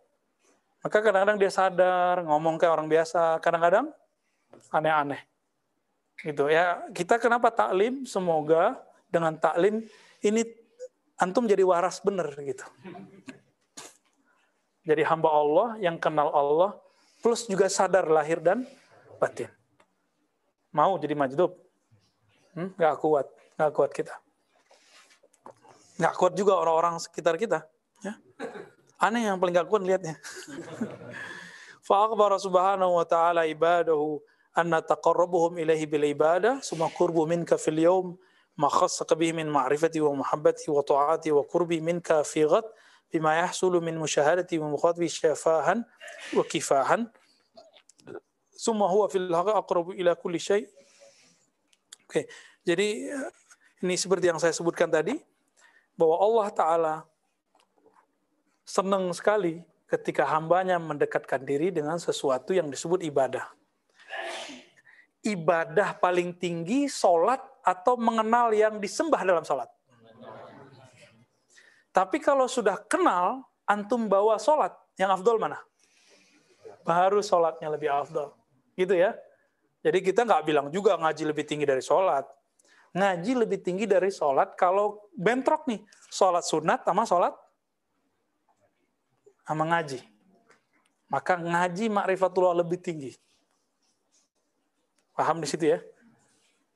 Maka 0.83 0.99
kadang-kadang 0.99 1.39
dia 1.39 1.47
sadar, 1.47 2.19
ngomong 2.27 2.59
kayak 2.59 2.75
orang 2.75 2.91
biasa. 2.91 3.39
Kadang-kadang 3.39 3.87
aneh-aneh. 4.67 5.21
Gitu 6.19 6.51
ya. 6.51 6.83
Kita 6.91 7.15
kenapa 7.19 7.47
taklim? 7.51 8.03
Semoga 8.03 8.83
dengan 9.07 9.37
taklim 9.39 9.85
ini 10.19 10.43
antum 11.21 11.47
jadi 11.47 11.63
waras 11.63 12.03
bener 12.03 12.27
gitu. 12.41 12.65
Jadi 14.83 14.99
hamba 15.07 15.29
Allah 15.31 15.67
yang 15.79 15.95
kenal 15.95 16.27
Allah 16.35 16.75
plus 17.23 17.47
juga 17.47 17.71
sadar 17.71 18.03
lahir 18.11 18.43
dan 18.43 18.67
batin. 19.15 19.47
Mau 20.75 20.99
jadi 20.99 21.15
majdub? 21.15 21.55
Hmm? 22.51 22.75
Gak 22.75 22.99
kuat, 22.99 23.27
gak 23.55 23.71
kuat 23.71 23.91
kita. 23.95 24.19
Gak 26.03 26.19
kuat 26.19 26.35
juga 26.35 26.59
orang-orang 26.59 26.99
sekitar 26.99 27.39
kita. 27.39 27.63
Ya. 28.03 28.19
Aneh 28.99 29.31
yang 29.31 29.39
paling 29.39 29.55
gak 29.55 29.71
kuat 29.71 29.87
lihatnya. 29.87 30.19
Fa'akbara 31.87 32.35
subhanahu 32.35 32.99
wa 32.99 33.07
ta'ala 33.07 33.47
ibadahu 33.47 34.19
anna 34.59 34.83
taqarrabuhum 34.83 35.55
ilaihi 35.63 35.87
bil 35.87 36.03
ibadah 36.11 36.59
summa 36.59 36.91
qurbu 36.91 37.23
minka 37.25 37.55
fil 37.55 37.79
yawm 37.79 38.07
ma 38.55 38.69
khassaka 38.69 39.17
bihi 39.17 39.33
min 39.33 39.49
ma'rifati 39.49 39.97
wa 40.03 40.21
muhabbati 40.21 40.69
wa 40.69 40.85
ta'ati 40.85 41.33
wa 41.33 41.41
qurbi 41.43 41.81
minka 41.81 42.21
fi 42.21 42.45
ghad 42.45 42.63
bima 43.09 43.33
yahsulu 43.33 43.81
min 43.81 43.97
musyahadati 43.97 44.61
wa 44.61 44.69
mukhadwi 44.77 45.09
syafahan 45.09 45.81
wa 46.37 46.43
kifahan 46.45 47.09
summa 48.53 48.85
huwa 48.85 49.09
fil 49.09 49.25
haqa 49.27 49.57
aqrabu 49.57 49.97
ila 49.97 50.13
kulli 50.15 50.37
syai 50.39 50.69
Oke, 52.05 52.29
jadi 52.61 53.09
ini 53.81 53.95
seperti 53.97 54.29
yang 54.29 54.37
saya 54.37 54.53
sebutkan 54.53 54.85
tadi 54.85 55.17
bahwa 55.93 56.15
Allah 56.19 56.47
taala 56.53 56.95
senang 58.63 59.12
sekali 59.13 59.62
ketika 59.86 60.25
hambanya 60.25 60.82
mendekatkan 60.82 61.45
diri 61.45 61.69
dengan 61.69 62.01
sesuatu 62.01 62.56
yang 62.56 62.71
disebut 62.71 63.06
ibadah. 63.06 63.45
Ibadah 65.23 65.95
paling 66.01 66.36
tinggi 66.36 66.89
sholat 66.89 67.39
atau 67.63 67.95
mengenal 67.95 68.51
yang 68.51 68.82
disembah 68.82 69.21
dalam 69.23 69.45
sholat. 69.45 69.71
Tapi 71.93 72.17
kalau 72.17 72.49
sudah 72.49 72.75
kenal, 72.89 73.45
antum 73.69 74.10
bawa 74.10 74.41
sholat, 74.41 74.73
yang 74.97 75.13
afdol 75.13 75.38
mana? 75.38 75.62
Baru 76.82 77.21
sholatnya 77.21 77.69
lebih 77.69 77.93
afdol. 77.93 78.34
Gitu 78.73 78.97
ya. 78.97 79.13
Jadi 79.86 80.01
kita 80.01 80.25
nggak 80.25 80.43
bilang 80.43 80.67
juga 80.73 80.97
ngaji 80.97 81.23
lebih 81.29 81.45
tinggi 81.45 81.69
dari 81.69 81.86
sholat. 81.86 82.25
Ngaji 82.93 83.32
lebih 83.45 83.60
tinggi 83.65 83.89
dari 83.89 84.13
sholat 84.13 84.53
kalau 84.53 85.10
bentrok 85.17 85.65
nih. 85.65 85.82
Sholat 86.13 86.45
sunat 86.45 86.86
sama 86.86 87.03
sholat 87.10 87.34
sama 89.43 89.63
ngaji. 89.67 89.99
Maka 91.10 91.38
ngaji 91.38 91.89
makrifatullah 91.89 92.62
lebih 92.62 92.79
tinggi. 92.82 93.12
Paham 95.13 95.41
di 95.41 95.47
situ 95.49 95.69
ya? 95.69 95.82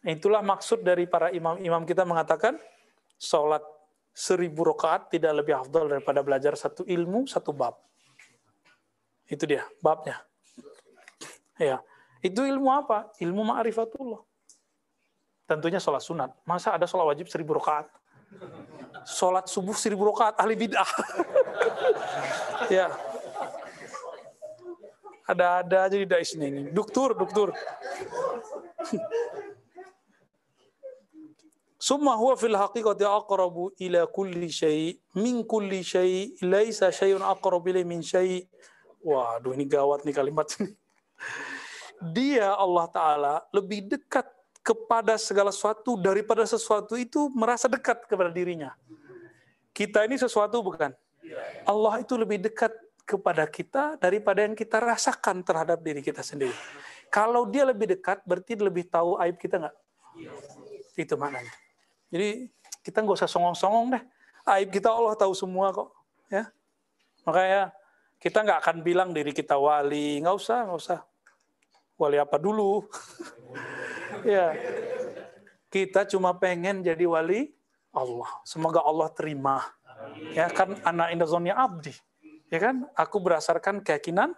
Itulah 0.06 0.46
maksud 0.46 0.86
dari 0.86 1.10
para 1.10 1.34
imam-imam 1.34 1.82
kita 1.86 2.06
mengatakan 2.06 2.58
sholat 3.18 3.66
seribu 4.14 4.66
rakaat 4.74 5.10
tidak 5.14 5.42
lebih 5.42 5.58
afdol 5.58 5.90
daripada 5.90 6.22
belajar 6.22 6.54
satu 6.54 6.86
ilmu, 6.86 7.26
satu 7.26 7.54
bab. 7.54 7.78
Itu 9.30 9.46
dia, 9.50 9.66
babnya. 9.82 10.22
Ya, 11.58 11.82
itu 12.22 12.46
ilmu 12.46 12.70
apa? 12.70 13.10
Ilmu 13.18 13.42
ma'rifatullah. 13.42 14.22
Tentunya 15.48 15.80
sholat 15.80 16.04
sunat. 16.04 16.36
Masa 16.44 16.76
ada 16.76 16.84
sholat 16.84 17.08
wajib 17.16 17.32
seribu 17.32 17.56
rakaat? 17.56 17.88
Sholat 19.08 19.48
subuh 19.48 19.72
seribu 19.72 20.12
rakaat, 20.12 20.36
ahli 20.36 20.60
bid'ah. 20.60 20.92
ya. 22.76 22.92
Ada-ada 25.24 25.88
aja 25.88 25.96
di 25.96 26.04
dais 26.04 26.36
ini. 26.36 26.68
Duktur, 26.76 27.16
duktur. 27.16 27.56
Summa 31.80 32.20
huwa 32.20 32.36
fil 32.36 32.56
haqiqati 32.60 33.08
aqrabu 33.08 33.72
ila 33.80 34.04
kulli 34.12 34.52
syai 34.52 35.00
min 35.16 35.48
kulli 35.48 35.80
syai 35.86 36.36
laisa 36.44 36.92
syai'un 36.92 37.24
aqrab 37.24 37.64
ilai 37.72 37.88
min 37.88 38.04
syai. 38.04 38.44
Waduh 39.00 39.56
ini 39.56 39.64
gawat 39.64 40.04
nih 40.04 40.12
kalimat 40.12 40.52
ini. 40.60 40.76
Dia 42.12 42.52
Allah 42.60 42.86
taala 42.92 43.34
lebih 43.56 43.88
dekat 43.88 44.37
kepada 44.68 45.16
segala 45.16 45.56
sesuatu 45.56 45.96
daripada 45.96 46.44
sesuatu 46.44 47.00
itu 47.00 47.32
merasa 47.32 47.72
dekat 47.72 48.04
kepada 48.04 48.28
dirinya. 48.28 48.76
Kita 49.72 50.04
ini 50.04 50.20
sesuatu 50.20 50.60
bukan? 50.60 50.92
Allah 51.64 52.04
itu 52.04 52.20
lebih 52.20 52.44
dekat 52.44 52.76
kepada 53.08 53.48
kita 53.48 53.96
daripada 53.96 54.44
yang 54.44 54.52
kita 54.52 54.84
rasakan 54.84 55.40
terhadap 55.40 55.80
diri 55.80 56.04
kita 56.04 56.20
sendiri. 56.20 56.52
Kalau 57.08 57.48
dia 57.48 57.64
lebih 57.64 57.96
dekat, 57.96 58.20
berarti 58.28 58.60
lebih 58.60 58.92
tahu 58.92 59.16
aib 59.24 59.40
kita 59.40 59.64
nggak? 59.64 59.76
Itu 61.00 61.16
maknanya. 61.16 61.54
Jadi 62.12 62.52
kita 62.84 63.00
nggak 63.00 63.24
usah 63.24 63.32
songong-songong 63.32 63.96
deh. 63.96 64.04
Aib 64.52 64.68
kita 64.76 64.92
Allah 64.92 65.16
tahu 65.16 65.32
semua 65.32 65.72
kok. 65.72 65.96
Ya, 66.28 66.52
makanya 67.24 67.72
kita 68.20 68.44
nggak 68.44 68.60
akan 68.68 68.78
bilang 68.84 69.16
diri 69.16 69.32
kita 69.32 69.56
wali, 69.56 70.20
nggak 70.20 70.36
usah, 70.36 70.68
nggak 70.68 70.80
usah. 70.84 71.00
Wali 71.98 72.22
apa 72.22 72.38
dulu? 72.38 72.86
ya, 74.26 74.54
kita 75.74 76.06
cuma 76.06 76.38
pengen 76.38 76.86
jadi 76.86 77.04
wali 77.10 77.52
Allah. 77.92 78.30
Semoga 78.46 78.86
Allah 78.86 79.10
terima. 79.12 79.66
Ya 80.32 80.48
kan 80.54 80.78
anak 80.86 81.12
indozonnya 81.12 81.58
abdi 81.58 81.92
ya 82.52 82.60
kan? 82.62 82.88
Aku 82.96 83.20
berdasarkan 83.20 83.84
keyakinan 83.84 84.36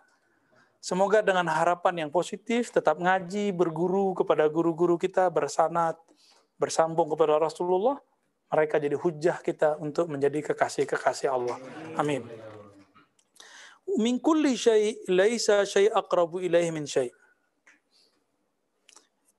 Semoga 0.80 1.20
dengan 1.20 1.44
harapan 1.52 2.08
yang 2.08 2.12
positif, 2.12 2.72
tetap 2.72 3.04
ngaji, 3.04 3.52
berguru 3.52 4.16
kepada 4.16 4.48
guru-guru 4.48 4.96
kita, 4.96 5.28
bersanat, 5.28 6.00
bersambung 6.56 7.12
kepada 7.12 7.36
Rasulullah, 7.36 8.00
mereka 8.48 8.80
jadi 8.80 8.96
hujah 8.96 9.44
kita 9.44 9.76
untuk 9.84 10.08
menjadi 10.08 10.40
kekasih-kekasih 10.40 11.36
Allah. 11.36 11.60
Amin. 12.00 12.24
Min 14.00 14.24
kulli 14.24 14.56
syai' 14.56 15.04
laisa 15.12 15.68
syai' 15.68 15.92
aqrabu 15.92 16.40
ilaihi 16.40 16.72
min 16.72 16.88
syai'. 16.88 17.12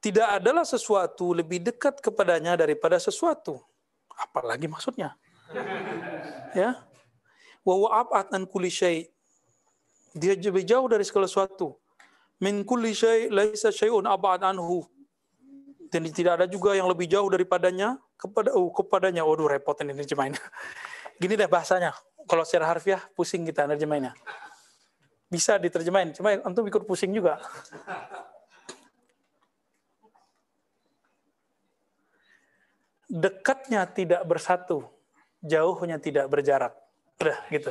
Tidak 0.01 0.41
adalah 0.41 0.65
sesuatu 0.65 1.37
lebih 1.37 1.61
dekat 1.61 2.01
kepadanya 2.01 2.57
daripada 2.57 2.97
sesuatu. 2.97 3.61
Apalagi 4.17 4.65
maksudnya? 4.65 5.13
Ya, 6.57 6.81
wa 7.61 7.75
wa'abat 7.85 8.33
an 8.33 8.49
kulli 8.49 8.73
syai' 8.73 9.13
dia 10.17 10.35
lebih 10.35 10.65
jauh 10.65 10.89
dari 10.89 11.05
segala 11.05 11.29
sesuatu. 11.29 11.77
Min 12.41 12.65
kulli 12.65 12.97
syai' 12.97 13.29
laisa 13.29 13.69
syai'un 13.69 14.09
abad 14.09 14.41
anhu. 14.41 14.89
Dan 15.93 16.09
tidak 16.09 16.41
ada 16.41 16.47
juga 16.47 16.73
yang 16.73 16.89
lebih 16.89 17.05
jauh 17.11 17.29
daripadanya 17.29 18.01
kepada 18.17 18.57
oh, 18.57 18.73
kepadanya. 18.73 19.27
Waduh 19.27 19.53
repot 19.53 19.77
ini 19.85 19.93
nerjemahinnya 19.93 20.41
gini 21.21 21.37
deh 21.37 21.51
bahasanya. 21.51 21.93
Kalau 22.25 22.47
secara 22.49 22.73
harfiah 22.73 23.05
pusing 23.13 23.45
kita 23.45 23.69
nerjemahinnya. 23.69 24.17
Bisa 25.29 25.61
diterjemahin. 25.61 26.17
Cuma 26.17 26.41
untuk 26.47 26.67
ikut 26.67 26.89
pusing 26.89 27.13
juga 27.13 27.37
dekatnya 33.11 33.85
tidak 33.91 34.23
bersatu 34.23 34.87
jauhnya 35.43 35.99
tidak 35.99 36.31
berjarak 36.31 36.73
Udah 37.21 37.37
gitu. 37.53 37.69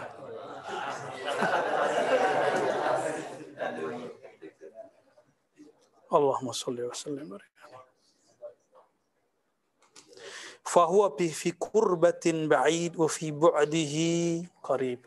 Allahumma 6.10 6.54
salli 6.54 6.86
wa 6.86 6.94
sallim 6.94 7.34
fahuwa 10.70 11.18
fi 11.18 11.50
kurbatin 11.58 12.46
ba'id 12.46 12.94
wa 12.94 13.10
fi 13.10 13.34
bu'dihi 13.34 14.46
qarib. 14.62 15.02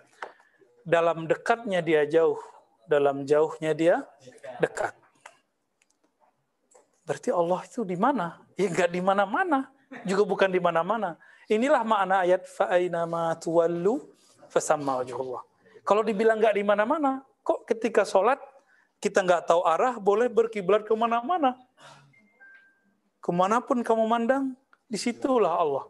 Dalam 0.82 1.30
dekatnya 1.30 1.78
dia 1.78 2.02
jauh, 2.02 2.42
dalam 2.90 3.22
jauhnya 3.22 3.70
dia 3.70 4.02
dekat. 4.58 4.90
Berarti 7.06 7.30
Allah 7.30 7.62
itu 7.62 7.86
di 7.86 7.94
mana? 7.94 8.42
Ya 8.58 8.66
enggak 8.66 8.90
di 8.90 8.98
mana-mana, 8.98 9.70
juga 10.08 10.22
bukan 10.24 10.48
di 10.48 10.60
mana-mana. 10.62 11.16
Inilah 11.50 11.82
makna 11.84 12.24
ayat 12.24 12.48
fa'aina 12.48 13.04
ma 13.04 13.36
tuwallu 13.36 14.00
fasamma 14.48 15.04
wajhullah. 15.04 15.42
Kalau 15.82 16.06
dibilang 16.06 16.38
nggak 16.38 16.54
di 16.56 16.64
mana-mana, 16.64 17.26
kok 17.42 17.66
ketika 17.66 18.06
sholat 18.06 18.38
kita 19.02 19.26
nggak 19.26 19.50
tahu 19.50 19.66
arah, 19.66 19.98
boleh 19.98 20.30
berkiblat 20.30 20.86
ke 20.86 20.94
mana-mana. 20.94 21.58
Ke 23.18 23.30
mana 23.34 23.58
pun 23.58 23.82
kamu 23.82 24.06
mandang, 24.06 24.54
di 24.86 24.94
situlah 24.94 25.58
Allah. 25.58 25.84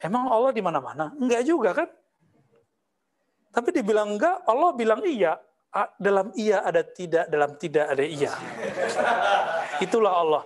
Emang 0.00 0.32
Allah 0.32 0.50
di 0.50 0.64
mana-mana? 0.64 1.12
Enggak 1.20 1.44
juga 1.44 1.70
kan? 1.76 1.88
Tapi 3.52 3.68
dibilang 3.70 4.16
enggak, 4.16 4.42
Allah 4.48 4.70
bilang 4.72 5.04
iya. 5.04 5.36
Dalam 5.96 6.32
iya 6.36 6.60
ada 6.64 6.84
tidak, 6.84 7.28
dalam 7.32 7.56
tidak 7.56 7.86
ada 7.92 8.04
iya. 8.04 8.32
Itulah 9.80 10.12
Allah. 10.12 10.42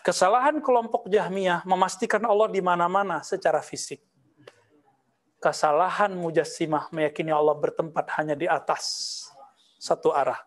Kesalahan 0.00 0.60
kelompok 0.64 1.08
Jahmiyah 1.08 1.64
memastikan 1.68 2.24
Allah 2.24 2.48
di 2.48 2.60
mana-mana 2.64 3.20
secara 3.20 3.60
fisik 3.60 4.00
kesalahan 5.40 6.12
mujassimah 6.12 6.92
meyakini 6.92 7.32
Allah 7.32 7.56
bertempat 7.56 8.06
hanya 8.20 8.36
di 8.36 8.44
atas 8.44 9.16
satu 9.80 10.12
arah. 10.12 10.38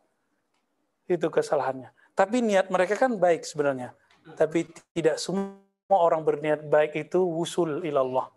Itu 1.09 1.33
kesalahannya. 1.33 1.89
Tapi 2.13 2.45
niat 2.45 2.69
mereka 2.69 2.95
kan 2.95 3.17
baik 3.17 3.43
sebenarnya. 3.43 3.97
Tapi 4.37 4.69
tidak 4.93 5.17
semua 5.17 5.57
orang 5.97 6.21
berniat 6.21 6.69
baik 6.69 7.09
itu 7.09 7.19
wusul 7.25 7.81
ilallah. 7.83 8.29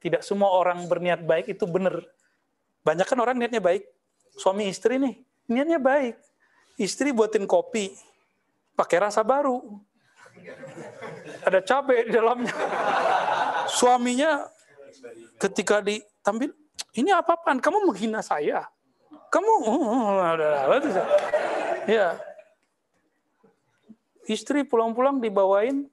Tidak 0.00 0.24
semua 0.24 0.48
orang 0.56 0.88
berniat 0.88 1.20
baik 1.22 1.52
itu 1.52 1.68
benar. 1.68 2.00
Banyak 2.80 3.04
kan 3.04 3.20
orang 3.20 3.36
niatnya 3.36 3.60
baik. 3.60 3.84
Suami 4.40 4.72
istri 4.72 4.96
nih, 4.96 5.20
niatnya 5.52 5.76
baik. 5.76 6.16
Istri 6.80 7.12
buatin 7.12 7.44
kopi, 7.44 7.92
pakai 8.72 9.04
rasa 9.04 9.20
baru. 9.20 9.60
Ada 11.46 11.60
cabai 11.64 12.08
di 12.08 12.12
dalamnya. 12.12 12.54
Suaminya 13.70 14.44
ketika 15.40 15.80
ditampil, 15.80 16.52
ini 16.96 17.10
apa-apaan? 17.14 17.62
Kamu 17.62 17.88
menghina 17.88 18.20
saya. 18.20 18.66
Kamu, 19.30 19.52
ya. 21.86 22.18
Istri 24.26 24.66
pulang-pulang 24.66 25.22
dibawain 25.22 25.86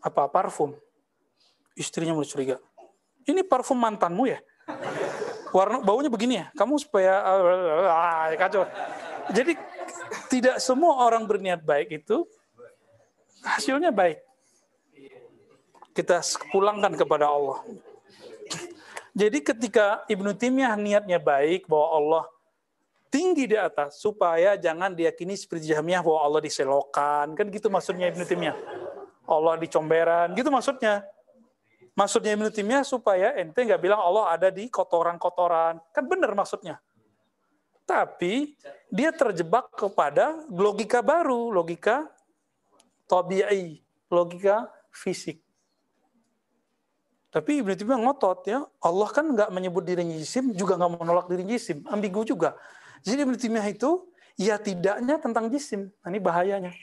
apa 0.00 0.28
parfum. 0.28 0.76
Istrinya 1.76 2.12
mulai 2.16 2.28
curiga. 2.28 2.56
Ini 3.24 3.44
parfum 3.44 3.76
mantanmu 3.76 4.28
ya? 4.28 4.40
Warna 5.50 5.82
baunya 5.82 6.08
begini 6.08 6.40
ya? 6.40 6.46
Kamu 6.54 6.78
supaya 6.78 7.20
ah, 7.90 8.30
kacau. 8.38 8.64
Jadi 9.34 9.58
tidak 10.30 10.56
semua 10.62 11.04
orang 11.04 11.26
berniat 11.26 11.62
baik 11.62 12.02
itu 12.02 12.24
hasilnya 13.44 13.92
baik. 13.92 14.20
Kita 15.96 16.22
pulangkan 16.54 16.94
kepada 16.94 17.28
Allah. 17.28 17.60
Jadi 19.10 19.42
ketika 19.42 20.06
Ibnu 20.06 20.32
Taimiyah 20.38 20.78
niatnya 20.78 21.18
baik 21.18 21.66
bahwa 21.66 21.88
Allah 21.90 22.24
tinggi 23.10 23.50
di 23.50 23.58
atas 23.58 23.98
supaya 23.98 24.54
jangan 24.54 24.94
diyakini 24.94 25.34
seperti 25.34 25.74
Jahmiyah 25.74 26.00
bahwa 26.00 26.20
Allah 26.22 26.40
diselokan. 26.46 27.34
Kan 27.34 27.46
gitu 27.50 27.66
maksudnya 27.68 28.06
Ibnu 28.08 28.22
Taimiyah. 28.22 28.56
Allah 29.26 29.54
dicomberan, 29.58 30.34
gitu 30.34 30.50
maksudnya. 30.50 31.06
Maksudnya 31.98 32.32
Ibnu 32.38 32.48
Taimiyah 32.54 32.86
supaya 32.86 33.34
ente 33.34 33.66
nggak 33.66 33.82
bilang 33.82 33.98
Allah 33.98 34.38
ada 34.38 34.48
di 34.48 34.70
kotoran-kotoran. 34.70 35.82
Kan 35.90 36.06
benar 36.06 36.32
maksudnya. 36.38 36.78
Tapi 37.82 38.54
dia 38.86 39.10
terjebak 39.10 39.74
kepada 39.74 40.46
logika 40.46 41.02
baru, 41.02 41.50
logika 41.50 42.06
tabi'i, 43.10 43.82
logika 44.06 44.70
fisik. 44.94 45.42
Tapi 47.30 47.62
Ibnu 47.62 47.74
Taimiyah 47.74 47.98
ngotot 48.06 48.42
ya, 48.46 48.66
Allah 48.82 49.08
kan 49.10 49.26
nggak 49.26 49.50
menyebut 49.54 49.86
dirinya 49.86 50.14
jisim, 50.18 50.50
juga 50.54 50.74
nggak 50.78 50.90
menolak 50.98 51.26
dirinya 51.30 51.54
jisim, 51.54 51.82
ambigu 51.86 52.22
juga. 52.26 52.58
Jadi 53.06 53.22
Ibnu 53.22 53.38
Taimiyah 53.38 53.66
itu 53.70 54.06
ya 54.34 54.58
tidaknya 54.58 55.18
tentang 55.18 55.46
jisim. 55.50 55.90
Nah, 56.02 56.08
ini 56.10 56.18
bahayanya. 56.22 56.74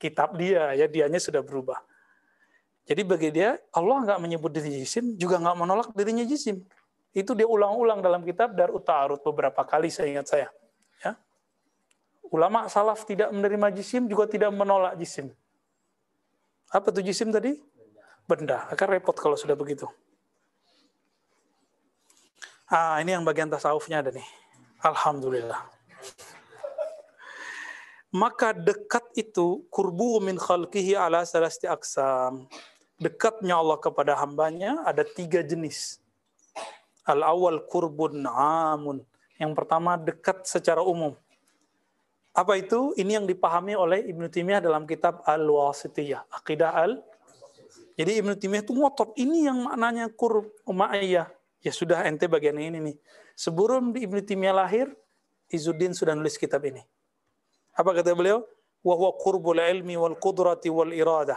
Kitab 0.00 0.40
dia 0.40 0.72
ya 0.72 0.88
dianya 0.88 1.20
sudah 1.20 1.44
berubah. 1.44 1.76
Jadi 2.88 3.04
bagi 3.04 3.28
dia 3.28 3.60
Allah 3.76 4.08
nggak 4.08 4.18
menyebut 4.24 4.48
dirinya 4.48 4.80
jisim, 4.80 5.20
juga 5.20 5.36
nggak 5.36 5.56
menolak 5.60 5.88
dirinya 5.92 6.24
jisim. 6.24 6.64
Itu 7.12 7.36
dia 7.36 7.44
ulang-ulang 7.44 8.00
dalam 8.00 8.24
kitab 8.24 8.56
Dar 8.56 8.72
Utarut 8.72 9.20
beberapa 9.20 9.60
kali 9.68 9.92
saya 9.92 10.16
ingat 10.16 10.26
saya. 10.32 10.48
Ya. 11.04 11.12
Ulama 12.32 12.72
salaf 12.72 13.04
tidak 13.04 13.28
menerima 13.36 13.68
jisim 13.76 14.08
juga 14.08 14.24
tidak 14.24 14.48
menolak 14.56 14.96
jisim. 14.96 15.28
Apa 16.70 16.94
tuh 16.94 17.02
jisim 17.02 17.34
tadi? 17.34 17.58
benda. 18.30 18.70
Akan 18.70 18.86
repot 18.94 19.18
kalau 19.18 19.34
sudah 19.34 19.58
begitu. 19.58 19.90
Ah, 22.70 23.02
ini 23.02 23.18
yang 23.18 23.26
bagian 23.26 23.50
tasawufnya 23.50 24.06
ada 24.06 24.14
nih. 24.14 24.26
Alhamdulillah. 24.78 25.58
Maka 28.14 28.54
dekat 28.54 29.02
itu 29.18 29.66
kurbu 29.74 30.22
min 30.22 30.38
khalqihi 30.38 30.94
ala 30.94 31.26
salasti 31.26 31.66
aksam. 31.66 32.46
Dekatnya 33.02 33.58
Allah 33.58 33.78
kepada 33.82 34.14
hambanya 34.22 34.86
ada 34.86 35.02
tiga 35.02 35.42
jenis. 35.42 35.98
Al 37.02 37.26
awal 37.26 37.66
kurbun 37.66 38.22
amun. 38.30 39.02
Yang 39.42 39.52
pertama 39.58 39.98
dekat 39.98 40.46
secara 40.46 40.78
umum. 40.78 41.18
Apa 42.30 42.58
itu? 42.58 42.94
Ini 42.94 43.22
yang 43.22 43.26
dipahami 43.26 43.74
oleh 43.74 44.06
Ibnu 44.06 44.30
Taimiyah 44.30 44.62
dalam 44.62 44.86
kitab 44.86 45.22
Al-Wasitiyah, 45.26 46.30
Aqidah 46.30 46.72
Al 46.72 47.02
jadi 48.00 48.16
Ibnu 48.16 48.32
Taimiyah 48.32 48.64
itu 48.64 48.72
ngotot 48.72 49.12
ini 49.20 49.44
yang 49.44 49.68
maknanya 49.68 50.08
kur 50.08 50.48
ma'iyah. 50.64 51.28
Ya 51.60 51.68
sudah 51.68 52.00
ente 52.08 52.24
bagian 52.24 52.56
ini 52.56 52.80
nih. 52.80 52.96
Sebelum 53.36 53.92
Ibnu 53.92 54.24
Taimiyah 54.24 54.56
lahir, 54.56 54.88
Izuddin 55.52 55.92
sudah 55.92 56.16
nulis 56.16 56.40
kitab 56.40 56.64
ini. 56.64 56.80
Apa 57.76 57.92
kata 57.92 58.16
beliau? 58.16 58.40
Wa 58.80 58.96
huwa 58.96 59.12
qurbul 59.20 59.60
ilmi 59.60 60.00
wal 60.00 60.16
qudrati 60.16 60.72
wal 60.72 60.96
iradah. 60.96 61.36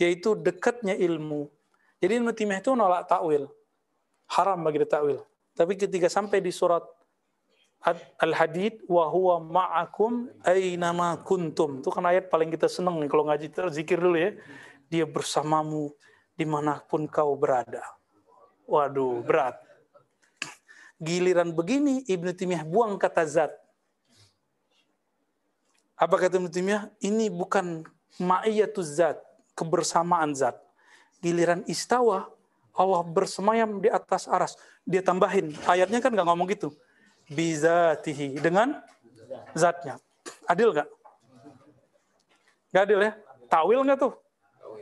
Yaitu 0.00 0.40
dekatnya 0.40 0.96
ilmu. 0.96 1.52
Jadi 2.00 2.12
Ibnu 2.16 2.32
Taimiyah 2.32 2.64
itu 2.64 2.72
nolak 2.72 3.04
takwil. 3.04 3.52
Haram 4.32 4.64
bagi 4.64 4.80
takwil. 4.88 5.20
Tapi 5.52 5.76
ketika 5.76 6.08
sampai 6.08 6.40
di 6.40 6.48
surat 6.48 6.80
Al-Hadid 8.20 8.84
wa 8.92 9.08
huwa 9.08 9.40
ma'akum 9.40 10.28
aynama 10.44 11.16
kuntum. 11.24 11.80
Itu 11.80 11.88
kan 11.88 12.04
ayat 12.04 12.28
paling 12.28 12.52
kita 12.52 12.68
senang 12.68 13.00
nih 13.00 13.08
kalau 13.08 13.24
ngaji 13.24 13.48
zikir 13.72 13.96
dulu 13.96 14.20
ya. 14.20 14.36
Dia 14.92 15.08
bersamamu 15.08 15.88
di 16.36 16.44
mana 16.44 16.76
pun 16.84 17.08
kau 17.08 17.32
berada. 17.40 17.80
Waduh, 18.68 19.24
berat. 19.24 19.56
Giliran 21.00 21.56
begini 21.56 22.04
Ibnu 22.04 22.36
Taimiyah 22.36 22.68
buang 22.68 23.00
kata 23.00 23.24
zat. 23.24 23.52
Apa 25.96 26.20
kata 26.20 26.36
Ibnu 26.36 26.52
Taimiyah? 26.52 26.92
Ini 27.00 27.32
bukan 27.32 27.88
ma'iyatuz 28.20 29.00
zat, 29.00 29.16
kebersamaan 29.56 30.36
zat. 30.36 30.60
Giliran 31.24 31.64
istawa, 31.64 32.28
Allah 32.76 33.00
bersemayam 33.08 33.80
di 33.80 33.88
atas 33.88 34.28
aras. 34.28 34.60
Dia 34.84 35.00
tambahin, 35.00 35.56
ayatnya 35.64 36.04
kan 36.04 36.12
nggak 36.12 36.28
ngomong 36.28 36.52
gitu 36.52 36.76
bizatihi 37.30 38.42
dengan 38.42 38.82
zatnya. 39.54 40.02
Adil 40.50 40.74
nggak? 40.74 40.88
Nggak 42.74 42.82
adil 42.82 43.00
ya? 43.06 43.12
Takwil 43.46 43.80
nggak 43.86 43.98
tuh? 43.98 44.12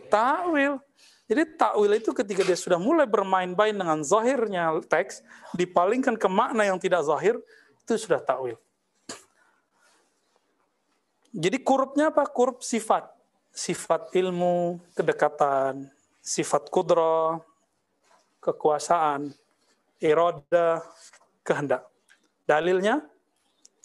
Takwil. 0.08 0.80
Jadi 1.28 1.42
takwil 1.60 1.92
itu 2.00 2.10
ketika 2.16 2.40
dia 2.40 2.56
sudah 2.56 2.80
mulai 2.80 3.04
bermain-main 3.04 3.76
dengan 3.76 4.00
zahirnya 4.00 4.80
teks, 4.88 5.20
dipalingkan 5.52 6.16
ke 6.16 6.28
makna 6.28 6.64
yang 6.64 6.80
tidak 6.80 7.04
zahir, 7.04 7.36
itu 7.84 7.92
sudah 8.00 8.20
takwil. 8.24 8.56
Jadi 11.36 11.60
kurupnya 11.60 12.08
apa? 12.08 12.24
Kurup 12.24 12.64
sifat. 12.64 13.12
Sifat 13.52 14.14
ilmu, 14.16 14.80
kedekatan, 14.96 15.90
sifat 16.24 16.72
kudra, 16.72 17.42
kekuasaan, 18.40 19.34
iroda, 20.00 20.80
kehendak. 21.44 21.84
Dalilnya 22.48 23.04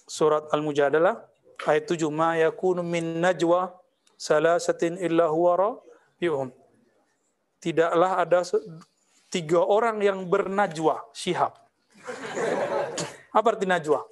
surat 0.07 0.47
Al-Mujadalah 0.55 1.20
ayat 1.68 1.84
7 1.84 2.07
ma 2.07 2.39
yakunu 2.39 2.80
min 2.80 3.20
najwa 3.20 3.76
salasatin 4.16 4.95
illa 5.03 5.28
huwa 5.28 5.59
rabbihum. 5.59 6.47
Tidaklah 7.59 8.24
ada 8.24 8.39
tiga 9.28 9.59
orang 9.68 9.99
yang 9.99 10.24
bernajwa, 10.24 11.03
syihab. 11.11 11.51
Apa 13.38 13.55
arti 13.55 13.68
najwa? 13.68 14.07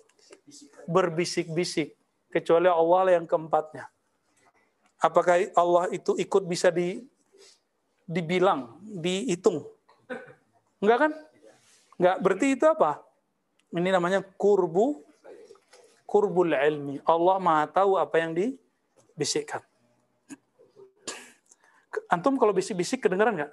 Berbisik-bisik. 0.83 1.95
Kecuali 2.31 2.67
Allah 2.71 3.19
yang 3.19 3.27
keempatnya. 3.27 3.87
Apakah 4.99 5.51
Allah 5.55 5.91
itu 5.91 6.15
ikut 6.15 6.43
bisa 6.47 6.71
di, 6.71 7.03
dibilang, 8.07 8.79
dihitung? 8.79 9.67
Enggak 10.79 10.97
kan? 11.07 11.11
Enggak. 11.99 12.15
Berarti 12.23 12.47
itu 12.55 12.65
apa? 12.67 13.03
Ini 13.71 13.89
namanya 13.89 14.19
kurbu 14.35 15.11
kurbul 16.11 16.51
ilmi. 16.51 16.99
Allah 17.07 17.39
Maha 17.39 17.71
tahu 17.71 17.95
apa 17.95 18.19
yang 18.19 18.35
dibisikkan. 18.35 19.63
Antum 22.11 22.35
kalau 22.35 22.51
bisik-bisik 22.51 23.07
kedengaran 23.07 23.39
nggak? 23.39 23.51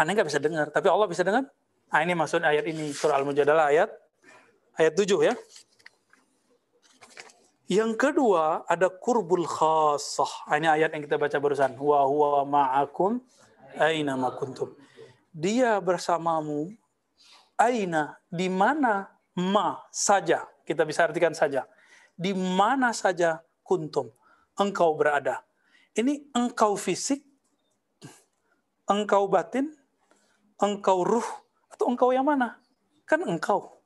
Aneh 0.00 0.16
nggak 0.16 0.28
bisa 0.32 0.40
dengar, 0.40 0.72
tapi 0.72 0.88
Allah 0.88 1.04
bisa 1.04 1.20
dengar. 1.20 1.44
Nah, 1.92 2.00
ini 2.00 2.16
maksud 2.16 2.40
ayat 2.40 2.64
ini 2.64 2.88
surah 2.96 3.20
Al-Mujadalah 3.20 3.68
ayat 3.68 3.92
ayat 4.80 4.96
7 4.96 5.28
ya. 5.28 5.36
Yang 7.68 7.92
kedua 8.00 8.64
ada 8.64 8.88
kurbul 8.88 9.44
khasah. 9.44 10.48
Nah, 10.48 10.56
ini 10.56 10.68
ayat 10.72 10.96
yang 10.96 11.04
kita 11.04 11.20
baca 11.20 11.36
barusan. 11.36 11.76
Wa 11.76 12.08
huwa 12.08 12.48
ma'akum 12.48 13.20
aina. 13.76 14.16
Dia 15.32 15.76
bersamamu 15.84 16.72
aina? 17.62 18.18
Di 18.26 18.50
mana 18.50 19.06
ma 19.38 19.78
saja? 19.94 20.42
Kita 20.66 20.82
bisa 20.82 21.06
artikan 21.06 21.34
saja. 21.34 21.66
Di 22.18 22.34
mana 22.34 22.90
saja 22.90 23.38
kuntum? 23.62 24.10
Engkau 24.58 24.98
berada. 24.98 25.46
Ini 25.94 26.32
engkau 26.34 26.74
fisik 26.74 27.22
engkau 28.90 29.24
batin 29.30 29.72
engkau 30.60 31.06
ruh 31.06 31.24
atau 31.72 31.88
engkau 31.88 32.10
yang 32.10 32.26
mana? 32.26 32.58
Kan 33.08 33.24
engkau. 33.24 33.80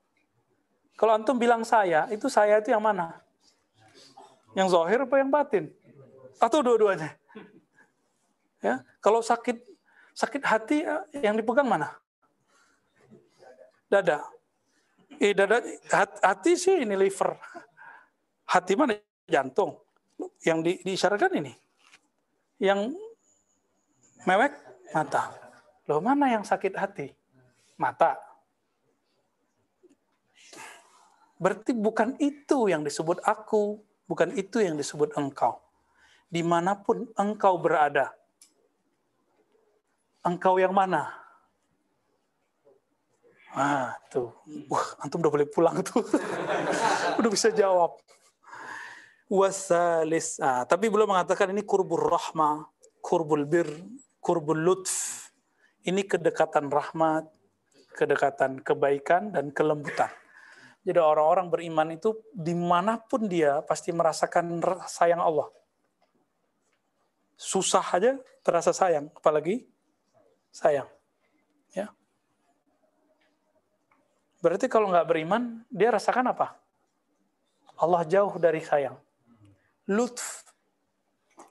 Kalau 0.97 1.13
antum 1.13 1.37
bilang 1.37 1.63
saya 1.63 2.09
itu 2.09 2.27
saya 2.27 2.59
itu 2.59 2.73
yang 2.73 2.83
mana? 2.83 3.21
Yang 4.57 4.73
zahir 4.73 5.05
apa 5.05 5.15
yang 5.21 5.31
batin? 5.31 5.69
Atau 6.41 6.65
dua-duanya? 6.65 7.17
Ya 8.65 8.83
kalau 9.05 9.21
sakit 9.21 9.61
sakit 10.17 10.43
hati 10.43 10.79
yang 11.21 11.37
dipegang 11.37 11.69
mana 11.69 11.93
dada. 13.91 14.27
Eh, 15.17 15.33
dada 15.33 15.63
hati 16.21 16.59
sih 16.59 16.83
ini 16.83 16.95
liver. 16.99 17.35
Hati 18.47 18.73
mana 18.77 18.95
jantung. 19.27 19.79
Yang 20.43 20.59
di, 20.63 20.73
diisyaratkan 20.87 21.33
ini. 21.39 21.53
Yang 22.63 22.95
mewek 24.27 24.53
mata. 24.93 25.33
Loh 25.87 26.03
mana 26.03 26.31
yang 26.31 26.43
sakit 26.43 26.75
hati? 26.75 27.15
Mata. 27.79 28.19
Berarti 31.37 31.77
bukan 31.77 32.17
itu 32.17 32.73
yang 32.73 32.81
disebut 32.81 33.21
aku, 33.21 33.77
bukan 34.09 34.33
itu 34.35 34.65
yang 34.65 34.75
disebut 34.75 35.13
engkau. 35.21 35.61
Di 36.33 36.41
mana 36.41 36.75
pun 36.75 37.07
engkau 37.15 37.61
berada, 37.61 38.11
engkau 40.25 40.57
yang 40.59 40.73
mana? 40.73 41.26
Ah, 43.57 43.97
tuh. 44.13 44.37
Wah, 44.69 44.85
antum 45.01 45.25
udah 45.25 45.33
boleh 45.33 45.49
pulang 45.49 45.81
tuh. 45.81 46.05
udah 47.19 47.31
bisa 47.33 47.49
jawab. 47.49 47.97
Wasalis. 49.33 50.37
Ah, 50.45 50.69
tapi 50.69 50.93
belum 50.93 51.09
mengatakan 51.09 51.57
ini 51.57 51.65
kurbul 51.65 52.05
rahmah, 52.05 52.69
kurbul 53.01 53.49
bir, 53.49 53.65
kurbul 54.21 54.61
lutf. 54.61 55.25
Ini 55.89 56.05
kedekatan 56.05 56.69
rahmat, 56.69 57.33
kedekatan 57.97 58.61
kebaikan, 58.61 59.33
dan 59.33 59.49
kelembutan. 59.57 60.13
Jadi 60.85 61.01
orang-orang 61.01 61.49
beriman 61.49 61.89
itu 61.97 62.13
di 62.37 62.53
mana 62.53 63.01
pun 63.01 63.25
dia 63.25 63.65
pasti 63.65 63.89
merasakan 63.89 64.61
sayang 64.85 65.25
Allah. 65.25 65.49
Susah 67.41 67.83
aja 67.89 68.21
terasa 68.45 68.77
sayang, 68.77 69.09
apalagi 69.17 69.65
sayang. 70.53 70.87
Ya, 71.73 71.91
Berarti 74.41 74.69
kalau 74.69 74.93
nggak 74.93 75.09
beriman, 75.09 75.65
dia 75.73 75.89
rasakan 75.93 76.33
apa? 76.33 76.57
Allah 77.77 78.03
jauh 78.09 78.33
dari 78.37 78.61
sayang. 78.65 78.97
Lutf. 79.89 80.45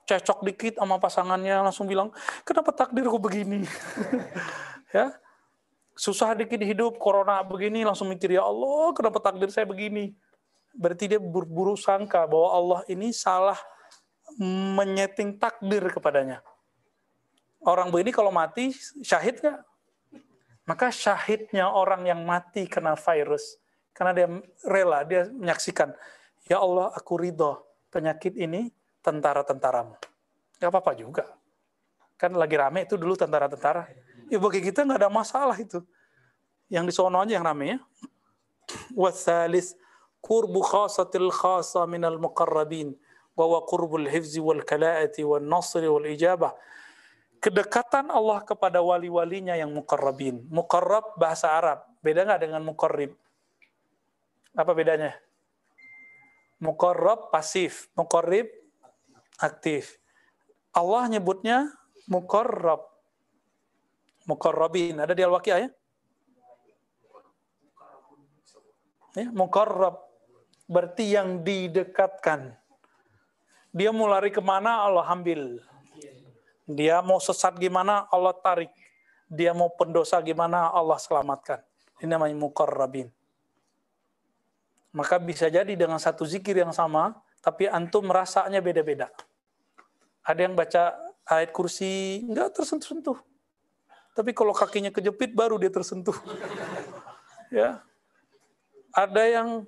Cecok 0.06 0.46
dikit 0.46 0.78
sama 0.78 1.02
pasangannya 1.02 1.66
langsung 1.66 1.90
bilang, 1.90 2.14
kenapa 2.46 2.70
takdirku 2.70 3.18
begini? 3.18 3.66
ya, 4.96 5.18
susah 5.98 6.38
dikit 6.38 6.62
hidup, 6.62 7.02
corona 7.02 7.42
begini, 7.42 7.82
langsung 7.82 8.14
mikir, 8.14 8.38
ya 8.38 8.46
Allah, 8.46 8.94
kenapa 8.94 9.18
takdir 9.18 9.50
saya 9.50 9.66
begini? 9.66 10.14
Berarti 10.78 11.10
dia 11.10 11.18
berburu 11.18 11.74
sangka 11.74 12.22
bahwa 12.30 12.50
Allah 12.54 12.80
ini 12.86 13.10
salah 13.10 13.58
menyeting 14.78 15.42
takdir 15.42 15.82
kepadanya. 15.90 16.46
Orang 17.66 17.90
begini 17.90 18.14
kalau 18.14 18.30
mati, 18.30 18.78
syahid 19.02 19.42
nggak? 19.42 19.58
Maka 20.66 20.90
syahidnya 20.90 21.70
orang 21.70 22.10
yang 22.10 22.26
mati 22.26 22.66
kena 22.66 22.98
virus, 22.98 23.62
karena 23.94 24.12
dia 24.18 24.28
rela, 24.66 25.06
dia 25.06 25.30
menyaksikan, 25.30 25.94
ya 26.50 26.58
Allah 26.58 26.90
aku 26.98 27.22
ridho 27.22 27.62
penyakit 27.94 28.34
ini 28.34 28.74
tentara-tentaramu. 29.06 29.94
Gak 30.58 30.70
apa-apa 30.74 30.98
juga. 30.98 31.26
Kan 32.18 32.34
lagi 32.34 32.58
rame 32.58 32.90
itu 32.90 32.98
dulu 32.98 33.14
tentara-tentara. 33.14 33.86
Ya 34.32 34.42
bagi 34.42 34.64
kita 34.64 34.82
nggak 34.88 35.06
ada 35.06 35.12
masalah 35.12 35.54
itu. 35.60 35.84
Yang 36.72 36.84
di 36.90 36.94
sono 36.96 37.22
aja 37.22 37.38
yang 37.38 37.46
rame 37.46 37.78
ya. 37.78 37.80
Wasalis 38.98 39.78
kurbu 40.24 40.66
khasatil 40.66 41.30
khasa 41.30 41.86
minal 41.86 42.18
muqarrabin. 42.18 42.96
Wa 43.36 43.62
qurbul 43.68 44.08
hifzi 44.08 44.40
wal 44.40 44.64
kala'ati 44.64 45.22
wal 45.28 45.44
nasri 45.44 45.92
wal 45.92 46.08
ijabah 46.08 46.56
kedekatan 47.40 48.12
Allah 48.12 48.42
kepada 48.44 48.80
wali-walinya 48.82 49.54
yang 49.56 49.72
mukarrabin. 49.72 50.44
Mukarrab 50.50 51.16
bahasa 51.20 51.52
Arab. 51.54 51.86
Beda 52.00 52.26
nggak 52.26 52.42
dengan 52.48 52.62
mukarrib? 52.64 53.16
Apa 54.56 54.72
bedanya? 54.72 55.14
Mukarrab 56.64 57.30
pasif, 57.30 57.92
mukarrib 57.94 58.48
aktif. 59.40 60.00
Allah 60.72 61.08
nyebutnya 61.12 61.72
mukarrab. 62.08 62.84
Mukarrabin. 64.26 64.98
Ada 64.98 65.14
di 65.14 65.22
Al-Waqi'ah 65.22 65.60
ya? 65.62 65.70
Ya, 69.16 69.28
mukarrab 69.32 70.04
berarti 70.68 71.16
yang 71.16 71.46
didekatkan. 71.46 72.58
Dia 73.72 73.92
mau 73.92 74.08
lari 74.08 74.32
ke 74.32 74.44
mana 74.44 74.84
Allah 74.84 75.08
ambil. 75.08 75.60
Dia 76.66 77.02
mau 77.06 77.22
sesat 77.22 77.54
gimana 77.62 78.10
Allah 78.10 78.34
tarik. 78.34 78.74
Dia 79.30 79.54
mau 79.54 79.70
pendosa 79.74 80.18
gimana 80.22 80.74
Allah 80.74 80.98
selamatkan. 80.98 81.62
Ini 82.02 82.10
namanya 82.10 82.34
mukarrabin. 82.38 83.10
Maka 84.96 85.22
bisa 85.22 85.46
jadi 85.52 85.76
dengan 85.78 86.02
satu 86.02 86.26
zikir 86.26 86.58
yang 86.58 86.74
sama, 86.74 87.14
tapi 87.44 87.70
antum 87.70 88.06
merasanya 88.08 88.64
beda-beda. 88.64 89.12
Ada 90.26 90.40
yang 90.50 90.56
baca 90.58 90.98
ayat 91.30 91.54
kursi, 91.54 92.26
nggak 92.26 92.58
tersentuh-sentuh. 92.58 93.18
Tapi 94.16 94.32
kalau 94.32 94.56
kakinya 94.56 94.90
kejepit, 94.90 95.36
baru 95.36 95.60
dia 95.60 95.70
tersentuh. 95.70 96.16
ya, 97.54 97.84
Ada 98.96 99.24
yang 99.28 99.68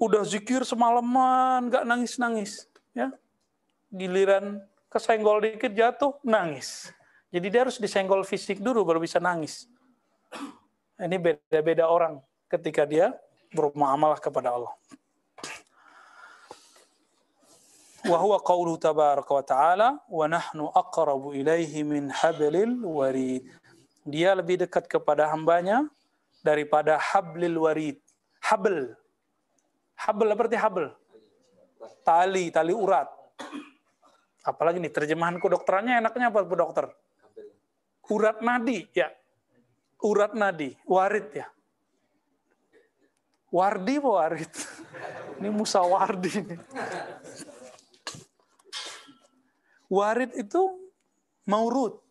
udah 0.00 0.24
zikir 0.24 0.64
semalaman, 0.64 1.68
nggak 1.68 1.84
nangis-nangis. 1.84 2.66
Ya, 2.96 3.12
Giliran 3.92 4.64
kesenggol 4.94 5.42
dikit 5.42 5.74
jatuh, 5.74 6.14
nangis. 6.22 6.94
Jadi 7.34 7.50
dia 7.50 7.66
harus 7.66 7.82
disenggol 7.82 8.22
fisik 8.22 8.62
dulu, 8.62 8.86
baru 8.86 9.02
bisa 9.02 9.18
nangis. 9.18 9.66
Ini 10.94 11.18
beda-beda 11.18 11.90
orang 11.90 12.22
ketika 12.46 12.86
dia 12.86 13.10
bermuamalah 13.50 14.22
kepada 14.22 14.54
Allah. 14.54 14.70
Wa 18.06 18.20
huwa 18.20 18.38
qawluhu 18.38 18.78
tabaraka 18.78 19.32
wa 19.34 19.42
ta'ala 19.42 19.88
wa 20.06 20.26
nahnu 20.30 20.70
aqrabu 20.70 21.34
ilaihi 21.34 21.82
min 21.82 22.12
hablil 22.14 22.78
warid. 22.86 23.50
Dia 24.06 24.36
lebih 24.38 24.62
dekat 24.62 24.86
kepada 24.86 25.26
hambanya 25.32 25.90
daripada 26.46 27.00
hablil 27.00 27.66
warid. 27.66 27.98
Habl. 28.44 28.94
Habl 29.98 30.28
berarti 30.36 30.58
habl. 30.60 30.92
Tali, 32.04 32.52
tali 32.52 32.76
urat. 32.76 33.08
Apalagi 34.44 34.76
nih 34.78 34.92
terjemahan 34.92 35.40
kedokterannya 35.40 36.04
enaknya 36.04 36.28
apa 36.28 36.44
Bu 36.44 36.54
Dokter? 36.54 36.92
Urat 38.12 38.44
nadi, 38.44 38.84
ya. 38.92 39.08
Urat 40.04 40.36
nadi, 40.36 40.76
warid 40.84 41.32
ya. 41.32 41.48
Wardi 43.54 44.02
apa 44.02 44.10
Warid? 44.10 44.52
Ini 45.38 45.48
Musa 45.54 45.78
Wardi. 45.78 46.30
Ini. 46.42 46.56
Warid 49.86 50.34
itu 50.34 50.90
maurut. 51.46 52.02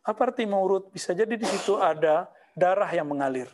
Apa 0.00 0.32
arti 0.32 0.48
maurut? 0.48 0.88
Bisa 0.88 1.12
jadi 1.12 1.36
di 1.36 1.44
situ 1.44 1.76
ada 1.76 2.32
darah 2.56 2.88
yang 2.88 3.12
mengalir, 3.12 3.52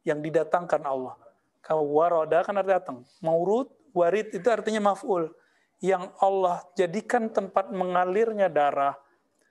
yang 0.00 0.24
didatangkan 0.24 0.80
Allah. 0.80 1.12
Kalau 1.60 1.84
waroda 1.92 2.40
kan 2.40 2.56
arti 2.56 2.72
datang. 2.72 3.04
Maurut, 3.20 3.68
warid 3.92 4.32
itu 4.32 4.48
artinya 4.48 4.92
maf'ul. 4.92 5.28
Yang 5.80 6.12
Allah 6.24 6.64
jadikan 6.72 7.28
tempat 7.28 7.68
mengalirnya 7.68 8.48
darah, 8.48 8.96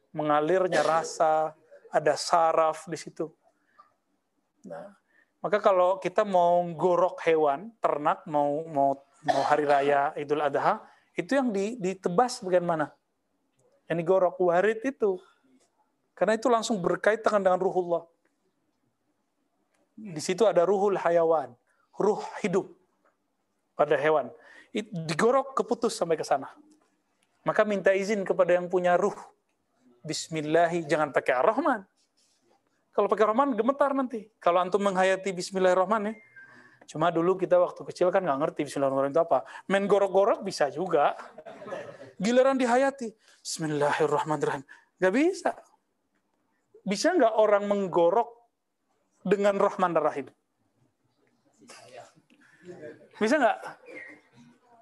mengalirnya 0.09 0.82
rasa, 0.82 1.53
ada 1.93 2.13
saraf 2.17 2.89
di 2.89 2.97
situ. 2.97 3.30
Nah, 4.65 4.89
maka 5.39 5.61
kalau 5.61 6.01
kita 6.01 6.26
mau 6.26 6.65
gorok 6.73 7.21
hewan, 7.23 7.69
ternak, 7.78 8.26
mau 8.26 8.65
mau 8.65 8.97
mau 9.26 9.41
hari 9.45 9.65
raya 9.65 10.11
Idul 10.17 10.41
Adha, 10.41 10.82
itu 11.15 11.38
yang 11.38 11.53
ditebas 11.53 12.43
bagian 12.43 12.65
mana? 12.65 12.91
Yang 13.88 13.97
digorok 14.01 14.36
warid 14.41 14.82
itu. 14.84 15.21
Karena 16.17 16.36
itu 16.36 16.47
langsung 16.47 16.80
berkaitan 16.80 17.43
dengan 17.43 17.59
ruhullah. 17.59 18.03
Di 19.95 20.19
situ 20.19 20.43
ada 20.43 20.67
ruhul 20.67 20.99
hayawan, 20.99 21.55
ruh 21.95 22.19
hidup 22.43 22.67
pada 23.80 23.95
hewan. 23.95 24.28
Digorok 24.84 25.55
keputus 25.55 25.95
sampai 25.95 26.19
ke 26.19 26.28
sana. 26.28 26.51
Maka 27.47 27.63
minta 27.63 27.95
izin 27.95 28.28
kepada 28.28 28.57
yang 28.59 28.67
punya 28.67 28.99
ruh. 28.99 29.15
Bismillahi, 30.03 30.84
jangan 30.84 31.15
pakai 31.15 31.39
ar-Rahman 31.39 31.88
kalau 32.95 33.11
pakai 33.11 33.28
Rahman 33.28 33.59
gemetar 33.59 33.91
nanti. 33.91 34.23
Kalau 34.39 34.63
antum 34.63 34.80
menghayati 34.80 35.36
Bismillahirrahmanirrahim, 35.36 36.15
Cuma 36.86 37.09
dulu 37.09 37.34
kita 37.34 37.57
waktu 37.57 37.82
kecil 37.82 38.13
kan 38.13 38.21
nggak 38.21 38.39
ngerti 38.45 38.61
Bismillahirrahmanirrahim 38.69 39.17
itu 39.17 39.23
apa. 39.26 39.39
Main 39.67 39.84
gorok-gorok 39.89 40.45
bisa 40.45 40.69
juga. 40.71 41.17
Giliran 42.21 42.55
dihayati. 42.55 43.11
Bismillahirrahmanirrahim. 43.43 44.63
Gak 45.01 45.11
bisa. 45.11 45.51
Bisa 46.86 47.11
nggak 47.17 47.36
orang 47.36 47.67
menggorok 47.67 48.30
dengan 49.26 49.57
Rahman 49.59 49.91
dan 49.97 50.03
Rahim? 50.05 50.28
Bisa 53.17 53.36
nggak? 53.41 53.57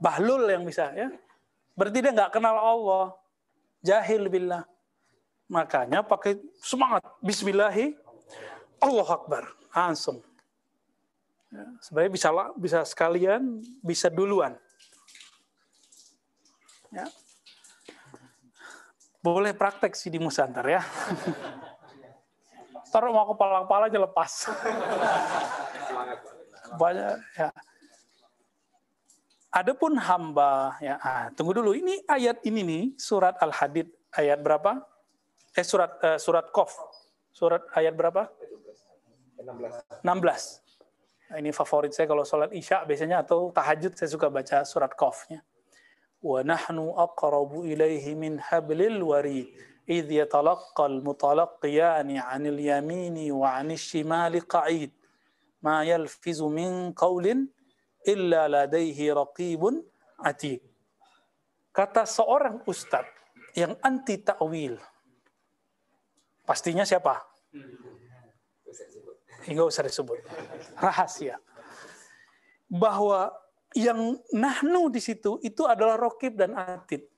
Bahlul 0.03 0.51
yang 0.51 0.67
bisa 0.67 0.91
ya. 0.91 1.07
Berarti 1.79 2.03
dia 2.03 2.11
nggak 2.11 2.35
kenal 2.35 2.59
Allah. 2.59 3.15
Jahil 3.79 4.27
billah. 4.27 4.67
Makanya 5.47 6.03
pakai 6.03 6.35
semangat. 6.59 6.99
Bismillahi 7.23 7.95
Allah 8.83 9.07
Akbar, 9.07 9.47
langsung. 9.71 10.19
Ya, 11.47 11.63
sebenarnya 11.79 12.11
bisa 12.11 12.27
bisa 12.59 12.79
sekalian, 12.83 13.63
bisa 13.79 14.11
duluan. 14.11 14.59
Ya. 16.91 17.07
Boleh 19.23 19.55
praktek 19.55 19.95
sih 19.95 20.11
di 20.11 20.19
Musantar 20.19 20.67
ya. 20.67 20.83
Taruh 22.91 23.15
mau 23.15 23.23
kepala-kepala 23.31 23.87
aja 23.87 23.99
lepas. 24.03 24.31
Banyak 26.81 27.15
ya. 27.39 27.49
Adapun 29.53 30.01
hamba 30.01 30.81
ya, 30.81 30.97
ah, 30.97 31.29
tunggu 31.37 31.53
dulu. 31.53 31.77
Ini 31.77 32.09
ayat 32.09 32.41
ini 32.41 32.65
nih 32.65 32.83
surat 32.97 33.37
Al-Hadid 33.37 33.85
ayat 34.17 34.41
berapa? 34.41 34.81
Eh 35.53 35.61
surat 35.61 35.93
uh, 36.01 36.17
surat 36.17 36.49
Qaf. 36.49 36.73
Surat 37.29 37.61
ayat 37.77 37.93
berapa? 37.93 38.33
16. 39.37 40.01
16. 40.01 40.63
Nah, 41.29 41.37
ini 41.37 41.53
favorit 41.53 41.93
saya 41.93 42.09
kalau 42.09 42.25
sholat 42.25 42.49
isya 42.49 42.81
biasanya 42.85 43.21
atau 43.21 43.53
tahajud 43.53 43.93
saya 43.93 44.09
suka 44.09 44.33
baca 44.33 44.65
surat 44.65 44.89
Qaf-nya. 44.97 45.45
Wa 46.21 46.41
nahnu 46.41 46.97
aqrabu 46.97 47.69
ilaihi 47.69 48.17
min 48.17 48.41
hablil 48.41 49.05
warid 49.05 49.53
idh 49.85 50.09
yatalaqqal 50.23 51.01
mutalaqqiyani 51.05 52.17
'anil 52.17 52.57
yamini 52.57 53.29
wa 53.29 53.53
'anil 53.53 53.77
shimali 53.77 54.41
qa'id 54.45 54.89
ma 55.61 55.85
yalfizu 55.85 56.49
min 56.49 56.89
qawlin 56.97 57.49
illa 58.07 58.47
ladaihi 58.51 59.11
raqibun 59.11 59.79
atid. 60.19 60.63
Kata 61.73 62.05
seorang 62.05 62.61
ustadz 62.69 63.09
yang 63.57 63.73
anti 63.81 64.21
ta'wil. 64.21 64.77
Pastinya 66.43 66.83
siapa? 66.83 67.17
Enggak 69.47 69.67
usah 69.71 69.83
disebut. 69.87 70.19
Rahasia. 70.77 71.39
Bahwa 72.67 73.31
yang 73.73 74.21
nahnu 74.29 74.93
di 74.93 75.01
situ 75.01 75.41
itu 75.41 75.65
adalah 75.65 75.97
rokib 75.97 76.37
dan 76.37 76.53
atid. 76.53 77.09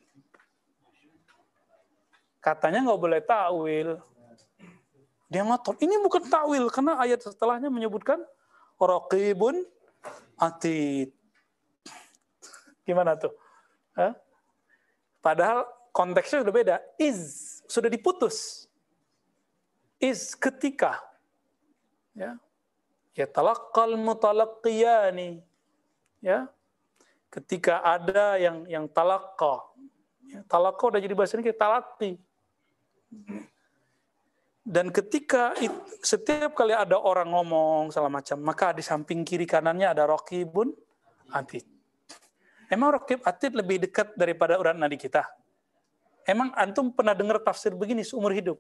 Katanya 2.40 2.86
nggak 2.86 3.02
boleh 3.02 3.22
takwil. 3.26 3.90
Dia 5.26 5.42
ngotot. 5.42 5.82
Ini 5.82 5.98
bukan 6.06 6.30
takwil 6.30 6.70
karena 6.70 7.02
ayat 7.02 7.26
setelahnya 7.26 7.74
menyebutkan 7.74 8.22
rokibun 8.78 9.66
atid. 10.40 11.10
Gimana 12.86 13.18
tuh? 13.18 13.34
Hah? 13.98 14.14
Padahal 15.24 15.66
konteksnya 15.90 16.46
sudah 16.46 16.54
beda. 16.54 16.76
Is 17.02 17.62
sudah 17.66 17.90
diputus. 17.90 18.70
Is 19.98 20.38
ketika 20.38 21.02
ya 22.16 22.38
ya 23.16 23.28
talaqqal 23.28 23.96
mutalaqqiyani 23.96 25.44
ya 26.20 26.48
ketika 27.32 27.84
ada 27.84 28.40
yang 28.40 28.64
yang 28.68 28.86
talaqqa 28.88 29.68
ya, 30.32 30.40
talaqqa 30.48 30.84
udah 30.96 31.02
jadi 31.04 31.16
bahasa 31.16 31.40
ini 31.40 31.52
talaqi 31.52 32.12
dan 34.66 34.90
ketika 34.90 35.54
it, 35.62 35.70
setiap 36.02 36.58
kali 36.58 36.74
ada 36.74 36.98
orang 36.98 37.30
ngomong 37.30 37.94
segala 37.94 38.10
macam 38.10 38.42
maka 38.42 38.74
di 38.74 38.82
samping 38.82 39.22
kiri 39.22 39.46
kanannya 39.46 39.94
ada 39.94 40.10
rokibun 40.10 40.74
atid 41.30 41.64
emang 42.74 42.98
rokib 42.98 43.22
atid 43.22 43.54
lebih 43.54 43.86
dekat 43.86 44.18
daripada 44.18 44.58
urat 44.58 44.74
nadi 44.74 44.98
kita 44.98 45.22
emang 46.26 46.50
antum 46.58 46.90
pernah 46.90 47.14
dengar 47.14 47.38
tafsir 47.46 47.78
begini 47.78 48.02
seumur 48.02 48.34
hidup 48.34 48.58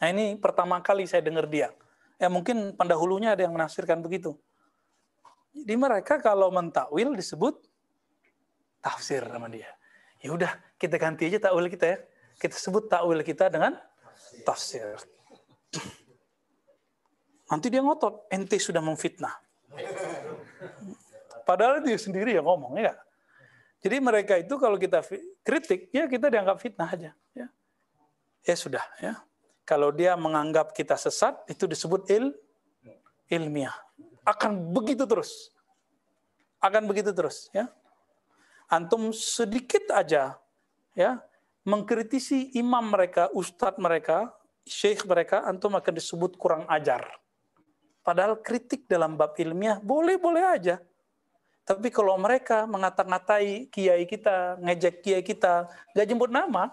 nah 0.00 0.08
ini 0.08 0.40
pertama 0.40 0.80
kali 0.80 1.04
saya 1.04 1.20
dengar 1.20 1.44
dia 1.44 1.68
Ya 2.16 2.32
mungkin 2.32 2.72
pendahulunya 2.72 3.36
ada 3.36 3.44
yang 3.44 3.52
menafsirkan 3.52 4.00
begitu. 4.00 4.32
Jadi 5.52 5.74
mereka 5.76 6.16
kalau 6.20 6.48
mentakwil 6.48 7.12
disebut 7.12 7.60
tafsir 8.80 9.20
sama 9.24 9.52
dia. 9.52 9.68
Ya 10.24 10.32
udah, 10.32 10.52
kita 10.80 10.96
ganti 10.96 11.28
aja 11.28 11.48
takwil 11.48 11.68
kita 11.68 11.86
ya. 11.92 11.98
Kita 12.40 12.56
sebut 12.56 12.88
takwil 12.88 13.20
kita 13.20 13.52
dengan 13.52 13.76
tafsir. 14.44 14.98
Nanti 17.46 17.70
dia 17.70 17.78
ngotot, 17.78 18.26
ente 18.28 18.58
sudah 18.58 18.82
memfitnah. 18.82 19.32
Padahal 21.46 21.78
dia 21.78 21.94
sendiri 21.94 22.34
yang 22.34 22.42
ngomong 22.42 22.74
ya. 22.82 22.98
Jadi 23.78 24.02
mereka 24.02 24.34
itu 24.34 24.58
kalau 24.58 24.74
kita 24.74 24.98
kritik, 25.46 25.94
ya 25.94 26.10
kita 26.10 26.26
dianggap 26.26 26.58
fitnah 26.58 26.90
aja. 26.90 27.10
Ya, 27.36 27.46
ya 28.42 28.56
sudah. 28.58 28.82
Ya. 28.98 29.22
Kalau 29.62 29.94
dia 29.94 30.18
menganggap 30.18 30.74
kita 30.74 30.98
sesat, 30.98 31.38
itu 31.46 31.70
disebut 31.70 32.10
il 32.10 32.34
ilmiah. 33.30 33.74
Akan 34.26 34.74
begitu 34.74 35.06
terus. 35.06 35.54
Akan 36.58 36.82
begitu 36.90 37.14
terus. 37.14 37.46
Ya. 37.54 37.70
Antum 38.66 39.14
sedikit 39.14 39.86
aja 39.94 40.34
ya 40.98 41.22
mengkritisi 41.66 42.54
imam 42.54 42.94
mereka, 42.94 43.26
ustadz 43.34 43.82
mereka, 43.82 44.30
syekh 44.62 45.02
mereka, 45.04 45.42
antum 45.42 45.74
akan 45.74 45.92
disebut 45.92 46.38
kurang 46.38 46.62
ajar. 46.70 47.02
Padahal 48.06 48.38
kritik 48.38 48.86
dalam 48.86 49.18
bab 49.18 49.34
ilmiah 49.34 49.82
boleh-boleh 49.82 50.44
aja. 50.46 50.78
Tapi 51.66 51.90
kalau 51.90 52.14
mereka 52.14 52.62
mengata-ngatai 52.70 53.66
kiai 53.66 54.06
kita, 54.06 54.62
ngejek 54.62 55.02
kiai 55.02 55.22
kita, 55.26 55.66
nggak 55.90 56.06
jemput 56.06 56.30
nama. 56.30 56.70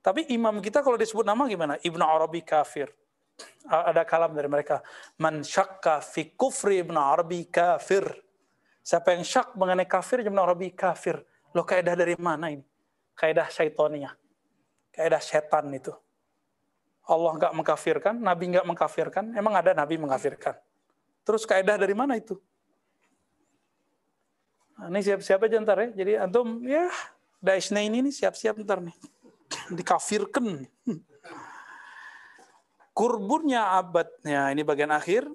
Tapi 0.00 0.32
imam 0.32 0.64
kita 0.64 0.80
kalau 0.80 0.96
disebut 0.96 1.28
nama 1.28 1.44
gimana? 1.44 1.76
Ibnu 1.84 2.00
Arabi 2.00 2.40
kafir. 2.40 2.88
Ada 3.68 4.08
kalam 4.08 4.32
dari 4.32 4.48
mereka. 4.48 4.80
Man 5.20 5.44
syakka 5.44 6.00
fi 6.00 6.32
kufri 6.32 6.80
Ibnu 6.80 6.96
Arabi 6.96 7.44
kafir. 7.52 8.08
Siapa 8.80 9.12
yang 9.12 9.28
syak 9.28 9.52
mengenai 9.60 9.84
kafir, 9.84 10.24
Ibnu 10.24 10.40
Arabi 10.40 10.72
kafir. 10.72 11.20
Loh 11.50 11.66
kaidah 11.66 11.98
dari 11.98 12.14
mana 12.14 12.54
ini? 12.54 12.62
Kaidah 13.18 13.50
syaitonia. 13.50 14.14
Kaidah 14.94 15.22
setan 15.22 15.70
itu. 15.74 15.90
Allah 17.10 17.32
nggak 17.34 17.54
mengkafirkan, 17.58 18.14
Nabi 18.22 18.54
nggak 18.54 18.66
mengkafirkan. 18.66 19.34
Emang 19.34 19.58
ada 19.58 19.74
Nabi 19.74 19.98
mengkafirkan? 19.98 20.54
Terus 21.26 21.42
kaidah 21.42 21.74
dari 21.74 21.94
mana 21.94 22.14
itu? 22.14 22.38
Nah, 24.78 24.88
ini 24.88 25.02
siap-siap 25.02 25.44
aja 25.44 25.58
ntar 25.60 25.78
ya. 25.82 25.88
Jadi 25.92 26.12
antum 26.16 26.62
ya 26.64 26.88
Daishna 27.42 27.82
ini 27.82 28.00
nih 28.06 28.14
siap-siap 28.14 28.62
ntar 28.62 28.78
nih. 28.80 28.96
Dikafirkan. 29.76 30.64
Kurbunnya 32.96 33.74
abadnya 33.74 34.50
ini 34.54 34.62
bagian 34.62 34.94
akhir 34.94 35.26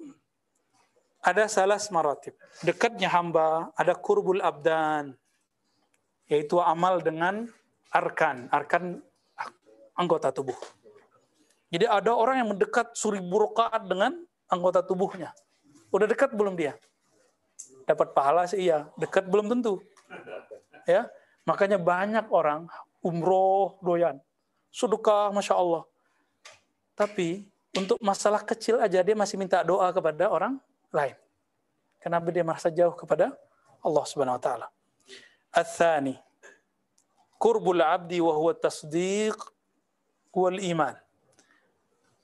ada 1.20 1.44
salah 1.50 1.78
maratib. 1.92 2.32
Dekatnya 2.62 3.10
hamba 3.10 3.68
ada 3.74 3.92
kurbul 3.98 4.38
abdan 4.38 5.18
yaitu 6.26 6.58
amal 6.58 6.98
dengan 7.02 7.46
arkan, 7.94 8.50
arkan 8.50 9.00
anggota 9.94 10.30
tubuh. 10.34 10.56
Jadi 11.70 11.86
ada 11.86 12.14
orang 12.14 12.42
yang 12.44 12.48
mendekat 12.54 12.94
seribu 12.94 13.42
rakaat 13.42 13.86
dengan 13.90 14.14
anggota 14.46 14.82
tubuhnya. 14.82 15.34
Udah 15.90 16.06
dekat 16.06 16.34
belum 16.34 16.54
dia? 16.54 16.78
Dapat 17.86 18.14
pahala 18.14 18.46
sih 18.46 18.66
iya, 18.66 18.86
dekat 18.98 19.26
belum 19.26 19.50
tentu. 19.50 19.82
Ya, 20.86 21.10
makanya 21.42 21.78
banyak 21.78 22.30
orang 22.30 22.70
umroh 23.02 23.78
doyan, 23.82 24.22
sedekah, 24.70 25.34
masya 25.34 25.58
Allah. 25.58 25.82
Tapi 26.94 27.46
untuk 27.74 27.98
masalah 28.00 28.42
kecil 28.42 28.78
aja 28.78 29.02
dia 29.02 29.16
masih 29.18 29.38
minta 29.38 29.62
doa 29.66 29.90
kepada 29.90 30.30
orang 30.30 30.58
lain. 30.94 31.14
Kenapa 31.98 32.30
dia 32.30 32.46
merasa 32.46 32.70
jauh 32.70 32.94
kepada 32.94 33.34
Allah 33.82 34.04
Subhanahu 34.06 34.38
Wa 34.38 34.42
Taala? 34.42 34.66
Abdi 37.96 38.20
wa 38.20 38.32
huwa 38.36 38.52
tasdiq 38.52 39.36
wal 40.36 40.60
iman. 40.60 40.92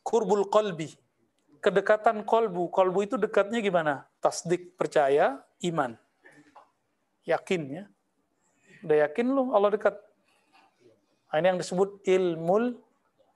Kurbul 0.05 0.45
qalbi, 0.53 0.93
kedekatan 1.65 2.29
kolbu. 2.29 2.69
Kolbu 2.69 2.99
itu 3.09 3.17
dekatnya 3.17 3.65
gimana? 3.65 4.05
Tasdik, 4.21 4.77
percaya, 4.77 5.41
iman. 5.65 5.97
Yakin 7.25 7.63
ya. 7.71 7.85
Udah 8.85 9.09
yakin 9.09 9.27
lu 9.33 9.55
Allah 9.57 9.71
dekat. 9.73 9.95
Nah, 11.33 11.41
ini 11.41 11.47
yang 11.55 11.61
disebut 11.63 12.05
ilmul 12.05 12.77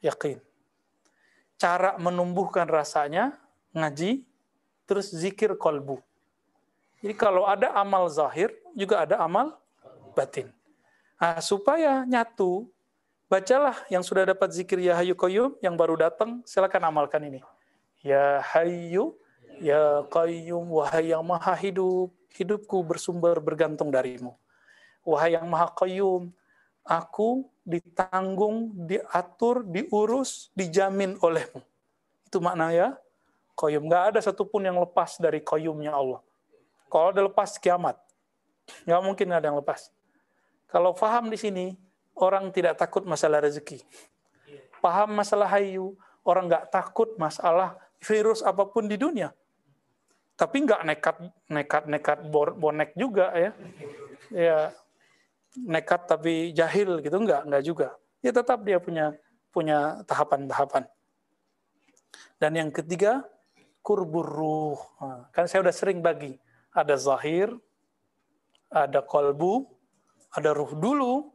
yakin. 0.04 0.36
Cara 1.56 1.96
menumbuhkan 1.96 2.68
rasanya, 2.68 3.32
ngaji, 3.72 4.28
terus 4.84 5.08
zikir 5.08 5.56
kolbu. 5.56 6.04
Jadi 7.00 7.14
kalau 7.16 7.48
ada 7.48 7.72
amal 7.72 8.12
zahir, 8.12 8.52
juga 8.76 9.08
ada 9.08 9.16
amal 9.24 9.56
batin. 10.16 10.48
Nah, 11.20 11.38
supaya 11.44 12.08
nyatu, 12.08 12.66
bacalah 13.28 13.76
yang 13.92 14.00
sudah 14.00 14.24
dapat 14.24 14.48
zikir 14.56 14.80
ya 14.80 14.96
hayu 14.96 15.12
qayyum 15.12 15.52
yang 15.60 15.76
baru 15.76 16.00
datang, 16.00 16.40
silakan 16.48 16.88
amalkan 16.88 17.20
ini. 17.28 17.44
Ya 18.00 18.40
Hayyu, 18.54 19.18
Ya 19.56 20.04
Qayyum, 20.12 20.68
wahai 20.68 21.16
yang 21.16 21.24
maha 21.24 21.56
hidup, 21.56 22.12
hidupku 22.36 22.84
bersumber 22.84 23.40
bergantung 23.40 23.88
darimu. 23.88 24.36
Wahai 25.00 25.32
yang 25.32 25.48
maha 25.48 25.72
Qayyum, 25.72 26.28
aku 26.84 27.48
ditanggung, 27.64 28.76
diatur, 28.84 29.64
diurus, 29.64 30.52
dijamin 30.52 31.16
olehmu. 31.24 31.64
Itu 32.28 32.38
makna 32.44 32.68
ya 32.74 32.88
Qayyum. 33.56 33.88
Nggak 33.88 34.04
ada 34.12 34.20
satupun 34.20 34.60
yang 34.60 34.76
lepas 34.76 35.16
dari 35.16 35.40
Qayyumnya 35.40 35.96
Allah. 35.96 36.20
Kalau 36.92 37.10
ada 37.16 37.24
lepas 37.24 37.56
kiamat, 37.56 37.96
nggak 38.84 39.00
mungkin 39.00 39.26
ada 39.32 39.48
yang 39.48 39.56
lepas. 39.56 39.88
Kalau 40.66 40.92
paham 40.92 41.30
di 41.30 41.38
sini, 41.38 41.66
orang 42.18 42.50
tidak 42.50 42.80
takut 42.80 43.06
masalah 43.06 43.42
rezeki. 43.42 43.80
Paham 44.82 45.14
masalah 45.14 45.46
hayu, 45.56 45.94
orang 46.26 46.50
nggak 46.50 46.68
takut 46.74 47.14
masalah 47.16 47.78
virus 48.02 48.42
apa 48.42 48.66
pun 48.66 48.90
di 48.90 48.98
dunia. 48.98 49.30
Tapi 50.36 50.68
nggak 50.68 50.82
nekat 50.84 51.16
nekat 51.48 51.82
nekat 51.88 52.18
bonek 52.32 52.92
juga 52.92 53.32
ya. 53.32 53.50
Ya 54.28 54.58
nekat 55.56 56.04
tapi 56.04 56.52
jahil 56.52 57.00
gitu 57.00 57.16
nggak 57.16 57.48
nggak 57.48 57.64
juga. 57.64 57.96
Ya 58.20 58.34
tetap 58.34 58.60
dia 58.66 58.76
punya 58.76 59.16
punya 59.54 60.04
tahapan-tahapan. 60.04 60.84
Dan 62.36 62.52
yang 62.52 62.68
ketiga 62.68 63.24
kurbur 63.80 64.28
ruh. 64.28 64.80
Nah, 65.00 65.30
kan 65.32 65.48
saya 65.48 65.64
udah 65.64 65.72
sering 65.72 66.04
bagi. 66.04 66.36
Ada 66.76 67.00
zahir, 67.00 67.48
ada 68.68 69.00
kolbu, 69.00 69.64
ada 70.36 70.52
ruh 70.52 70.76
dulu. 70.76 71.32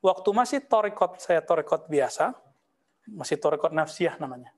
Waktu 0.00 0.28
masih 0.32 0.60
torekot, 0.64 1.20
saya 1.20 1.44
torekot 1.44 1.88
biasa, 1.88 2.32
masih 3.08 3.36
torekot 3.40 3.72
nafsiyah 3.72 4.16
namanya 4.20 4.52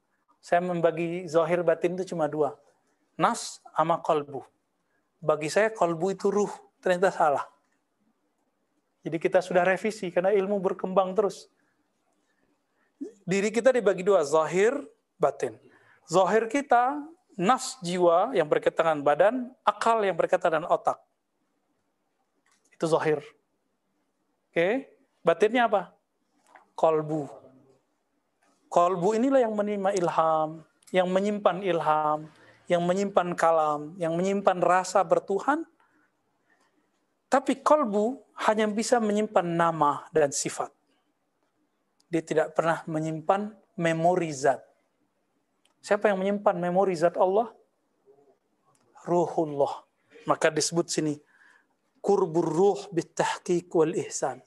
saya 0.46 0.62
membagi 0.62 1.26
zahir 1.26 1.66
batin 1.66 1.98
itu 1.98 2.14
cuma 2.14 2.30
dua. 2.30 2.54
Nas 3.18 3.58
sama 3.74 3.98
kolbu. 3.98 4.46
Bagi 5.18 5.50
saya 5.50 5.74
kolbu 5.74 6.14
itu 6.14 6.30
ruh. 6.30 6.54
Ternyata 6.78 7.10
salah. 7.10 7.42
Jadi 9.02 9.18
kita 9.18 9.42
sudah 9.42 9.66
revisi 9.66 10.14
karena 10.14 10.30
ilmu 10.30 10.62
berkembang 10.62 11.18
terus. 11.18 11.50
Diri 13.26 13.50
kita 13.50 13.74
dibagi 13.74 14.06
dua, 14.06 14.22
zahir, 14.22 14.70
batin. 15.18 15.58
Zahir 16.06 16.46
kita, 16.46 17.02
nas 17.34 17.82
jiwa 17.82 18.30
yang 18.30 18.46
berkaitan 18.46 18.86
dengan 18.86 19.00
badan, 19.02 19.34
akal 19.66 19.98
yang 20.06 20.14
berkaitan 20.14 20.62
dengan 20.62 20.70
otak. 20.70 21.02
Itu 22.70 22.86
zahir. 22.86 23.18
Oke, 24.56 24.88
batinnya 25.20 25.68
apa? 25.68 25.92
Kolbu 26.72 27.28
Kolbu 28.72 29.12
inilah 29.12 29.44
yang 29.44 29.52
menerima 29.52 29.92
ilham, 30.00 30.64
yang 30.96 31.12
menyimpan 31.12 31.60
ilham, 31.60 32.24
yang 32.64 32.80
menyimpan 32.80 33.36
kalam, 33.36 33.92
yang 34.00 34.16
menyimpan 34.16 34.56
rasa 34.64 35.04
bertuhan. 35.04 35.60
Tapi 37.28 37.60
kolbu 37.60 38.16
hanya 38.48 38.64
bisa 38.64 38.96
menyimpan 38.96 39.44
nama 39.44 40.08
dan 40.08 40.32
sifat. 40.32 40.72
Dia 42.08 42.24
tidak 42.24 42.56
pernah 42.56 42.80
menyimpan 42.88 43.52
memori 43.76 44.32
zat. 44.32 44.64
Siapa 45.84 46.08
yang 46.08 46.16
menyimpan 46.16 46.56
memori 46.56 46.96
zat 46.96 47.20
Allah? 47.20 47.52
Ruhullah. 49.04 49.84
Maka 50.24 50.48
disebut 50.48 50.88
sini, 50.88 51.20
kurbur 52.06 52.46
ruh 52.46 52.80
bitahqiq 52.94 53.66
wal 53.74 53.90
ihsan. 54.06 54.38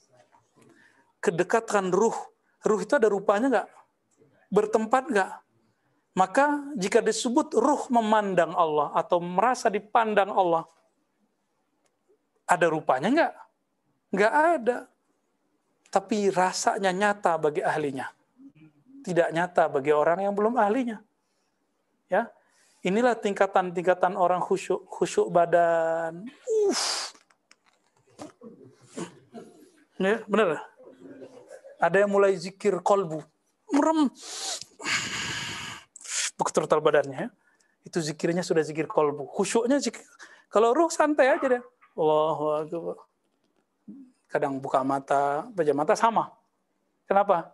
Kedekatan 1.19 1.91
ruh. 1.91 2.15
Ruh 2.63 2.79
itu 2.79 2.95
ada 2.95 3.11
rupanya 3.11 3.47
nggak? 3.51 3.69
bertempat 4.49 5.03
nggak? 5.13 5.31
Maka 6.17 6.73
jika 6.75 6.99
disebut 6.99 7.53
ruh 7.55 7.85
memandang 7.93 8.51
Allah 8.57 8.91
atau 8.97 9.21
merasa 9.21 9.69
dipandang 9.69 10.33
Allah, 10.33 10.65
ada 12.49 12.65
rupanya 12.67 13.07
nggak? 13.13 13.33
Nggak 14.09 14.33
ada. 14.33 14.77
Tapi 15.89 16.33
rasanya 16.33 16.91
nyata 16.91 17.37
bagi 17.37 17.61
ahlinya. 17.61 18.09
Tidak 19.05 19.29
nyata 19.31 19.69
bagi 19.71 19.93
orang 19.93 20.27
yang 20.27 20.33
belum 20.35 20.59
ahlinya. 20.59 20.99
Ya, 22.09 22.25
inilah 22.81 23.13
tingkatan-tingkatan 23.15 24.17
orang 24.17 24.41
khusyuk, 24.41 24.89
khusyuk 24.89 25.29
badan. 25.29 26.25
Uff. 26.67 27.13
Ya, 29.99 30.23
benar. 30.27 30.63
Ada 31.79 32.03
yang 32.03 32.11
mulai 32.11 32.35
zikir 32.35 32.79
kolbu 32.83 33.23
merem 33.69 34.09
begitu 36.39 36.57
total 36.63 36.79
badannya 36.79 37.27
ya. 37.27 37.29
itu 37.83 37.99
zikirnya 37.99 38.43
sudah 38.43 38.63
zikir 38.63 38.87
kolbu. 38.87 39.27
Khusyuknya 39.35 39.79
zikir. 39.79 40.03
Kalau 40.51 40.71
ruh 40.71 40.91
santai 40.91 41.31
aja 41.31 41.47
deh. 41.47 41.63
Allahu 41.95 42.45
Akbar. 42.63 42.97
Kadang 44.29 44.61
buka 44.61 44.85
mata, 44.85 45.49
pejam 45.57 45.73
mata 45.73 45.97
sama. 45.97 46.31
Kenapa? 47.09 47.49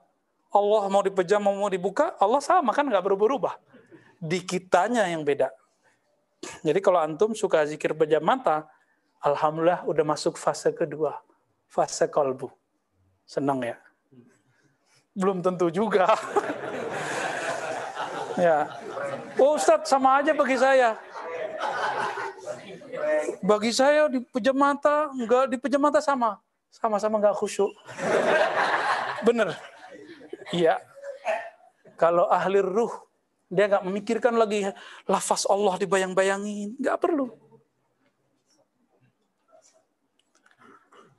Allah 0.51 0.84
mau 0.91 1.01
dipejam, 1.01 1.39
mau 1.39 1.72
dibuka, 1.72 2.13
Allah 2.20 2.43
sama 2.43 2.76
kan 2.76 2.84
nggak 2.84 3.05
berubah-ubah. 3.05 3.55
Di 4.20 4.43
kitanya 4.43 5.07
yang 5.07 5.24
beda. 5.24 5.49
Jadi 6.61 6.80
kalau 6.84 6.99
antum 6.99 7.32
suka 7.32 7.63
zikir 7.63 7.95
pejam 7.95 8.22
mata, 8.22 8.68
Alhamdulillah 9.26 9.82
udah 9.90 10.06
masuk 10.06 10.38
fase 10.38 10.70
kedua. 10.70 11.18
Fase 11.66 12.06
kolbu. 12.06 12.54
Senang 13.26 13.66
ya? 13.66 13.74
Belum 15.18 15.42
tentu 15.42 15.74
juga. 15.74 16.06
ya. 18.46 18.70
Oh 19.42 19.58
sama 19.58 20.22
aja 20.22 20.30
bagi 20.38 20.62
saya. 20.62 20.94
Bagi 23.42 23.74
saya 23.74 24.14
di 24.14 24.22
pejam 24.30 24.54
mata, 24.54 25.10
enggak 25.10 25.50
di 25.50 25.58
pejam 25.58 25.82
mata 25.82 25.98
sama. 26.06 26.38
Sama-sama 26.70 27.18
enggak 27.18 27.34
khusyuk. 27.34 27.74
Bener. 29.26 29.58
Iya. 30.54 30.78
Kalau 31.98 32.30
ahli 32.30 32.62
ruh, 32.62 32.94
dia 33.50 33.66
enggak 33.66 33.90
memikirkan 33.90 34.38
lagi 34.38 34.70
lafaz 35.10 35.50
Allah 35.50 35.82
dibayang-bayangin. 35.82 36.78
Enggak 36.78 37.02
perlu. 37.02 37.34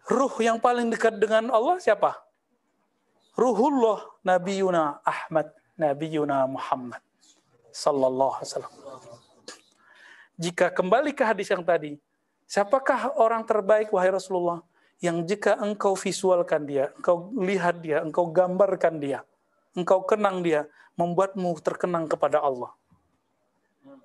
Ruh 0.06 0.30
yang 0.38 0.62
paling 0.62 0.86
dekat 0.86 1.18
dengan 1.18 1.50
Allah 1.50 1.82
siapa? 1.82 2.14
Ruhullah 3.34 4.06
Nabi 4.22 4.62
Yuna 4.62 5.02
Ahmad, 5.02 5.50
Nabi 5.74 6.14
Yuna 6.14 6.46
Muhammad 6.46 7.02
sallallahu 7.74 8.38
alaihi 8.38 8.48
wasallam. 8.54 8.74
Jika 10.38 10.70
kembali 10.70 11.10
ke 11.10 11.26
hadis 11.26 11.50
yang 11.50 11.66
tadi, 11.66 11.98
siapakah 12.46 13.18
orang 13.18 13.42
terbaik 13.42 13.90
wahai 13.90 14.14
Rasulullah 14.14 14.62
yang 15.02 15.26
jika 15.26 15.58
engkau 15.58 15.98
visualkan 15.98 16.70
dia, 16.70 16.94
engkau 16.94 17.34
lihat 17.42 17.82
dia, 17.82 17.98
engkau 17.98 18.30
gambarkan 18.30 19.02
dia, 19.02 19.26
engkau 19.74 20.06
kenang 20.06 20.40
dia, 20.46 20.70
membuatmu 20.94 21.50
terkenang 21.66 22.06
kepada 22.06 22.38
Allah. 22.38 22.70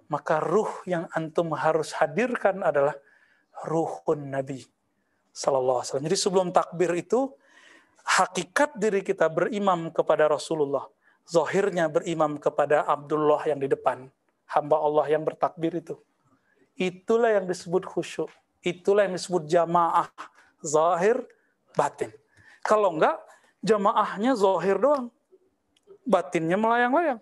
Maka 0.09 0.41
ruh 0.41 0.81
yang 0.89 1.05
antum 1.13 1.53
harus 1.53 1.93
hadirkan 1.93 2.65
adalah 2.65 2.97
ruhun 3.63 4.33
Nabi 4.33 4.65
sallallahu 5.31 5.81
alaihi. 5.81 6.05
Jadi 6.11 6.17
sebelum 6.19 6.51
takbir 6.51 6.91
itu 6.95 7.31
hakikat 8.03 8.75
diri 8.75 9.01
kita 9.03 9.31
berimam 9.31 9.91
kepada 9.91 10.27
Rasulullah 10.27 10.87
Zohirnya 11.27 11.87
berimam 11.91 12.35
kepada 12.41 12.83
Abdullah 12.87 13.39
yang 13.45 13.61
di 13.61 13.69
depan. 13.69 14.09
Hamba 14.49 14.77
Allah 14.83 15.05
yang 15.07 15.23
bertakbir 15.23 15.79
itu. 15.79 15.95
Itulah 16.75 17.39
yang 17.39 17.45
disebut 17.47 17.87
khusyuk. 17.87 18.27
Itulah 18.59 19.07
yang 19.07 19.15
disebut 19.15 19.47
jamaah. 19.47 20.11
Zahir, 20.59 21.23
batin. 21.73 22.11
Kalau 22.61 22.93
enggak, 22.93 23.15
jamaahnya 23.63 24.35
zohir 24.35 24.77
doang. 24.77 25.07
Batinnya 26.03 26.59
melayang-layang. 26.59 27.21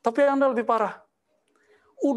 Tapi 0.00 0.16
yang 0.24 0.40
anda 0.40 0.48
lebih 0.48 0.64
parah. 0.64 1.04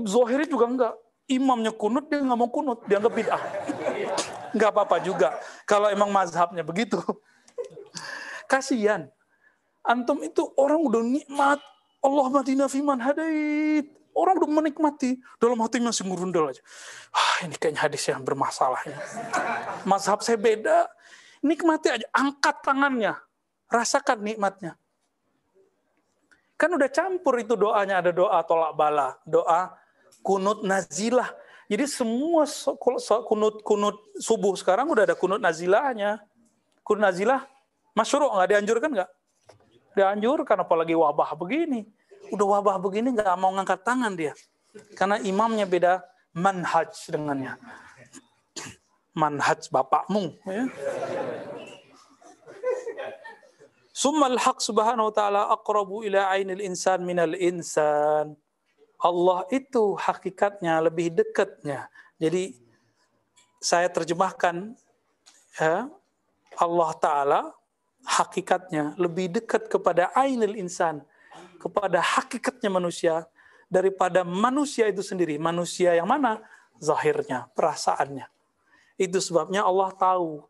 Zohirnya 0.07 0.47
juga 0.47 0.65
enggak. 0.71 0.93
Imamnya 1.27 1.75
kunut, 1.75 2.07
dia 2.07 2.23
nggak 2.23 2.39
mau 2.39 2.47
kunut. 2.47 2.88
Dianggap 2.88 3.11
bid'ah. 3.11 3.43
Enggak 4.58 4.74
apa-apa 4.74 4.97
juga. 5.05 5.38
Kalau 5.70 5.93
emang 5.93 6.10
mazhabnya 6.10 6.66
begitu. 6.66 6.97
Kasihan 8.49 9.14
Antum 9.88 10.20
itu 10.20 10.43
orang 10.60 10.84
udah 10.84 10.99
nikmat. 10.99 11.64
Allah 12.03 12.28
madina 12.28 12.68
fiman 12.68 12.99
hadait. 12.99 13.88
Orang 14.12 14.36
udah 14.43 14.51
menikmati. 14.60 15.16
Dalam 15.39 15.64
hati 15.64 15.80
masih 15.80 16.03
ngurundel 16.03 16.51
aja. 16.51 16.62
Ah, 17.16 17.47
ini 17.47 17.55
kayaknya 17.55 17.88
hadis 17.88 18.03
yang 18.12 18.20
bermasalah. 18.28 18.84
Ini. 18.84 18.99
Mazhab 19.88 20.20
saya 20.20 20.36
beda. 20.36 20.91
Nikmati 21.39 21.88
aja. 21.88 22.08
Angkat 22.12 22.60
tangannya. 22.68 23.16
Rasakan 23.72 24.20
nikmatnya. 24.28 24.76
Kan 26.60 26.76
udah 26.76 26.89
campur 26.91 27.39
itu 27.39 27.55
doanya. 27.55 28.03
Ada 28.03 28.12
doa 28.12 28.43
tolak 28.43 28.76
bala. 28.76 29.16
Doa 29.24 29.72
kunut 30.20 30.68
nazilah. 30.68 31.32
Jadi 31.68 31.84
semua 31.88 32.47
kunut 33.28 33.59
kunut 33.61 33.97
subuh 34.15 34.55
sekarang 34.55 34.88
udah 34.88 35.03
ada 35.03 35.15
kunut 35.20 35.43
nazilahnya. 35.43 36.24
Kunut 36.82 37.03
nazilah 37.03 37.43
masyruh 37.91 38.32
nggak 38.32 38.49
dianjurkan 38.55 38.91
nggak? 38.95 39.11
dianjurkan 39.97 40.61
apalagi 40.61 40.93
wabah 40.93 41.34
begini. 41.34 41.89
Udah 42.30 42.61
wabah 42.61 42.78
begini 42.78 43.18
nggak 43.18 43.34
mau 43.41 43.49
ngangkat 43.57 43.82
tangan 43.82 44.13
dia. 44.13 44.38
Karena 44.93 45.18
imamnya 45.26 45.65
beda 45.65 46.05
manhaj 46.38 46.93
dengannya. 47.09 47.57
Manhaj 49.18 49.65
bapakmu. 49.74 50.38
Ya. 50.45 50.70
Summal 53.97 54.38
haq 54.38 54.61
subhanahu 54.61 55.09
wa 55.09 55.13
ta'ala 55.18 55.41
aqrabu 55.49 56.05
ila 56.05 56.30
ainil 56.30 56.61
insan 56.61 57.01
minal 57.01 57.34
insan. 57.34 58.38
Allah 58.97 59.45
itu 59.53 59.93
hakikatnya 59.93 60.81
lebih 60.81 61.13
dekatnya. 61.13 61.89
Jadi 62.17 62.57
saya 63.61 63.89
terjemahkan 63.93 64.73
ya, 65.57 65.89
Allah 66.57 66.91
Ta'ala 66.97 67.41
hakikatnya 68.05 68.97
lebih 68.97 69.29
dekat 69.37 69.69
kepada 69.69 70.09
ainil 70.17 70.57
insan, 70.57 71.05
kepada 71.61 72.01
hakikatnya 72.01 72.73
manusia 72.73 73.29
daripada 73.69 74.25
manusia 74.25 74.89
itu 74.89 75.05
sendiri. 75.05 75.37
Manusia 75.37 75.93
yang 75.93 76.09
mana? 76.09 76.41
Zahirnya, 76.81 77.49
perasaannya. 77.53 78.25
Itu 78.97 79.21
sebabnya 79.21 79.61
Allah 79.61 79.93
tahu 79.93 80.41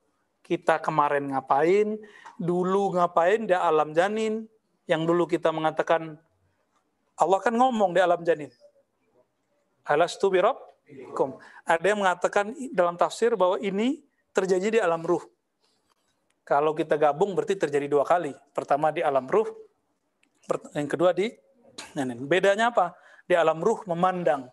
kita 0.47 0.79
kemarin 0.79 1.35
ngapain, 1.35 1.99
dulu 2.39 2.95
ngapain 2.95 3.43
di 3.43 3.51
alam 3.51 3.91
janin, 3.91 4.47
yang 4.87 5.03
dulu 5.03 5.27
kita 5.27 5.51
mengatakan 5.51 6.15
Allah 7.17 7.39
kan 7.41 7.53
ngomong 7.53 7.97
di 7.97 7.99
alam 7.99 8.21
janin. 8.21 8.53
Alastu 9.81 10.29
birabbikum. 10.29 11.41
Ada 11.65 11.85
yang 11.85 11.99
mengatakan 12.05 12.53
dalam 12.69 12.93
tafsir 12.93 13.33
bahwa 13.33 13.57
ini 13.57 14.05
terjadi 14.35 14.77
di 14.77 14.79
alam 14.79 15.01
ruh. 15.01 15.25
Kalau 16.47 16.71
kita 16.77 16.95
gabung 16.95 17.33
berarti 17.33 17.57
terjadi 17.57 17.89
dua 17.89 18.05
kali. 18.05 18.31
Pertama 18.53 18.93
di 18.93 19.01
alam 19.03 19.25
ruh, 19.27 19.49
yang 20.77 20.87
kedua 20.87 21.11
di 21.11 21.27
ini. 21.97 22.23
Bedanya 22.23 22.71
apa? 22.71 22.95
Di 23.27 23.35
alam 23.35 23.59
ruh 23.59 23.83
memandang 23.89 24.47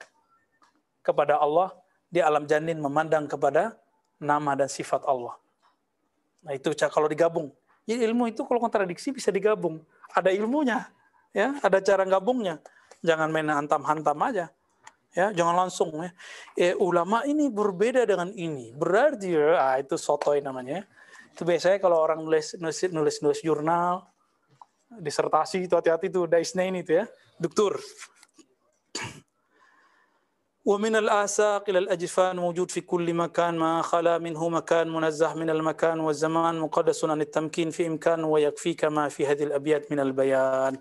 kepada 1.04 1.38
Allah, 1.38 1.70
di 2.10 2.18
alam 2.18 2.48
janin 2.48 2.80
memandang 2.80 3.28
kepada 3.28 3.76
nama 4.18 4.56
dan 4.58 4.66
sifat 4.66 5.04
Allah. 5.06 5.36
Nah 6.42 6.52
itu 6.56 6.72
kalau 6.90 7.06
digabung. 7.06 7.52
Ya, 7.84 8.00
ilmu 8.00 8.32
itu 8.32 8.40
kalau 8.48 8.58
kontradiksi 8.58 9.12
bisa 9.12 9.28
digabung. 9.28 9.84
Ada 10.16 10.32
ilmunya, 10.32 10.88
ya, 11.33 11.57
ada 11.61 11.79
cara 11.79 12.03
gabungnya. 12.05 12.59
Jangan 12.99 13.31
main 13.31 13.47
hantam-hantam 13.47 14.17
aja. 14.25 14.51
Ya, 15.17 15.33
jangan 15.33 15.65
langsung 15.65 15.89
ya. 15.97 16.11
Eh, 16.53 16.73
ulama 16.77 17.25
ini 17.25 17.49
berbeda 17.49 18.05
dengan 18.05 18.29
ini. 18.35 18.69
Berarti 18.75 19.33
ya, 19.33 19.57
ah, 19.57 19.75
itu 19.81 19.97
sotoy 19.97 20.43
namanya. 20.43 20.85
Itu 21.33 21.47
biasanya 21.47 21.81
kalau 21.81 21.97
orang 21.97 22.21
nulis 22.21 22.53
nulis 22.61 22.77
nulis, 22.93 23.15
nulis 23.25 23.39
jurnal, 23.41 24.05
disertasi 24.93 25.65
itu 25.65 25.73
hati-hati 25.73 26.13
itu 26.13 26.29
daisnain 26.29 26.77
itu 26.77 27.01
ya, 27.01 27.05
doktor. 27.41 27.81
ومن 30.69 30.95
الآساق 30.95 31.69
إلى 31.69 31.79
الأجفان 31.79 32.35
موجود 32.35 32.71
في 32.71 32.81
كل 32.81 33.13
مكان 33.13 33.57
ما 33.57 33.81
خلا 33.81 34.17
منه 34.17 34.49
مكان 34.49 34.89
منزه 34.89 35.33
من 35.33 35.49
المكان 35.49 35.99
والزمان 35.99 36.59
مقدس 36.59 37.05
عن 37.05 37.21
التمكين 37.21 37.69
في 37.69 37.87
إمكان 37.87 38.23
ويكفيك 38.23 38.85
ما 38.85 39.09
في 39.09 39.27
هذه 39.27 39.43
الأبيات 39.43 39.91
من 39.91 39.99
البيان 39.99 40.77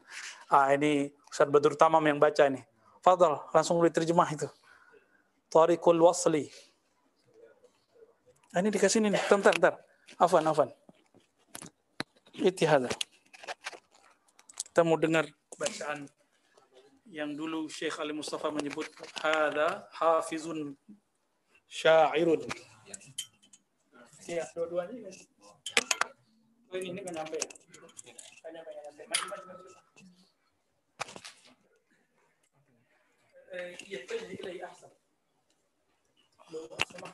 ah 0.54 0.70
ini 0.78 1.10
Ustaz 1.26 1.50
Badur 1.50 1.74
Tamam 1.74 2.06
yang 2.06 2.22
baca 2.22 2.46
ini 2.46 2.62
Fadal 3.02 3.42
langsung 3.50 3.82
diterjemah 3.82 4.30
itu 4.38 4.46
Tariqul 5.50 5.98
Wasli 5.98 6.54
ini 8.54 8.70
dikasih 8.70 9.02
ini 9.02 9.18
bentar, 9.34 9.50
bentar. 9.58 9.82
Afan, 10.22 10.46
afan. 10.46 10.70
Itihada. 12.38 12.86
Kita 14.70 14.86
mau 14.86 14.94
dengar 14.94 15.26
bacaan 15.58 16.06
yang 17.10 17.34
dulu 17.34 17.66
Syekh 17.66 17.98
Ali 17.98 18.14
Mustafa 18.14 18.54
menyebut 18.54 18.86
hada 19.26 19.90
hafizun 19.98 20.78
syairun. 21.66 22.46
Ya, 24.30 24.46
dua-duanya 24.54 25.10
ini, 26.78 27.02
kan 27.02 27.14
ya? 27.18 27.26
Kan. 27.26 27.42
Maju, 29.10 29.26
maju, 29.34 29.46
maju. 29.50 29.83
Eh, 33.54 33.78
iya, 33.86 34.02
ini 34.02 34.34
ilai 34.42 34.66
ahsan. 34.66 34.90
Lo, 36.50 36.66
sama. 36.90 37.14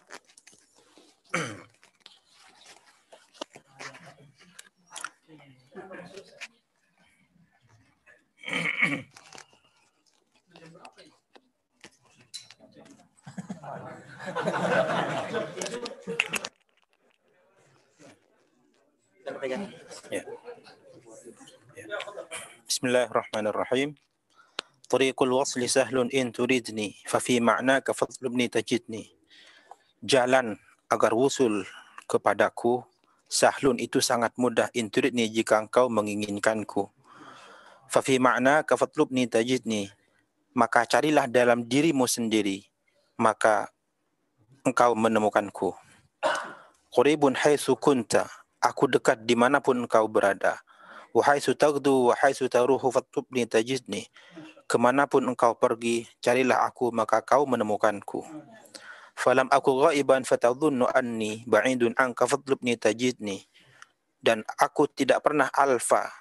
Ya. 20.10 20.24
Ya. 21.76 22.00
Tariqul 24.90 25.30
wasli 25.30 25.70
sahlun 25.70 26.10
in 26.10 26.34
turidni 26.34 26.98
fa 27.06 27.22
fi 27.22 27.38
ma'naka 27.38 27.94
fadlubni 27.94 28.50
tajidni. 28.50 29.06
Jalan 30.02 30.58
agar 30.90 31.14
wusul 31.14 31.62
kepadaku 32.10 32.82
sahlun 33.30 33.78
itu 33.78 34.02
sangat 34.02 34.34
mudah 34.34 34.66
in 34.74 34.90
turidni 34.90 35.30
jika 35.30 35.62
engkau 35.62 35.94
menginginkanku. 35.94 36.90
Fa 37.86 38.02
fi 38.02 38.18
ma'naka 38.18 38.74
fadlubni 38.82 39.30
tajidni. 39.30 39.94
Maka 40.58 40.90
carilah 40.90 41.30
dalam 41.30 41.70
dirimu 41.70 42.10
sendiri 42.10 42.66
maka 43.14 43.70
engkau 44.66 44.98
menemukanku. 44.98 45.78
Quribun 46.90 47.38
haitsu 47.38 47.78
kunta 47.78 48.26
aku 48.58 48.90
dekat 48.90 49.22
di 49.22 49.38
mana 49.38 49.62
pun 49.62 49.86
engkau 49.86 50.10
berada. 50.10 50.58
Wahai 51.14 51.38
sutagdu, 51.38 52.10
wahai 52.10 52.34
sutaruhu 52.34 52.90
fatubni 52.90 53.46
tajidni 53.46 54.10
ke 54.70 54.78
mana 54.78 55.10
pun 55.10 55.26
engkau 55.26 55.58
pergi, 55.58 56.06
carilah 56.22 56.70
aku, 56.70 56.94
maka 56.94 57.26
kau 57.26 57.50
menemukanku. 57.50 58.22
Falam 59.18 59.50
aku 59.50 59.82
ghaiban 59.82 60.22
fatadhunnu 60.22 60.86
anni 60.94 61.42
ba'idun 61.50 61.98
anka 61.98 62.30
fadlubni 62.30 62.78
tajidni. 62.78 63.50
Dan 64.22 64.46
aku 64.62 64.86
tidak 64.86 65.26
pernah 65.26 65.50
alfa, 65.50 66.14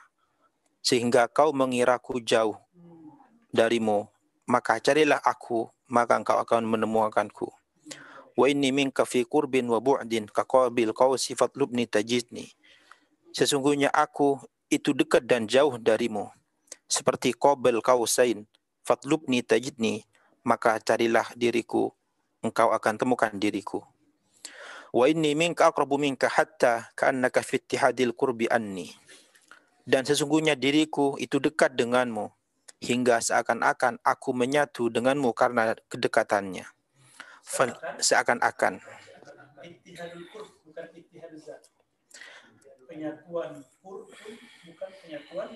sehingga 0.81 1.29
kau 1.29 1.53
mengiraku 1.53 2.25
jauh 2.25 2.57
darimu. 3.53 4.09
Maka 4.49 4.81
carilah 4.81 5.21
aku, 5.21 5.69
maka 5.93 6.17
engkau 6.17 6.41
akan 6.41 6.65
menemukanku. 6.65 7.53
Wa 8.33 8.49
inni 8.49 8.73
minka 8.73 9.05
fi 9.05 9.29
qurbin 9.29 9.69
wa 9.69 9.77
bu'din 9.77 10.25
kaqabil 10.25 10.97
qawsi 10.97 11.37
fatlubni 11.37 11.85
tajidni. 11.85 12.49
Sesungguhnya 13.37 13.93
aku 13.93 14.41
itu 14.73 14.97
dekat 14.97 15.29
dan 15.29 15.45
jauh 15.45 15.77
darimu 15.77 16.33
seperti 16.89 17.37
qabel 17.37 17.85
kausain 17.85 18.49
fatlubni 18.83 19.45
tajidni 19.45 20.09
maka 20.49 20.81
carilah 20.81 21.29
diriku. 21.37 21.93
Engkau 22.41 22.71
akan 22.73 22.95
temukan 22.97 23.35
diriku. 23.35 23.85
Wa 24.95 25.05
inni 25.11 25.37
minka 25.37 25.69
aqrabu 25.69 26.01
minka 26.01 26.31
hatta 26.33 26.89
ka'annaka 26.97 27.45
fi 27.45 27.61
ittihadil 27.61 28.17
qurbi 28.17 28.49
anni. 28.49 28.89
Dan 29.85 30.07
sesungguhnya 30.09 30.57
diriku 30.57 31.19
itu 31.21 31.37
dekat 31.43 31.77
denganmu 31.77 32.31
hingga 32.79 33.19
seakan-akan 33.21 33.99
aku 34.07 34.31
menyatu 34.33 34.89
denganmu 34.89 35.35
karena 35.35 35.75
kedekatannya. 35.91 36.65
Seakan-akan. 38.01 38.81
Penyatuan 42.89 43.61
bukan 43.85 44.91
penyatuan 45.05 45.49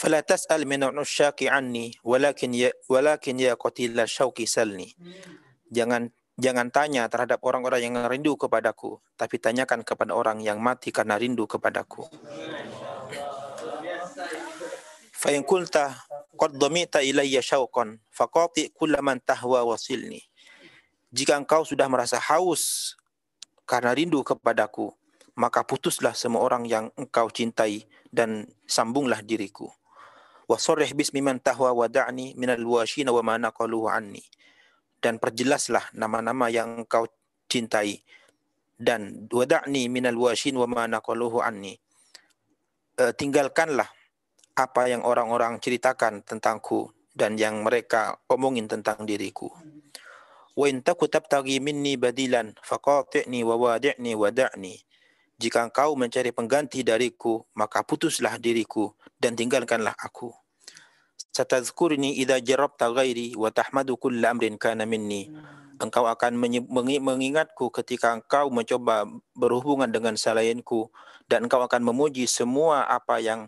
فلا 0.00 0.20
تسأل 0.20 0.68
من 0.68 0.82
العشاق 0.82 1.46
عني 1.46 2.02
ولكن 2.04 2.50
ya 2.52 2.70
ولكن 2.90 3.34
ya 3.40 3.54
قتيل 3.56 3.96
الشوق 3.96 4.36
سلني 4.44 4.92
jangan 5.72 6.12
jangan 6.36 6.68
tanya 6.68 7.08
terhadap 7.08 7.40
orang-orang 7.40 7.80
yang 7.80 7.94
rindu 8.04 8.36
kepadaku 8.36 9.00
tapi 9.16 9.40
tanyakan 9.40 9.80
kepada 9.80 10.12
orang 10.12 10.44
yang 10.44 10.60
mati 10.60 10.92
karena 10.92 11.16
rindu 11.16 11.48
kepadaku 11.48 12.04
fa 15.16 15.32
in 15.32 15.40
qulta 15.48 15.96
qad 16.36 16.52
damita 16.60 17.00
ilayya 17.00 17.40
syauqan 17.40 17.96
faqati 18.12 18.68
kull 18.76 18.92
man 19.00 19.16
tahwa 19.24 19.64
wasilni 19.64 20.20
jika 21.08 21.40
engkau 21.40 21.64
sudah 21.64 21.88
merasa 21.88 22.20
haus 22.20 22.94
karena 23.64 23.96
rindu 23.96 24.20
kepadaku 24.20 24.92
maka 25.40 25.64
putuslah 25.64 26.12
semua 26.12 26.44
orang 26.44 26.68
yang 26.68 26.92
engkau 27.00 27.32
cintai 27.32 27.88
dan 28.12 28.44
sambunglah 28.68 29.24
diriku 29.24 29.72
Wasarrih 30.51 30.91
bismi 30.91 31.23
man 31.23 31.39
tahwa 31.39 31.71
wada'ni 31.71 32.35
minal 32.35 32.59
washina 32.67 33.15
wa 33.15 33.23
ma 33.23 33.39
naqaluhu 33.39 33.87
anni. 33.87 34.19
Dan 34.99 35.15
perjelaslah 35.15 35.95
nama-nama 35.95 36.51
yang 36.51 36.83
engkau 36.83 37.07
cintai 37.47 38.03
dan 38.75 39.31
wada'ni 39.31 39.87
minal 39.87 40.19
washin 40.19 40.59
wa 40.59 40.67
ma 40.67 40.91
naqaluhu 40.91 41.39
anni. 41.39 41.79
E, 42.99 43.15
tinggalkanlah 43.15 43.87
apa 44.59 44.91
yang 44.91 45.07
orang-orang 45.07 45.55
ceritakan 45.63 46.19
tentangku 46.27 46.91
dan 47.15 47.39
yang 47.39 47.63
mereka 47.63 48.19
omongin 48.27 48.67
tentang 48.67 49.07
diriku. 49.07 49.47
Wa 50.51 50.67
in 50.67 50.83
taku 50.83 51.07
minni 51.63 51.95
badilan 51.95 52.59
faqati'ni 52.59 53.39
wa 53.47 53.55
wadi'ni 53.55 54.19
wa 54.19 54.27
da'ni. 54.27 54.75
Jika 55.39 55.71
engkau 55.71 55.95
mencari 55.95 56.35
pengganti 56.35 56.83
dariku, 56.83 57.39
maka 57.55 57.87
putuslah 57.87 58.35
diriku 58.35 58.91
dan 59.15 59.39
tinggalkanlah 59.39 59.95
aku. 59.95 60.40
Satazkurni 61.31 62.19
idza 62.19 62.43
jarabta 62.43 62.91
ghairi 62.91 63.39
wa 63.39 63.47
tahmadu 63.47 63.95
kulla 63.95 64.35
amrin 64.35 64.59
kana 64.59 64.83
minni. 64.83 65.31
Engkau 65.79 66.03
akan 66.03 66.35
mengingatku 66.99 67.71
ketika 67.71 68.11
engkau 68.13 68.51
mencoba 68.51 69.07
berhubungan 69.31 69.87
dengan 69.87 70.19
selainku 70.19 70.91
dan 71.31 71.47
engkau 71.47 71.63
akan 71.63 71.87
memuji 71.87 72.27
semua 72.27 72.83
apa 72.85 73.23
yang 73.23 73.47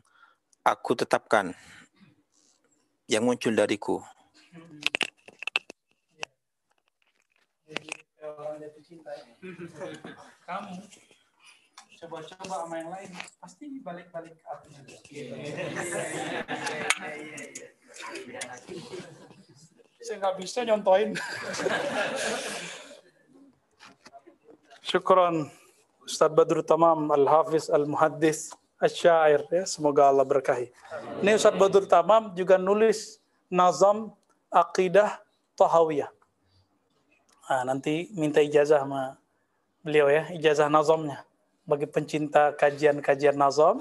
aku 0.63 0.95
tetapkan 0.95 1.51
yang 3.11 3.27
muncul 3.27 3.51
dariku. 3.51 3.99
Kamu 10.47 10.75
coba-coba 12.03 12.67
sama 12.67 12.75
yang 12.83 12.91
lain 12.91 13.09
pasti 13.39 13.79
balik-balik 13.79 14.35
ke 14.35 14.43
aku 14.51 14.67
saya 20.03 20.15
nggak 20.19 20.35
bisa 20.35 20.59
nyontoin 20.67 21.15
syukron 24.83 25.47
Ustadz 26.03 26.35
Badrul 26.35 26.67
Tamam 26.67 27.07
Al-Hafiz 27.07 27.71
Al-Muhaddis 27.71 28.51
Asyair 28.83 29.47
ya 29.47 29.63
semoga 29.63 30.11
Allah 30.11 30.27
berkahi. 30.27 30.67
Ini 31.23 31.39
Ustadz 31.39 31.55
Badrul 31.55 31.87
Tamam 31.87 32.35
juga 32.35 32.59
nulis 32.59 33.23
nazam 33.47 34.11
akidah 34.51 35.23
Tahawiyah. 35.55 36.11
Nah, 37.47 37.63
nanti 37.63 38.11
minta 38.11 38.43
ijazah 38.43 38.83
sama 38.83 39.15
beliau 39.79 40.11
ya 40.11 40.27
ijazah 40.35 40.67
nazamnya 40.67 41.23
bagi 41.63 41.87
pencinta 41.87 42.51
kajian-kajian 42.55 43.39
nazam, 43.39 43.79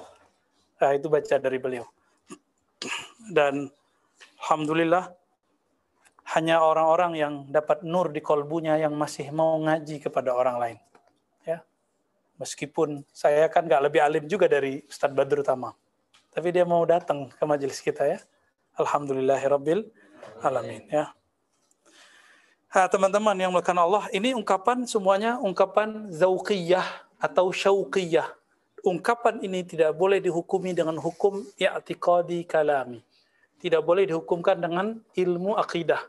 nah 0.79 0.91
itu 0.95 1.11
baca 1.11 1.37
dari 1.39 1.59
beliau. 1.59 1.87
Dan 3.31 3.71
Alhamdulillah, 4.43 5.11
hanya 6.35 6.63
orang-orang 6.63 7.13
yang 7.19 7.35
dapat 7.51 7.83
nur 7.83 8.11
di 8.11 8.23
kolbunya 8.23 8.79
yang 8.79 8.95
masih 8.95 9.31
mau 9.35 9.59
ngaji 9.59 9.99
kepada 9.99 10.35
orang 10.35 10.57
lain. 10.59 10.79
Ya, 11.43 11.63
Meskipun 12.39 13.03
saya 13.11 13.47
kan 13.51 13.67
nggak 13.67 13.83
lebih 13.91 14.01
alim 14.03 14.25
juga 14.31 14.47
dari 14.47 14.83
Ustadz 14.87 15.15
Badrul 15.15 15.47
Tamam. 15.47 15.75
Tapi 16.33 16.49
dia 16.55 16.65
mau 16.65 16.83
datang 16.89 17.29
ke 17.29 17.45
majelis 17.45 17.83
kita 17.83 18.07
ya. 18.07 18.19
Alhamdulillahirabbil 18.79 19.85
alamin 20.41 20.89
ya. 20.89 21.13
Teman-teman 22.73 23.37
yang 23.37 23.53
melakukan 23.53 23.77
Allah, 23.77 24.09
ini 24.17 24.33
ungkapan 24.33 24.89
semuanya 24.89 25.37
ungkapan 25.37 26.09
zauqiyah 26.09 27.02
atau 27.23 27.55
syauqiyah. 27.55 28.27
Ungkapan 28.83 29.39
ini 29.47 29.63
tidak 29.63 29.95
boleh 29.95 30.19
dihukumi 30.19 30.75
dengan 30.75 30.99
hukum 30.99 31.47
i'tiqadi 31.55 32.43
kalami. 32.51 32.99
Tidak 33.63 33.79
boleh 33.79 34.11
dihukumkan 34.11 34.59
dengan 34.59 34.99
ilmu 35.15 35.55
akidah. 35.55 36.03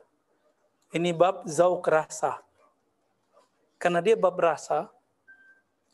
Ini 0.89 1.13
bab 1.13 1.45
zauq 1.45 1.85
rasa. 1.85 2.41
Karena 3.77 4.01
dia 4.01 4.17
bab 4.17 4.33
rasa, 4.41 4.89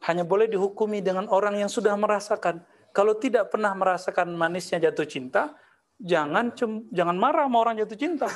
hanya 0.08 0.24
boleh 0.24 0.48
dihukumi 0.48 1.04
dengan 1.04 1.28
orang 1.28 1.60
yang 1.60 1.68
sudah 1.68 2.00
merasakan. 2.00 2.64
Kalau 2.96 3.20
tidak 3.20 3.52
pernah 3.52 3.76
merasakan 3.76 4.32
manisnya 4.32 4.80
jatuh 4.80 5.04
cinta, 5.04 5.52
jangan 6.00 6.56
jangan 6.96 7.18
marah 7.20 7.44
sama 7.44 7.58
orang 7.60 7.76
jatuh 7.84 8.00
cinta. 8.00 8.28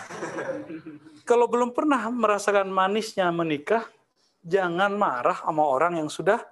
Kalau 1.29 1.47
belum 1.47 1.71
pernah 1.71 2.11
merasakan 2.11 2.67
manisnya 2.67 3.31
menikah, 3.31 3.87
jangan 4.43 4.91
marah 4.99 5.39
sama 5.39 5.63
orang 5.63 6.03
yang 6.03 6.11
sudah 6.11 6.43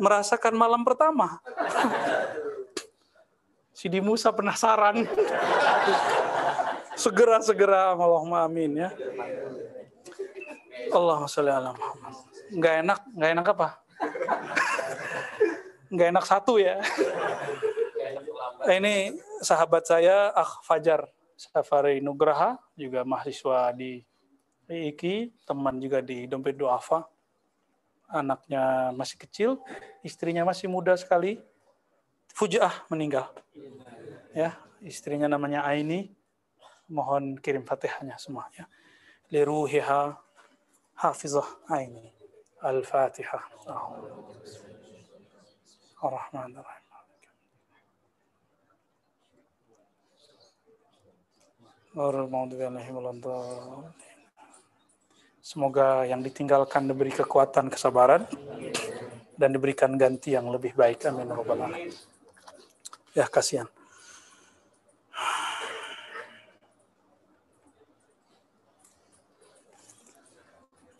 merasakan 0.00 0.54
malam 0.56 0.86
pertama. 0.86 1.42
Sidi 3.76 3.98
Musa 3.98 4.30
penasaran. 4.30 5.02
Segera-segera 7.02 7.96
Allahumma 7.96 8.46
amin 8.46 8.86
ya. 8.86 8.90
Allahumma 10.92 11.26
sholli 11.26 11.50
ala 11.50 11.74
Muhammad. 11.74 12.14
Enggak 12.52 12.74
enak, 12.84 13.00
enggak 13.16 13.30
enak 13.32 13.46
apa? 13.56 13.68
Enggak 15.92 16.08
enak 16.12 16.24
satu 16.24 16.54
ya. 16.60 16.76
Ini 18.68 19.16
sahabat 19.42 19.88
saya 19.88 20.30
Ah 20.30 20.62
Fajar 20.62 21.10
Safari 21.34 21.98
Nugraha 21.98 22.54
juga 22.78 23.02
mahasiswa 23.02 23.74
di 23.74 23.98
Iki 24.72 25.44
teman 25.44 25.76
juga 25.82 26.00
di 26.00 26.24
dompet 26.24 26.56
duafa 26.56 27.04
anaknya 28.12 28.92
masih 28.92 29.16
kecil 29.16 29.50
istrinya 30.04 30.44
masih 30.44 30.68
muda 30.68 30.92
sekali 30.94 31.40
fujaah 32.36 32.84
meninggal. 32.92 33.32
Ya 34.36 34.56
istrinya 34.84 35.26
namanya 35.26 35.64
Aini. 35.64 36.12
Mohon 36.92 37.40
kirim 37.40 37.64
fatihahnya 37.64 38.20
semuanya. 38.20 38.68
Liruhiha 39.32 40.20
hafizah 41.00 41.48
Aini. 41.72 42.12
Al-fatihah. 42.60 43.42
Ar-rahman 46.04 46.52
Semoga 55.42 56.06
yang 56.06 56.22
ditinggalkan 56.22 56.86
diberi 56.86 57.10
kekuatan, 57.10 57.66
kesabaran, 57.66 58.22
dan 59.34 59.50
diberikan 59.50 59.98
ganti 59.98 60.38
yang 60.38 60.46
lebih 60.54 60.70
baik. 60.78 61.02
Amin. 61.10 61.26
Ya, 63.10 63.26
kasihan. 63.26 63.66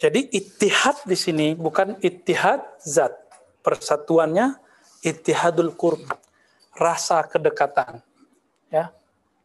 Jadi 0.03 0.27
ittihad 0.35 1.07
di 1.07 1.15
sini 1.15 1.55
bukan 1.55 2.03
ittihad 2.03 2.83
zat. 2.83 3.15
Persatuannya 3.63 4.59
ittihadul 5.07 5.79
qurb. 5.79 6.03
Rasa 6.75 7.23
kedekatan. 7.31 8.03
Ya. 8.75 8.91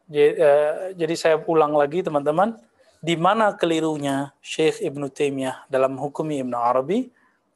Eh, 0.09 0.97
jadi 0.97 1.13
saya 1.13 1.35
ulang 1.45 1.77
lagi 1.77 2.01
teman-teman, 2.01 2.57
di 2.99 3.15
mana 3.15 3.53
kelirunya 3.53 4.33
Syekh 4.41 4.81
Ibn 4.81 5.07
Taimiyah 5.11 5.69
dalam 5.69 5.97
hukum 5.97 6.27
Ibn 6.27 6.53
Arabi 6.53 7.09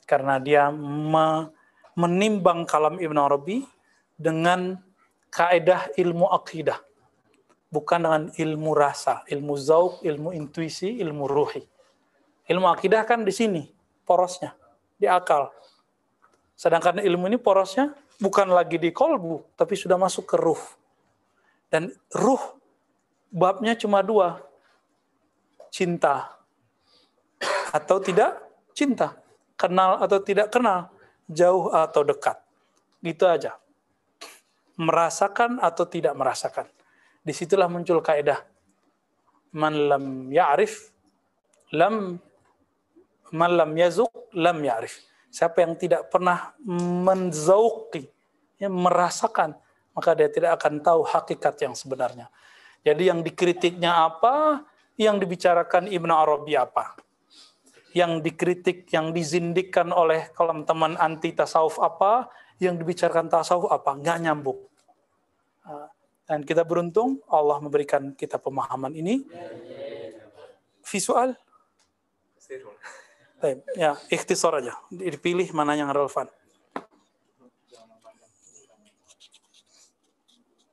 karena 0.05 0.37
dia 0.37 0.69
menimbang 1.95 2.65
kalam 2.69 3.01
Ibn 3.01 3.17
Arabi 3.17 3.65
dengan 4.17 4.77
kaedah 5.31 5.95
ilmu 5.97 6.29
akidah 6.29 6.77
bukan 7.71 7.99
dengan 8.03 8.23
ilmu 8.35 8.75
rasa, 8.75 9.23
ilmu 9.31 9.55
zauk, 9.55 10.03
ilmu 10.03 10.35
intuisi, 10.35 10.99
ilmu 10.99 11.25
ruhi. 11.25 11.63
Ilmu 12.51 12.67
akidah 12.67 13.07
kan 13.07 13.23
di 13.23 13.31
sini 13.31 13.63
porosnya, 14.03 14.51
di 14.99 15.07
akal. 15.07 15.47
Sedangkan 16.59 16.99
ilmu 16.99 17.31
ini 17.31 17.39
porosnya 17.39 17.95
bukan 18.19 18.51
lagi 18.51 18.75
di 18.75 18.91
kolbu, 18.91 19.55
tapi 19.55 19.79
sudah 19.79 19.95
masuk 19.95 20.27
ke 20.27 20.35
ruh. 20.35 20.59
Dan 21.71 21.95
ruh 22.11 22.59
babnya 23.31 23.73
cuma 23.79 24.03
dua. 24.03 24.43
Cinta 25.71 26.35
atau 27.71 27.97
tidak 28.03 28.37
cinta. 28.75 29.15
Kenal 29.55 30.03
atau 30.03 30.19
tidak 30.19 30.51
kenal. 30.51 30.91
Jauh 31.31 31.71
atau 31.71 32.03
dekat. 32.03 32.35
Gitu 32.99 33.23
aja. 33.23 33.55
Merasakan 34.75 35.63
atau 35.63 35.87
tidak 35.87 36.11
merasakan. 36.13 36.67
Di 37.23 37.31
situlah 37.31 37.71
muncul 37.71 38.03
kaidah. 38.03 38.43
Man 39.51 39.91
lam 39.91 40.05
ya'rif, 40.31 40.95
lam 41.75 42.17
man 43.35 43.51
lam 43.51 43.71
yazuk, 43.75 44.31
lam 44.31 44.63
ya'rif. 44.63 45.03
Siapa 45.31 45.63
yang 45.63 45.75
tidak 45.79 46.11
pernah 46.11 46.55
menzauki, 47.07 48.07
ya, 48.59 48.67
merasakan, 48.67 49.55
maka 49.91 50.11
dia 50.15 50.27
tidak 50.27 50.59
akan 50.59 50.79
tahu 50.83 51.03
hakikat 51.03 51.55
yang 51.63 51.75
sebenarnya. 51.75 52.27
Jadi 52.83 53.11
yang 53.11 53.19
dikritiknya 53.23 54.07
apa, 54.07 54.63
yang 55.01 55.17
dibicarakan 55.17 55.89
Ibnu 55.89 56.13
Arabi 56.13 56.53
apa. 56.53 56.93
Yang 57.91 58.21
dikritik, 58.21 58.87
yang 58.93 59.11
dizindikkan 59.11 59.89
oleh 59.89 60.29
kolam 60.37 60.63
teman 60.63 60.93
anti 61.01 61.33
tasawuf 61.33 61.81
apa, 61.81 62.29
yang 62.61 62.77
dibicarakan 62.77 63.27
tasawuf 63.27 63.67
apa, 63.73 63.97
nggak 63.97 64.17
nyambung. 64.21 64.61
Ah, 65.65 65.89
dan 66.29 66.45
kita 66.45 66.61
beruntung 66.63 67.19
Allah 67.27 67.57
memberikan 67.59 68.13
kita 68.13 68.37
pemahaman 68.37 68.93
ini. 68.93 69.25
Visual? 70.85 71.35
Ya, 73.73 73.97
ikhtisar 74.07 74.61
aja. 74.61 74.77
Dipilih 74.93 75.49
mana 75.51 75.73
yang 75.73 75.89
relevan. 75.89 76.29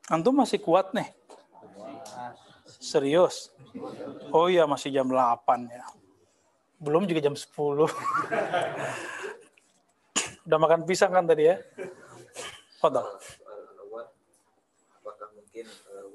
Antum 0.09 0.37
masih 0.37 0.61
kuat 0.61 0.93
nih? 0.93 1.18
Serius? 2.89 3.53
Oh 4.33 4.49
iya 4.49 4.65
masih 4.65 4.89
jam 4.89 5.05
8 5.05 5.69
ya. 5.69 5.85
Belum 6.81 7.05
juga 7.05 7.21
jam 7.21 7.37
10. 7.37 7.53
Udah 10.49 10.57
makan 10.57 10.89
pisang 10.89 11.13
kan 11.13 11.29
tadi 11.29 11.53
ya? 11.53 11.61
Fadal. 12.81 13.05
Apakah 14.97 15.29
mungkin 15.37 15.69
uh, 15.93 16.09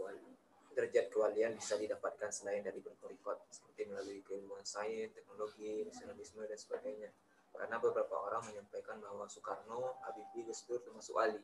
derajat 0.74 1.13
kewalian 1.13 1.53
bisa 1.53 1.78
didapatkan 1.78 2.34
selain 2.34 2.65
dari 2.65 2.82
berkorikot 2.82 3.38
seperti 3.53 3.93
melalui 3.93 4.26
keilmuan 4.26 4.65
sains, 4.65 5.13
teknologi, 5.13 5.86
nasionalisme 5.86 6.41
dan 6.49 6.57
sebagainya? 6.57 7.13
Karena 7.53 7.78
beberapa 7.78 8.17
orang 8.17 8.49
menyampaikan 8.49 8.97
bahwa 8.97 9.30
Soekarno, 9.30 10.01
Habibie, 10.01 10.49
Gus 10.49 10.65
Dur 10.65 10.82
termasuk 10.82 11.13
wali. 11.13 11.38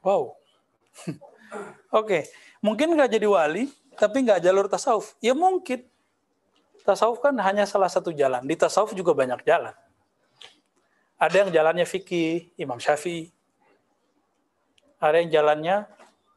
Wow, 0.00 0.40
Oke, 1.08 1.18
okay. 1.92 2.22
mungkin 2.64 2.96
nggak 2.96 3.12
jadi 3.12 3.28
wali, 3.28 3.68
tapi 3.96 4.24
nggak 4.24 4.40
jalur 4.40 4.66
tasawuf. 4.68 5.16
Ya 5.20 5.36
mungkin. 5.36 5.84
Tasawuf 6.82 7.22
kan 7.22 7.36
hanya 7.38 7.62
salah 7.62 7.86
satu 7.86 8.10
jalan. 8.10 8.42
Di 8.42 8.58
tasawuf 8.58 8.90
juga 8.96 9.14
banyak 9.14 9.46
jalan. 9.46 9.74
Ada 11.14 11.46
yang 11.46 11.50
jalannya 11.54 11.86
fikih, 11.86 12.50
Imam 12.58 12.82
Syafi'i. 12.82 13.30
Ada 14.98 15.22
yang 15.22 15.30
jalannya 15.30 15.76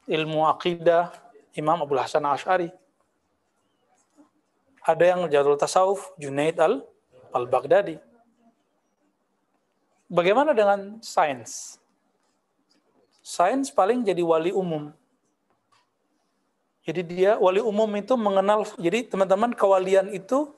ilmu 0.06 0.46
akidah, 0.46 1.10
Imam 1.58 1.82
Abu 1.82 1.98
Hasan 1.98 2.22
Ash'ari. 2.30 2.70
Ada 4.86 5.04
yang 5.18 5.22
jalur 5.34 5.58
tasawuf, 5.58 6.14
Junaid 6.22 6.62
al 6.62 6.86
al-Baghdadi. 7.34 7.98
Bagaimana 10.06 10.54
dengan 10.54 11.02
sains? 11.02 11.82
Sains 13.26 13.74
paling 13.74 14.06
jadi 14.06 14.22
wali 14.22 14.54
umum. 14.54 14.94
Jadi 16.86 17.02
dia 17.02 17.42
wali 17.42 17.58
umum 17.58 17.90
itu 17.98 18.14
mengenal. 18.14 18.70
Jadi 18.78 19.10
teman-teman 19.10 19.50
kewalian 19.58 20.14
itu 20.14 20.54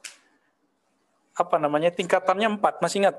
apa 1.31 1.55
namanya 1.55 1.95
tingkatannya 1.95 2.59
empat. 2.59 2.83
Masih 2.83 3.07
ingat? 3.07 3.15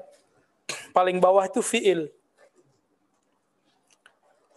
Paling 0.92 1.16
bawah 1.16 1.48
itu 1.48 1.64
fiil. 1.64 2.12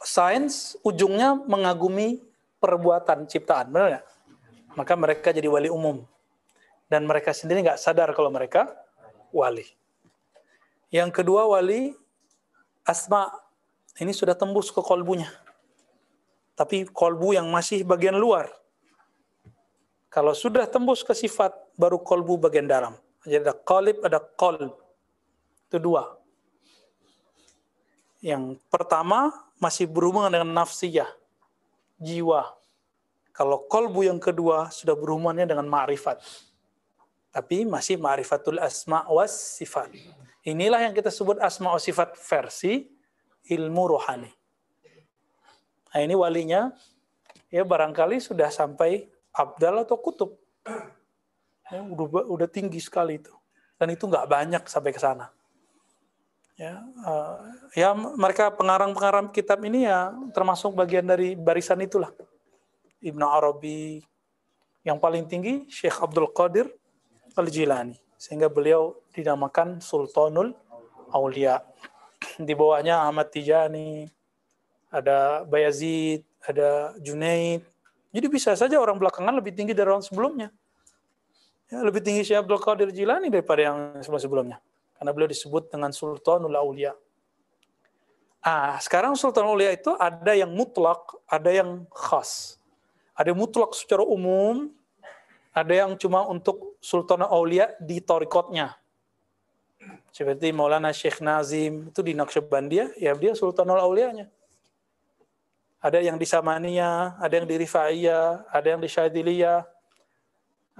Sains 0.03 0.75
ujungnya 0.83 1.39
mengagumi 1.39 2.19
perbuatan 2.59 3.31
ciptaan, 3.31 3.71
benar 3.71 3.87
nggak? 3.95 4.05
Maka 4.75 4.93
mereka 4.99 5.29
jadi 5.31 5.47
wali 5.47 5.71
umum. 5.71 6.03
Dan 6.91 7.07
mereka 7.07 7.31
sendiri 7.31 7.63
nggak 7.63 7.79
sadar 7.79 8.11
kalau 8.11 8.27
mereka 8.27 8.67
wali. 9.31 9.63
Yang 10.91 11.23
kedua 11.23 11.47
wali 11.47 11.95
asma 12.83 13.31
ini 13.99 14.15
sudah 14.15 14.37
tembus 14.37 14.71
ke 14.71 14.79
kolbunya. 14.79 15.27
Tapi 16.55 16.87
kolbu 16.87 17.35
yang 17.35 17.49
masih 17.51 17.83
bagian 17.83 18.15
luar. 18.15 18.47
Kalau 20.11 20.35
sudah 20.35 20.67
tembus 20.67 21.03
ke 21.03 21.15
sifat, 21.15 21.55
baru 21.79 21.99
kolbu 21.99 22.37
bagian 22.37 22.67
dalam. 22.67 22.95
Jadi 23.23 23.47
ada 23.47 23.55
kolib, 23.55 24.03
ada 24.03 24.19
kolb. 24.19 24.75
Itu 25.67 25.79
dua. 25.79 26.19
Yang 28.21 28.59
pertama 28.69 29.33
masih 29.57 29.89
berhubungan 29.89 30.29
dengan 30.29 30.51
nafsiyah, 30.51 31.09
jiwa. 31.97 32.53
Kalau 33.31 33.65
kolbu 33.65 34.05
yang 34.05 34.19
kedua 34.19 34.69
sudah 34.69 34.93
berhubungannya 34.93 35.47
dengan 35.47 35.65
ma'rifat. 35.65 36.21
Tapi 37.31 37.63
masih 37.63 37.95
ma'rifatul 37.95 38.59
asma 38.59 39.07
was 39.07 39.31
sifat. 39.31 39.87
Inilah 40.43 40.83
yang 40.83 40.93
kita 40.93 41.07
sebut 41.07 41.39
asma 41.39 41.71
wa 41.71 41.79
sifat 41.79 42.19
versi 42.19 42.91
ilmu 43.49 43.97
rohani. 43.97 44.31
Nah 45.91 45.99
ini 45.99 46.15
walinya 46.15 46.71
ya 47.51 47.67
barangkali 47.67 48.21
sudah 48.23 48.47
sampai 48.47 49.09
abdal 49.35 49.83
atau 49.83 49.97
kutub. 49.99 50.31
Ya, 51.71 51.79
udah, 51.83 52.27
udah 52.27 52.47
tinggi 52.51 52.83
sekali 52.83 53.19
itu. 53.19 53.31
Dan 53.79 53.95
itu 53.95 54.03
nggak 54.07 54.27
banyak 54.27 54.63
sampai 54.67 54.91
ke 54.91 54.99
sana. 54.99 55.31
Ya, 56.59 56.77
uh, 57.07 57.41
ya 57.73 57.95
mereka 57.95 58.53
pengarang-pengarang 58.53 59.33
kitab 59.33 59.63
ini 59.65 59.89
ya 59.89 60.13
termasuk 60.35 60.77
bagian 60.77 61.07
dari 61.07 61.33
barisan 61.33 61.81
itulah. 61.81 62.13
Ibnu 63.01 63.25
Arabi 63.25 64.05
yang 64.85 65.01
paling 65.01 65.25
tinggi 65.25 65.65
Syekh 65.73 65.97
Abdul 65.97 66.29
Qadir 66.29 66.69
Al-Jilani 67.33 67.97
sehingga 68.21 68.45
beliau 68.45 69.01
dinamakan 69.09 69.81
Sultanul 69.81 70.53
Aulia 71.09 71.65
di 72.39 72.53
bawahnya 72.55 73.01
Ahmad 73.03 73.33
Tijani, 73.33 74.07
ada 74.91 75.47
Bayazid, 75.47 76.27
ada 76.43 76.95
Junaid. 76.99 77.63
Jadi 78.11 78.27
bisa 78.27 78.51
saja 78.59 78.75
orang 78.75 78.99
belakangan 78.99 79.31
lebih 79.39 79.55
tinggi 79.55 79.71
dari 79.71 79.87
orang 79.87 80.03
sebelumnya. 80.03 80.51
Ya, 81.71 81.79
lebih 81.79 82.03
tinggi 82.03 82.27
Syekh 82.27 82.43
Abdul 82.43 82.59
Qadir 82.59 82.91
Jilani 82.91 83.31
daripada 83.31 83.63
yang 83.63 83.77
sebelum-sebelumnya. 84.03 84.59
Karena 84.99 85.11
beliau 85.15 85.31
disebut 85.31 85.71
dengan 85.71 85.95
Sultanul 85.95 86.51
Aulia. 86.59 86.91
Ah, 88.43 88.75
sekarang 88.83 89.15
Sultanul 89.15 89.55
Aulia 89.55 89.71
itu 89.71 89.95
ada 89.95 90.35
yang 90.35 90.51
mutlak, 90.51 90.99
ada 91.31 91.47
yang 91.47 91.87
khas. 91.95 92.59
Ada 93.15 93.31
yang 93.31 93.39
mutlak 93.39 93.71
secara 93.71 94.03
umum, 94.03 94.67
ada 95.55 95.71
yang 95.71 95.95
cuma 95.95 96.27
untuk 96.27 96.75
Sultanul 96.83 97.31
Aulia 97.31 97.71
di 97.79 98.03
torikotnya. 98.03 98.80
Seperti 100.11 100.53
Maulana 100.53 100.93
Syekh 100.93 101.23
Nazim 101.23 101.89
itu 101.89 102.01
di 102.05 102.13
Naqsyabandiyah, 102.13 102.99
ya 102.99 103.15
dia 103.17 103.33
Sultanul 103.33 103.81
Aulianya. 103.81 104.29
Ada 105.81 105.97
yang 105.97 106.21
di 106.21 106.29
Samaniyah, 106.29 107.17
ada 107.17 107.33
yang 107.41 107.49
di 107.49 107.55
Rifaiyah, 107.57 108.45
ada 108.53 108.67
yang 108.69 108.77
di 108.77 108.85
Syadiliyah, 108.85 109.65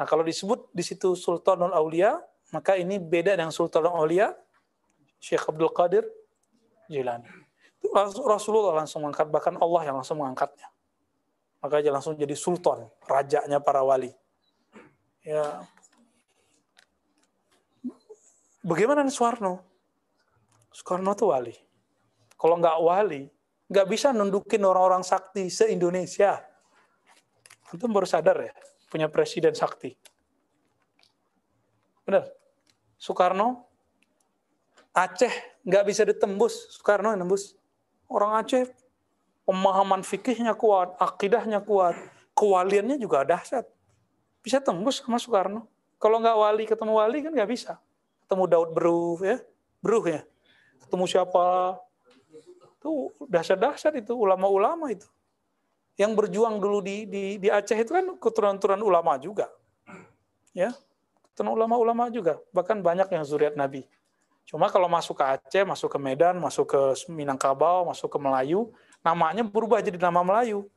Nah, 0.01 0.05
kalau 0.07 0.25
disebut 0.25 0.71
di 0.71 0.81
situ 0.81 1.13
Sultanul 1.13 1.77
Aulia, 1.77 2.17
maka 2.49 2.73
ini 2.73 2.97
beda 2.97 3.35
dengan 3.35 3.53
Sultanul 3.53 3.93
Aulia, 3.93 4.33
Syekh 5.21 5.45
Abdul 5.45 5.69
Qadir 5.69 6.01
Jilani. 6.89 7.27
Rasulullah 8.25 8.81
langsung 8.81 9.05
mengangkat, 9.05 9.29
bahkan 9.29 9.53
Allah 9.61 9.81
yang 9.85 9.95
langsung 10.01 10.17
mengangkatnya. 10.17 10.69
Maka 11.61 11.85
dia 11.85 11.93
langsung 11.93 12.17
jadi 12.17 12.33
sultan, 12.33 12.89
rajanya 13.05 13.61
para 13.61 13.85
wali. 13.85 14.09
Ya. 15.21 15.69
Bagaimana 18.61 19.05
Soekarno? 19.09 19.65
Soekarno 20.69 21.11
itu 21.17 21.25
wali. 21.25 21.55
Kalau 22.37 22.55
nggak 22.61 22.77
wali, 22.81 23.25
nggak 23.69 23.87
bisa 23.89 24.13
nundukin 24.13 24.61
orang-orang 24.61 25.01
sakti 25.01 25.49
se-Indonesia. 25.49 26.41
Itu 27.73 27.89
baru 27.89 28.05
sadar 28.05 28.37
ya 28.37 28.53
punya 28.91 29.07
presiden 29.07 29.55
sakti. 29.55 29.95
Benar. 32.03 32.27
Soekarno, 32.99 33.65
Aceh 34.91 35.31
nggak 35.63 35.83
bisa 35.87 36.03
ditembus. 36.03 36.75
Soekarno 36.75 37.15
yang 37.15 37.23
nembus. 37.23 37.55
Orang 38.11 38.35
Aceh 38.35 38.67
pemahaman 39.47 40.03
fikihnya 40.03 40.53
kuat, 40.59 40.99
akidahnya 40.99 41.63
kuat, 41.63 41.95
kewaliannya 42.35 42.99
juga 42.99 43.23
dahsyat. 43.23 43.63
Bisa 44.43 44.59
tembus 44.59 44.99
sama 44.99 45.15
Soekarno. 45.15 45.71
Kalau 45.95 46.19
nggak 46.19 46.37
wali 46.37 46.63
ketemu 46.67 46.93
wali 46.99 47.17
kan 47.23 47.31
nggak 47.31 47.49
bisa. 47.49 47.79
Ketemu 48.31 48.47
Daud 48.47 48.71
Beruh 48.71 49.19
ya, 49.19 49.43
Beruh 49.83 50.07
ya. 50.07 50.23
Ketemu 50.79 51.03
siapa? 51.03 51.75
Itu 52.79 53.11
dahsyat-dahsyat 53.27 53.99
itu 53.99 54.15
ulama-ulama 54.15 54.87
itu 54.87 55.03
yang 55.99 56.15
berjuang 56.15 56.63
dulu 56.63 56.79
di 56.79 57.03
di, 57.03 57.35
di 57.35 57.51
Aceh 57.51 57.75
itu 57.75 57.91
kan 57.91 58.07
keturunan-keturunan 58.15 58.79
ulama 58.87 59.19
juga. 59.19 59.51
Ya. 60.55 60.71
Keturunan 61.27 61.59
ulama-ulama 61.59 62.07
juga, 62.07 62.39
bahkan 62.55 62.79
banyak 62.79 63.11
yang 63.11 63.27
zuriat 63.27 63.59
Nabi. 63.59 63.83
Cuma 64.47 64.71
kalau 64.71 64.87
masuk 64.87 65.19
ke 65.19 65.27
Aceh, 65.27 65.67
masuk 65.67 65.91
ke 65.91 65.99
Medan, 65.99 66.39
masuk 66.39 66.71
ke 66.71 66.79
Minangkabau, 67.11 67.83
masuk 67.91 68.15
ke 68.15 68.15
Melayu, 68.15 68.71
namanya 69.03 69.43
berubah 69.43 69.83
jadi 69.83 69.99
nama 69.99 70.23
Melayu. 70.23 70.71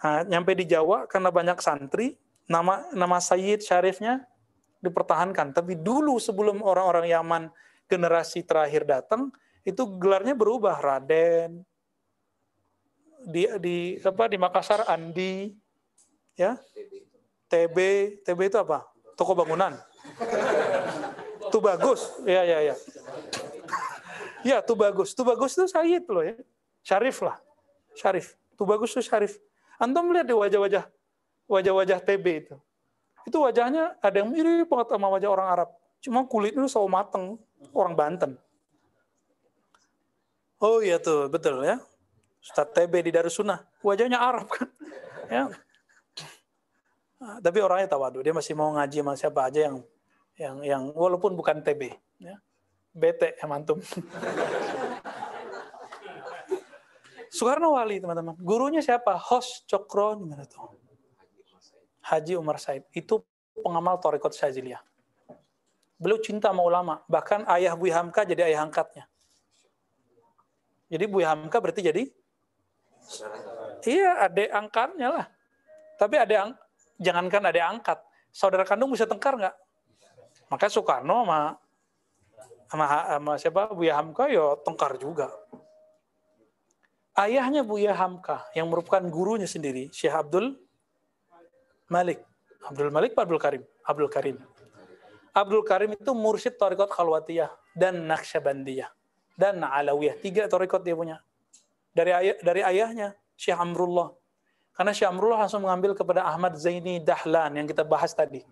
Nah, 0.00 0.24
nyampe 0.24 0.56
di 0.56 0.64
Jawa 0.64 1.04
karena 1.04 1.28
banyak 1.28 1.60
santri, 1.60 2.16
nama 2.48 2.88
nama 2.96 3.20
Sayyid 3.20 3.60
Syarifnya 3.60 4.24
dipertahankan. 4.78 5.54
Tapi 5.54 5.78
dulu 5.78 6.18
sebelum 6.22 6.62
orang-orang 6.62 7.10
Yaman 7.10 7.42
generasi 7.88 8.44
terakhir 8.44 8.86
datang, 8.86 9.32
itu 9.66 9.82
gelarnya 9.98 10.38
berubah. 10.38 10.78
Raden, 10.78 11.62
di 13.28 13.44
di 13.58 13.76
apa 13.98 14.30
di 14.30 14.38
Makassar 14.38 14.86
Andi 14.86 15.52
ya? 16.38 16.54
TB 17.48 17.76
TB 18.22 18.40
itu 18.46 18.58
apa? 18.60 18.86
Toko 19.16 19.34
bangunan. 19.34 19.74
Tuh 21.48 21.62
bagus 21.64 22.12
ya 22.28 22.44
ya 22.44 22.58
ya. 22.72 22.76
Ya 24.46 24.56
tuh 24.62 24.78
bagus 24.78 25.16
tuh 25.16 25.26
bagus 25.26 25.56
itu 25.56 25.66
Said 25.66 26.04
loh 26.06 26.22
ya. 26.22 26.36
Syarif 26.84 27.18
lah. 27.24 27.40
Syarif. 27.96 28.36
Tuh 28.54 28.68
bagus 28.68 28.94
tuh 28.94 29.02
Syarif. 29.02 29.40
Antum 29.80 30.12
melihat 30.12 30.28
di 30.28 30.36
wajah-wajah 30.36 30.84
wajah-wajah 31.48 31.98
TB 32.04 32.26
itu 32.44 32.56
itu 33.28 33.36
wajahnya 33.36 34.00
ada 34.00 34.16
yang 34.24 34.32
mirip 34.32 34.66
banget 34.66 34.96
sama 34.96 35.06
wajah 35.12 35.28
orang 35.28 35.48
Arab 35.52 35.68
cuma 36.00 36.24
kulitnya 36.24 36.64
itu 36.64 36.70
sawo 36.72 36.88
mateng 36.88 37.36
orang 37.76 37.94
Banten 37.94 38.32
oh 40.64 40.80
iya 40.80 40.96
tuh 40.96 41.28
betul 41.28 41.60
ya 41.62 41.76
Ustadz 42.48 42.72
TB 42.72 43.04
di 43.04 43.10
Darussunnah, 43.12 43.60
wajahnya 43.84 44.18
Arab 44.22 44.48
kan. 44.48 44.72
ya. 45.34 45.52
Nah, 47.18 47.36
tapi 47.42 47.58
orangnya 47.60 47.90
tawadu, 47.90 48.22
dia 48.22 48.32
masih 48.32 48.54
mau 48.56 48.72
ngaji 48.72 49.02
sama 49.02 49.12
siapa 49.18 49.40
aja 49.50 49.68
yang 49.68 49.76
yang 50.38 50.56
yang 50.64 50.82
walaupun 50.94 51.34
bukan 51.34 51.60
TB, 51.60 51.92
ya. 52.22 52.40
Bete 52.94 53.36
ya 53.36 53.44
mantum. 53.44 53.82
Soekarno 57.28 57.76
Wali 57.76 58.00
teman-teman. 58.00 58.32
Gurunya 58.40 58.80
siapa? 58.80 59.20
Hos 59.20 59.68
Cokro 59.68 60.16
gimana 60.16 60.48
tuh? 60.48 60.72
Haji 62.08 62.40
Umar 62.40 62.56
Said. 62.56 62.88
Itu 62.96 63.20
pengamal 63.60 64.00
Torikot 64.00 64.32
Syaziliyah. 64.32 64.80
Beliau 66.00 66.18
cinta 66.22 66.48
sama 66.54 66.64
ulama. 66.64 67.04
Bahkan 67.10 67.44
ayah 67.58 67.74
Buya 67.76 68.00
Hamka 68.00 68.24
jadi 68.24 68.48
ayah 68.48 68.64
angkatnya. 68.64 69.04
Jadi 70.88 71.04
Buya 71.04 71.36
Hamka 71.36 71.60
berarti 71.60 71.84
jadi 71.84 72.04
Iya, 73.88 74.28
adik 74.28 74.50
angkatnya 74.52 75.08
lah. 75.08 75.26
Tapi 75.96 76.14
ada 76.20 76.32
yang 76.32 76.50
jangankan 77.00 77.42
ada 77.48 77.60
angkat, 77.72 77.98
saudara 78.28 78.68
kandung 78.68 78.92
bisa 78.92 79.08
tengkar 79.08 79.38
nggak? 79.38 79.56
Maka 80.52 80.66
Soekarno 80.68 81.24
sama 81.24 81.38
sama, 82.68 82.84
sama 82.84 83.32
siapa 83.40 83.62
Buya 83.72 83.96
Hamka 83.96 84.28
ya 84.28 84.60
tengkar 84.60 85.00
juga. 85.00 85.32
Ayahnya 87.16 87.64
Buya 87.64 87.96
Hamka 87.96 88.46
yang 88.54 88.70
merupakan 88.70 89.02
gurunya 89.08 89.48
sendiri, 89.48 89.90
Syekh 89.90 90.14
Abdul 90.14 90.54
Malik. 91.88 92.22
Abdul 92.68 92.92
Malik 92.92 93.16
Pak 93.16 93.24
Abdul 93.24 93.40
Karim? 93.40 93.62
Abdul 93.84 94.10
Karim. 94.12 94.36
Abdul 95.32 95.64
Karim 95.64 95.90
itu 95.96 96.10
mursyid 96.12 96.60
Torikot 96.60 96.90
Khalwatiyah 96.92 97.48
dan 97.76 98.04
Naqsyabandiyah 98.04 98.90
dan 99.38 99.62
Alawiyah. 99.62 100.18
Tiga 100.18 100.50
Torikot 100.50 100.82
dia 100.82 100.98
punya 100.98 101.22
dari 101.94 102.12
ayah, 102.14 102.36
dari 102.42 102.60
ayahnya 102.62 103.08
Syekh 103.38 103.58
Amrullah. 103.58 104.12
Karena 104.74 104.94
Syekh 104.94 105.10
Amrullah 105.10 105.46
langsung 105.46 105.62
mengambil 105.62 105.94
kepada 105.94 106.26
Ahmad 106.26 106.54
Zaini 106.58 107.02
Dahlan 107.02 107.58
yang 107.58 107.66
kita 107.66 107.82
bahas 107.82 108.14
tadi. 108.14 108.42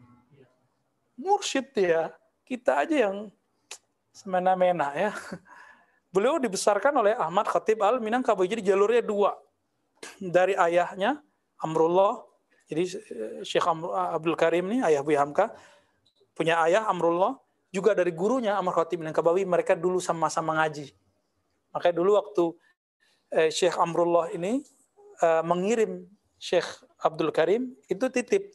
Mursyid 1.15 1.71
ya, 1.75 2.11
kita 2.47 2.83
aja 2.83 3.11
yang 3.11 3.31
semena-mena 4.11 4.95
ya. 4.95 5.11
Beliau 6.15 6.41
dibesarkan 6.41 6.97
oleh 6.97 7.13
Ahmad 7.19 7.51
Khatib 7.51 7.83
Al 7.83 8.01
Minangkabau. 8.01 8.47
Jadi 8.47 8.63
jalurnya 8.65 9.03
dua. 9.05 9.37
Dari 10.21 10.55
ayahnya 10.57 11.21
Amrullah, 11.61 12.21
jadi 12.67 12.83
eh, 12.83 13.41
Syekh 13.47 13.67
Abdul 13.67 14.35
Karim 14.35 14.67
nih, 14.67 14.81
ayah 14.91 15.03
Buya 15.07 15.23
Hamka, 15.23 15.55
punya 16.35 16.59
ayah 16.67 16.91
Amrullah, 16.91 17.39
juga 17.71 17.95
dari 17.95 18.11
gurunya 18.11 18.59
Ahmad 18.59 18.75
Khatib 18.75 19.03
Minangkabawi, 19.03 19.47
mereka 19.47 19.79
dulu 19.79 20.03
sama-sama 20.03 20.59
ngaji. 20.59 20.91
Makanya 21.71 21.95
dulu 21.95 22.11
waktu 22.19 22.45
eh, 23.31 23.51
Syekh 23.55 23.79
Amrullah 23.79 24.35
ini 24.35 24.67
eh, 25.23 25.43
mengirim 25.47 26.11
Syekh 26.37 26.67
Abdul 26.99 27.31
Karim 27.31 27.71
itu 27.87 28.05
titip. 28.11 28.51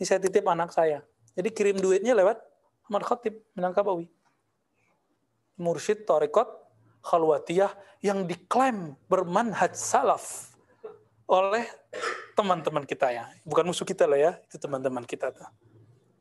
Ini 0.00 0.04
saya 0.08 0.18
titip 0.18 0.42
anak 0.48 0.72
saya. 0.72 1.04
Jadi 1.34 1.50
kirim 1.52 1.76
duitnya 1.78 2.16
lewat 2.16 2.40
Ahmad 2.88 3.04
Khatib 3.04 3.44
Minangkabawi. 3.52 4.08
Mursyid 5.54 6.02
Torikot 6.08 6.50
Khalwatiyah 7.04 7.70
yang 8.02 8.26
diklaim 8.26 8.96
bermanhaj 9.06 9.76
salaf 9.76 10.53
oleh 11.28 11.64
teman-teman 12.36 12.84
kita 12.84 13.10
ya. 13.14 13.30
Bukan 13.46 13.64
musuh 13.64 13.86
kita 13.86 14.04
lah 14.04 14.18
ya, 14.18 14.32
itu 14.44 14.56
teman-teman 14.60 15.04
kita. 15.06 15.30
Tuh. 15.32 15.48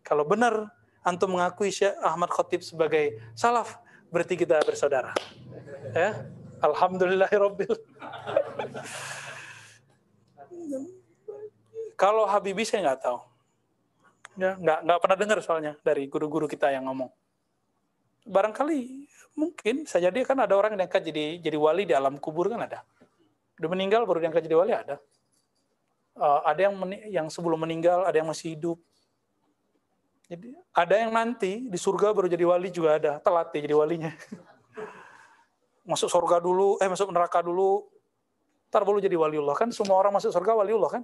Kalau 0.06 0.24
benar 0.24 0.72
antum 1.04 1.36
mengakui 1.36 1.72
Syekh 1.72 1.96
Ahmad 2.00 2.32
Khatib 2.32 2.64
sebagai 2.64 3.20
salaf, 3.36 3.80
berarti 4.14 4.40
kita 4.40 4.62
bersaudara. 4.64 5.12
Ya, 5.92 6.28
Alhamdulillahirobbil. 6.64 7.76
Kalau 11.94 12.26
Habibie 12.28 12.66
saya 12.66 12.92
nggak 12.92 13.02
tahu. 13.06 13.20
Ya, 14.34 14.58
nggak 14.58 14.80
nggak 14.82 15.00
pernah 15.00 15.18
dengar 15.18 15.38
soalnya 15.46 15.78
dari 15.86 16.10
guru-guru 16.10 16.50
kita 16.50 16.74
yang 16.74 16.90
ngomong. 16.90 17.12
Barangkali 18.26 19.06
mungkin 19.38 19.86
saja 19.86 20.10
dia 20.10 20.26
kan 20.26 20.38
ada 20.42 20.54
orang 20.58 20.74
yang 20.74 20.86
diangkat 20.86 21.04
jadi 21.10 21.38
jadi 21.42 21.58
wali 21.58 21.84
di 21.86 21.94
alam 21.94 22.18
kubur 22.18 22.50
kan 22.50 22.66
ada. 22.66 22.82
Udah 23.62 23.70
meninggal 23.70 24.08
baru 24.10 24.24
diangkat 24.24 24.46
jadi 24.46 24.58
wali 24.58 24.74
ada. 24.74 24.98
Uh, 26.14 26.42
ada 26.46 26.70
yang 26.70 26.76
yang 27.10 27.28
sebelum 27.30 27.62
meninggal, 27.62 28.06
ada 28.06 28.18
yang 28.18 28.30
masih 28.30 28.54
hidup. 28.58 28.78
Jadi 30.30 30.56
ada 30.74 30.96
yang 30.98 31.12
nanti 31.14 31.68
di 31.68 31.78
surga 31.78 32.16
baru 32.16 32.32
jadi 32.32 32.46
wali 32.48 32.70
juga 32.74 32.98
ada, 32.98 33.12
telat 33.22 33.54
ya 33.54 33.60
jadi 33.66 33.76
walinya. 33.78 34.14
masuk 35.90 36.08
surga 36.08 36.40
dulu, 36.40 36.80
eh 36.80 36.88
masuk 36.88 37.12
neraka 37.12 37.44
dulu, 37.44 37.84
ntar 38.72 38.88
baru 38.88 39.04
jadi 39.04 39.20
waliullah 39.20 39.54
kan 39.54 39.70
semua 39.70 40.00
orang 40.00 40.16
masuk 40.16 40.32
surga 40.32 40.56
waliullah 40.56 40.90
kan? 40.90 41.04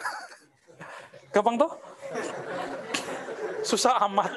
Gampang 1.34 1.60
tuh? 1.60 1.70
Susah 3.68 4.00
amat. 4.08 4.32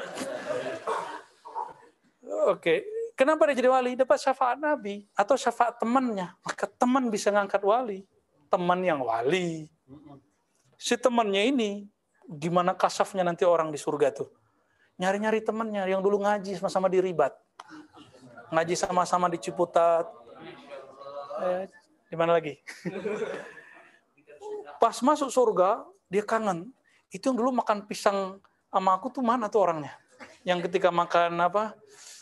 Oke, 2.49 2.83
kenapa 3.19 3.51
dia 3.51 3.59
jadi 3.59 3.67
wali? 3.67 3.99
Dapat 3.99 4.15
syafaat 4.15 4.55
Nabi 4.63 5.03
atau 5.11 5.35
syafaat 5.35 5.75
temannya. 5.75 6.31
Maka 6.39 6.63
teman 6.71 7.11
bisa 7.11 7.27
ngangkat 7.35 7.59
wali. 7.67 8.07
Teman 8.47 8.79
yang 8.79 9.03
wali. 9.03 9.67
Si 10.79 10.95
temannya 10.95 11.51
ini, 11.51 11.91
gimana 12.23 12.71
kasafnya 12.71 13.27
nanti 13.27 13.43
orang 13.43 13.67
di 13.67 13.75
surga 13.75 14.15
tuh? 14.15 14.31
Nyari-nyari 14.95 15.43
temannya 15.43 15.83
yang 15.91 15.99
dulu 15.99 16.23
ngaji 16.23 16.55
sama-sama 16.55 16.87
di 16.87 17.03
ribat. 17.03 17.35
Ngaji 18.55 18.75
sama-sama 18.79 19.27
di 19.27 19.37
Ciputat. 19.43 20.07
Eh, 21.43 21.67
di 22.07 22.15
mana 22.15 22.39
lagi? 22.39 22.55
Pas 24.81 24.95
masuk 25.03 25.27
surga, 25.27 25.83
dia 26.07 26.23
kangen. 26.23 26.71
Itu 27.11 27.35
yang 27.35 27.37
dulu 27.43 27.51
makan 27.59 27.83
pisang 27.83 28.39
sama 28.71 28.95
aku 28.95 29.11
tuh 29.11 29.23
mana 29.23 29.51
tuh 29.51 29.67
orangnya? 29.67 29.91
Yang 30.47 30.71
ketika 30.71 30.87
makan 30.87 31.35
apa? 31.43 31.75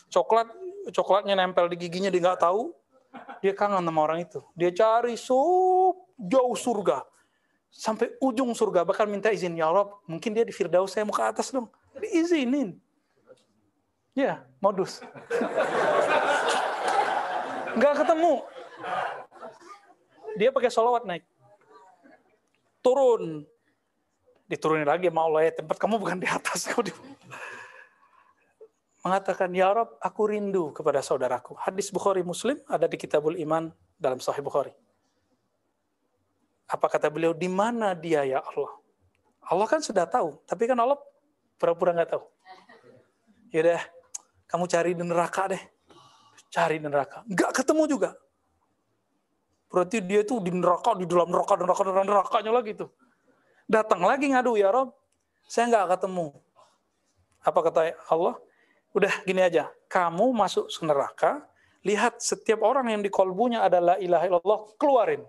coklat 0.08 0.48
coklatnya 0.92 1.36
nempel 1.36 1.68
di 1.68 1.76
giginya 1.76 2.08
dia 2.08 2.20
nggak 2.22 2.40
tahu. 2.42 2.72
Dia 3.40 3.52
kangen 3.54 3.84
sama 3.84 4.00
orang 4.04 4.24
itu. 4.24 4.40
Dia 4.52 4.70
cari 4.74 5.14
sup 5.16 5.96
jauh 6.18 6.56
surga. 6.58 7.04
Sampai 7.68 8.16
ujung 8.18 8.56
surga 8.56 8.82
bahkan 8.82 9.04
minta 9.04 9.28
izin 9.28 9.52
ya 9.52 9.68
Allah 9.68 9.92
mungkin 10.08 10.32
dia 10.32 10.42
di 10.42 10.52
Firdaus 10.56 10.92
saya 10.92 11.04
mau 11.04 11.14
ke 11.14 11.22
atas 11.22 11.52
dong. 11.52 11.68
Diizinin. 12.00 12.76
Ya 14.16 14.42
modus. 14.58 15.04
Nggak 17.78 17.94
ketemu. 18.02 18.34
Dia 20.38 20.50
pakai 20.50 20.70
sholawat 20.70 21.06
naik. 21.06 21.24
Turun. 22.82 23.46
Diturunin 24.48 24.88
lagi 24.88 25.12
sama 25.12 25.28
Allah 25.28 25.40
ya 25.46 25.52
tempat 25.60 25.76
kamu 25.76 26.00
bukan 26.00 26.18
di 26.18 26.28
atas. 26.28 26.64
Kamu 26.72 26.82
di 26.88 26.92
mengatakan, 29.08 29.48
Ya 29.56 29.72
Rob, 29.72 29.96
aku 30.04 30.28
rindu 30.28 30.70
kepada 30.76 31.00
saudaraku. 31.00 31.56
Hadis 31.56 31.88
Bukhari 31.88 32.20
Muslim 32.20 32.60
ada 32.68 32.84
di 32.84 33.00
Kitabul 33.00 33.40
Iman 33.40 33.72
dalam 33.96 34.20
Sahih 34.20 34.44
Bukhari. 34.44 34.76
Apa 36.68 36.86
kata 36.92 37.08
beliau, 37.08 37.32
di 37.32 37.48
mana 37.48 37.96
dia 37.96 38.28
ya 38.28 38.44
Allah? 38.44 38.70
Allah 39.48 39.64
kan 39.64 39.80
sudah 39.80 40.04
tahu, 40.04 40.36
tapi 40.44 40.68
kan 40.68 40.76
Allah 40.76 41.00
pura-pura 41.56 41.96
nggak 41.96 42.12
tahu. 42.12 42.24
Ya 43.48 43.64
deh, 43.64 43.82
kamu 44.44 44.68
cari 44.68 44.92
di 44.92 45.00
neraka 45.00 45.48
deh. 45.48 45.62
Cari 46.52 46.76
di 46.76 46.84
neraka. 46.84 47.24
Nggak 47.24 47.50
ketemu 47.64 47.82
juga. 47.88 48.10
Berarti 49.72 50.04
dia 50.04 50.20
tuh 50.24 50.44
di 50.44 50.52
neraka, 50.52 50.96
di 50.96 51.08
dalam 51.08 51.32
neraka, 51.32 51.56
neraka, 51.56 51.82
neraka, 51.84 52.04
nerakanya 52.04 52.52
lagi 52.52 52.72
tuh. 52.76 52.92
Datang 53.68 54.04
lagi 54.04 54.32
ngadu, 54.32 54.56
ya 54.56 54.72
Rob, 54.72 54.92
saya 55.44 55.68
nggak 55.72 55.96
ketemu. 55.96 56.32
Apa 57.44 57.58
kata 57.64 57.80
Allah? 58.12 58.36
Udah 58.96 59.12
gini 59.28 59.44
aja, 59.44 59.68
kamu 59.92 60.32
masuk 60.32 60.72
ke 60.72 60.82
neraka, 60.84 61.44
lihat 61.84 62.24
setiap 62.24 62.64
orang 62.64 62.88
yang 62.88 63.04
di 63.04 63.12
kolbunya 63.12 63.60
adalah 63.60 64.00
ilaha 64.00 64.24
illallah, 64.24 64.60
keluarin. 64.80 65.22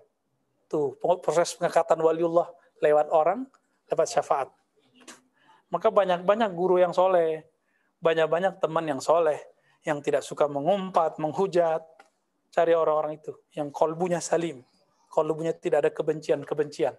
Tuh, 0.71 0.95
proses 1.19 1.57
pengangkatan 1.59 1.99
waliullah. 1.99 2.47
Lewat 2.79 3.11
orang, 3.11 3.43
lewat 3.91 4.07
syafaat. 4.07 4.47
Maka 5.67 5.91
banyak-banyak 5.91 6.55
guru 6.55 6.79
yang 6.79 6.95
soleh, 6.95 7.43
banyak-banyak 7.99 8.63
teman 8.63 8.85
yang 8.87 9.01
soleh, 9.03 9.37
yang 9.83 9.99
tidak 9.99 10.23
suka 10.23 10.47
mengumpat, 10.47 11.19
menghujat, 11.19 11.83
cari 12.49 12.73
orang-orang 12.73 13.19
itu, 13.19 13.35
yang 13.53 13.69
kolbunya 13.69 14.23
salim, 14.23 14.63
kolbunya 15.11 15.51
tidak 15.51 15.85
ada 15.85 15.91
kebencian-kebencian. 15.91 16.95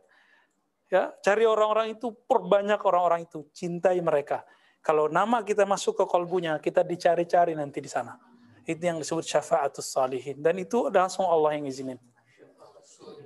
Ya, 0.93 1.15
cari 1.25 1.49
orang-orang 1.49 1.97
itu, 1.97 2.13
perbanyak 2.29 2.79
orang-orang 2.85 3.27
itu, 3.27 3.49
cintai 3.57 3.99
mereka 4.05 4.45
kalau 4.81 5.13
nama 5.13 5.45
kita 5.45 5.69
masuk 5.69 6.01
ke 6.01 6.05
kolbunya, 6.09 6.57
kita 6.57 6.81
dicari-cari 6.81 7.53
nanti 7.53 7.85
di 7.85 7.89
sana. 7.89 8.17
Itu 8.65 8.81
yang 8.81 8.99
disebut 9.01 9.25
syafaatus 9.29 9.93
salihin. 9.93 10.41
Dan 10.41 10.57
itu 10.57 10.89
langsung 10.89 11.29
Allah 11.29 11.57
yang 11.61 11.69
izinin. 11.69 12.01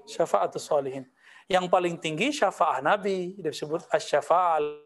Syafaatus 0.07 0.67
salihin. 0.67 1.07
Yang 1.47 1.69
paling 1.71 1.95
tinggi 2.01 2.33
syafaat 2.33 2.81
Nabi 2.81 3.37
disebut 3.39 3.87
asy-syafa'al 3.93 4.84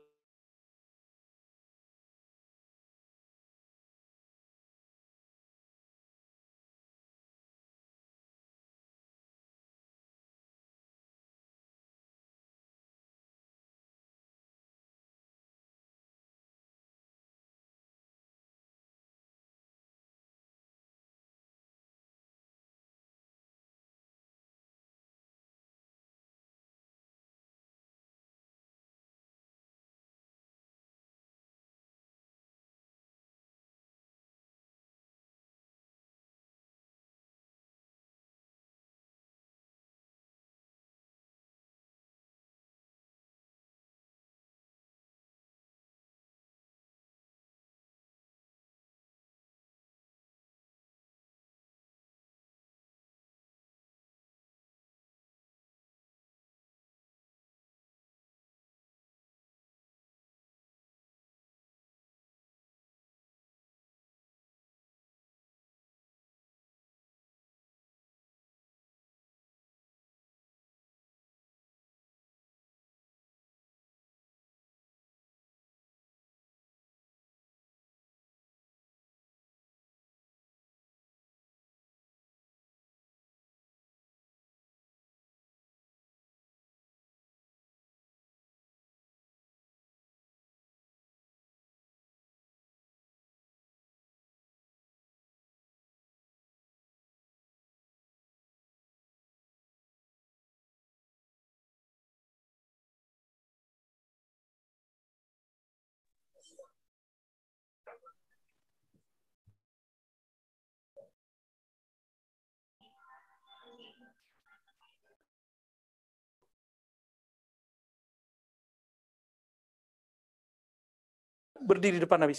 berdiri 121.63 121.99
di 121.99 122.03
depan 122.05 122.23
Nabi, 122.23 122.35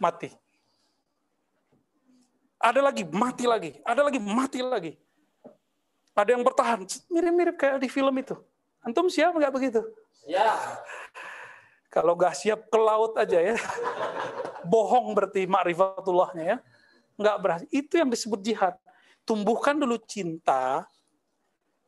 mati. 0.00 0.28
Ada 2.58 2.80
lagi, 2.82 3.06
mati 3.06 3.44
lagi. 3.46 3.70
Ada 3.86 4.02
lagi, 4.02 4.18
mati 4.18 4.60
lagi. 4.60 4.92
Ada 6.18 6.34
yang 6.34 6.42
bertahan. 6.42 6.82
Mirip-mirip 7.06 7.54
kayak 7.54 7.78
di 7.78 7.86
film 7.86 8.10
itu. 8.18 8.34
Antum 8.82 9.06
siap 9.06 9.30
nggak 9.38 9.54
begitu? 9.54 9.86
Ya. 10.26 10.58
Kalau 11.88 12.18
nggak 12.18 12.34
siap 12.34 12.66
ke 12.66 12.78
laut 12.78 13.14
aja 13.14 13.38
ya. 13.38 13.56
Bohong 14.66 15.14
berarti 15.14 15.46
makrifatullahnya 15.46 16.44
ya. 16.44 16.56
Nggak 17.14 17.36
berhasil. 17.38 17.68
Itu 17.70 18.02
yang 18.02 18.10
disebut 18.10 18.42
jihad. 18.42 18.74
Tumbuhkan 19.22 19.78
dulu 19.78 19.94
cinta. 20.02 20.90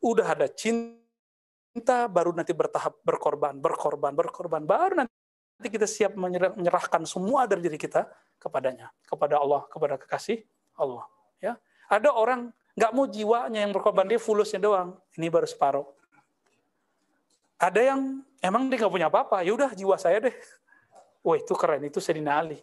Udah 0.00 0.32
ada 0.32 0.48
cinta, 0.48 2.08
baru 2.08 2.32
nanti 2.32 2.56
bertahap 2.56 2.96
berkorban, 3.04 3.58
berkorban, 3.58 4.14
berkorban. 4.16 4.62
Baru 4.64 5.04
nanti 5.04 5.12
nanti 5.60 5.76
kita 5.76 5.84
siap 5.84 6.16
menyerahkan 6.16 7.04
semua 7.04 7.44
dari 7.44 7.60
diri 7.60 7.76
kita 7.76 8.08
kepadanya, 8.40 8.88
kepada 9.04 9.36
Allah, 9.36 9.68
kepada 9.68 10.00
kekasih 10.00 10.40
Allah. 10.72 11.04
Ya, 11.36 11.60
ada 11.84 12.16
orang 12.16 12.48
nggak 12.72 12.92
mau 12.96 13.04
jiwanya 13.04 13.60
yang 13.60 13.76
berkorban 13.76 14.08
dia 14.08 14.16
fulusnya 14.16 14.56
doang, 14.56 14.96
ini 15.20 15.28
baru 15.28 15.44
separuh. 15.44 15.84
Ada 17.60 17.92
yang 17.92 18.24
emang 18.40 18.72
dia 18.72 18.80
nggak 18.80 18.88
punya 18.88 19.12
apa-apa, 19.12 19.44
ya 19.44 19.52
udah 19.52 19.76
jiwa 19.76 20.00
saya 20.00 20.24
deh. 20.24 20.32
Wah 21.20 21.36
itu 21.36 21.52
keren, 21.52 21.84
itu 21.84 22.00
Sayyidina 22.00 22.40
Ali. 22.40 22.56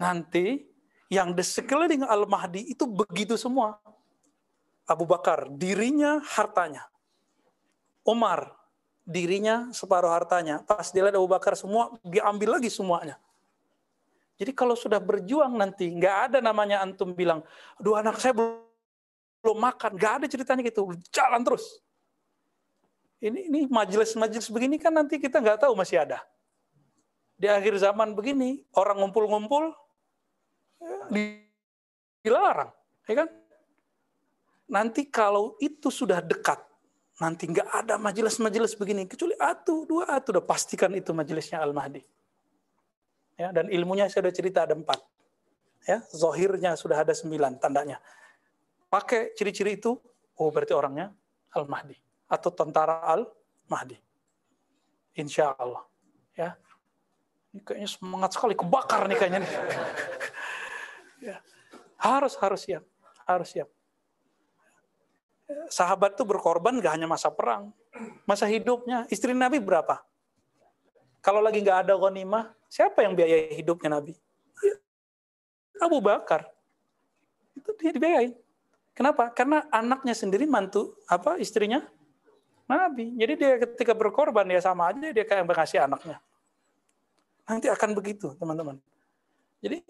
Nanti 0.00 0.64
yang 1.12 1.36
di 1.36 1.44
sekeliling 1.44 2.08
Al-Mahdi 2.08 2.64
itu 2.72 2.88
begitu 2.88 3.36
semua. 3.36 3.76
Abu 4.88 5.04
Bakar, 5.04 5.52
dirinya, 5.52 6.24
hartanya. 6.24 6.88
Umar, 8.08 8.56
dirinya, 9.04 9.68
separuh 9.70 10.10
hartanya. 10.10 10.64
Pas 10.64 10.88
dilihat 10.88 11.14
Abu 11.14 11.28
Bakar 11.28 11.54
semua, 11.54 11.92
diambil 12.00 12.58
lagi 12.58 12.72
semuanya. 12.72 13.20
Jadi 14.34 14.50
kalau 14.50 14.74
sudah 14.74 14.98
berjuang 14.98 15.54
nanti, 15.54 15.92
nggak 15.94 16.16
ada 16.32 16.38
namanya 16.42 16.82
antum 16.82 17.14
bilang, 17.14 17.44
aduh 17.78 17.94
anak 17.94 18.18
saya 18.18 18.34
belum, 18.34 18.58
belum 19.44 19.58
makan. 19.60 19.90
Nggak 19.94 20.12
ada 20.18 20.26
ceritanya 20.26 20.62
gitu. 20.66 20.90
Jalan 21.14 21.44
terus. 21.46 21.78
Ini 23.22 23.48
ini 23.48 23.60
majelis-majelis 23.70 24.50
begini 24.50 24.76
kan 24.76 24.92
nanti 24.92 25.22
kita 25.22 25.38
nggak 25.38 25.64
tahu 25.64 25.72
masih 25.78 26.02
ada. 26.02 26.20
Di 27.38 27.46
akhir 27.46 27.78
zaman 27.78 28.12
begini, 28.12 28.62
orang 28.74 29.00
ngumpul-ngumpul, 29.00 29.74
ya, 30.82 30.98
dilarang. 32.24 32.70
Ya 33.06 33.14
kan? 33.24 33.28
Nanti 34.64 35.06
kalau 35.06 35.54
itu 35.60 35.92
sudah 35.92 36.24
dekat, 36.24 36.58
nanti 37.22 37.46
nggak 37.46 37.68
ada 37.70 37.94
majelis-majelis 37.94 38.74
begini, 38.74 39.06
kecuali 39.06 39.38
atu, 39.38 39.86
dua 39.86 40.18
atu, 40.18 40.34
udah 40.34 40.44
pastikan 40.44 40.90
itu 40.98 41.14
majelisnya 41.14 41.62
Al-Mahdi. 41.62 42.02
Ya 43.34 43.50
dan 43.50 43.66
ilmunya 43.66 44.06
saya 44.06 44.26
sudah 44.26 44.34
cerita 44.34 44.58
ada 44.62 44.78
empat. 44.78 45.02
Ya 45.84 46.00
zohirnya 46.14 46.78
sudah 46.78 47.02
ada 47.02 47.10
sembilan 47.10 47.58
tandanya. 47.58 47.98
Pakai 48.86 49.34
ciri-ciri 49.34 49.74
itu 49.74 49.98
oh 50.38 50.48
berarti 50.54 50.70
orangnya 50.70 51.10
al 51.54 51.66
mahdi 51.66 51.98
atau 52.30 52.50
tentara 52.54 53.02
al 53.02 53.26
mahdi 53.66 53.98
insya 55.18 55.50
Allah. 55.58 55.82
Ya. 56.38 56.54
Ini 57.54 57.62
kayaknya 57.62 57.90
semangat 57.90 58.30
sekali 58.38 58.54
kebakar 58.54 59.06
nih 59.10 59.18
kayaknya 59.18 59.40
nih. 59.44 59.52
Ya. 61.24 61.40
harus 61.96 62.36
harus 62.36 62.68
siap. 62.68 62.84
Harus 63.24 63.48
siap 63.48 63.64
sahabat 65.68 66.16
itu 66.16 66.24
berkorban 66.24 66.80
gak 66.80 66.96
hanya 66.96 67.08
masa 67.08 67.28
perang 67.28 67.70
masa 68.24 68.48
hidupnya 68.48 69.04
istri 69.12 69.36
Nabi 69.36 69.60
berapa 69.60 70.00
kalau 71.24 71.40
lagi 71.40 71.64
nggak 71.64 71.88
ada 71.88 71.96
ghanimah, 71.96 72.52
siapa 72.68 73.00
yang 73.00 73.16
biaya 73.16 73.48
hidupnya 73.56 73.96
Nabi? 73.96 74.12
Abu 75.80 76.04
Bakar. 76.04 76.44
Itu 77.56 77.72
dia 77.80 77.96
dibiayai. 77.96 78.36
Kenapa? 78.92 79.32
Karena 79.32 79.64
anaknya 79.72 80.12
sendiri 80.12 80.44
mantu 80.44 80.92
apa 81.08 81.40
istrinya 81.40 81.80
Nabi. 82.68 83.16
Jadi 83.16 83.32
dia 83.40 83.56
ketika 83.56 83.96
berkorban 83.96 84.44
ya 84.52 84.60
sama 84.60 84.92
aja 84.92 85.16
dia 85.16 85.24
kayak 85.24 85.48
mengasih 85.48 85.80
anaknya. 85.80 86.20
Nanti 87.48 87.72
akan 87.72 87.96
begitu, 87.96 88.36
teman-teman. 88.36 88.76
Jadi 89.64 89.80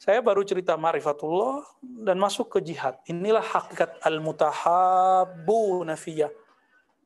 saya 0.00 0.24
baru 0.24 0.40
cerita 0.48 0.80
marifatullah 0.80 1.60
dan 1.84 2.16
masuk 2.16 2.56
ke 2.56 2.64
jihad. 2.64 2.96
Inilah 3.04 3.44
hakikat 3.44 4.00
al-mutahabbu 4.00 5.84
nafiyah. 5.84 6.32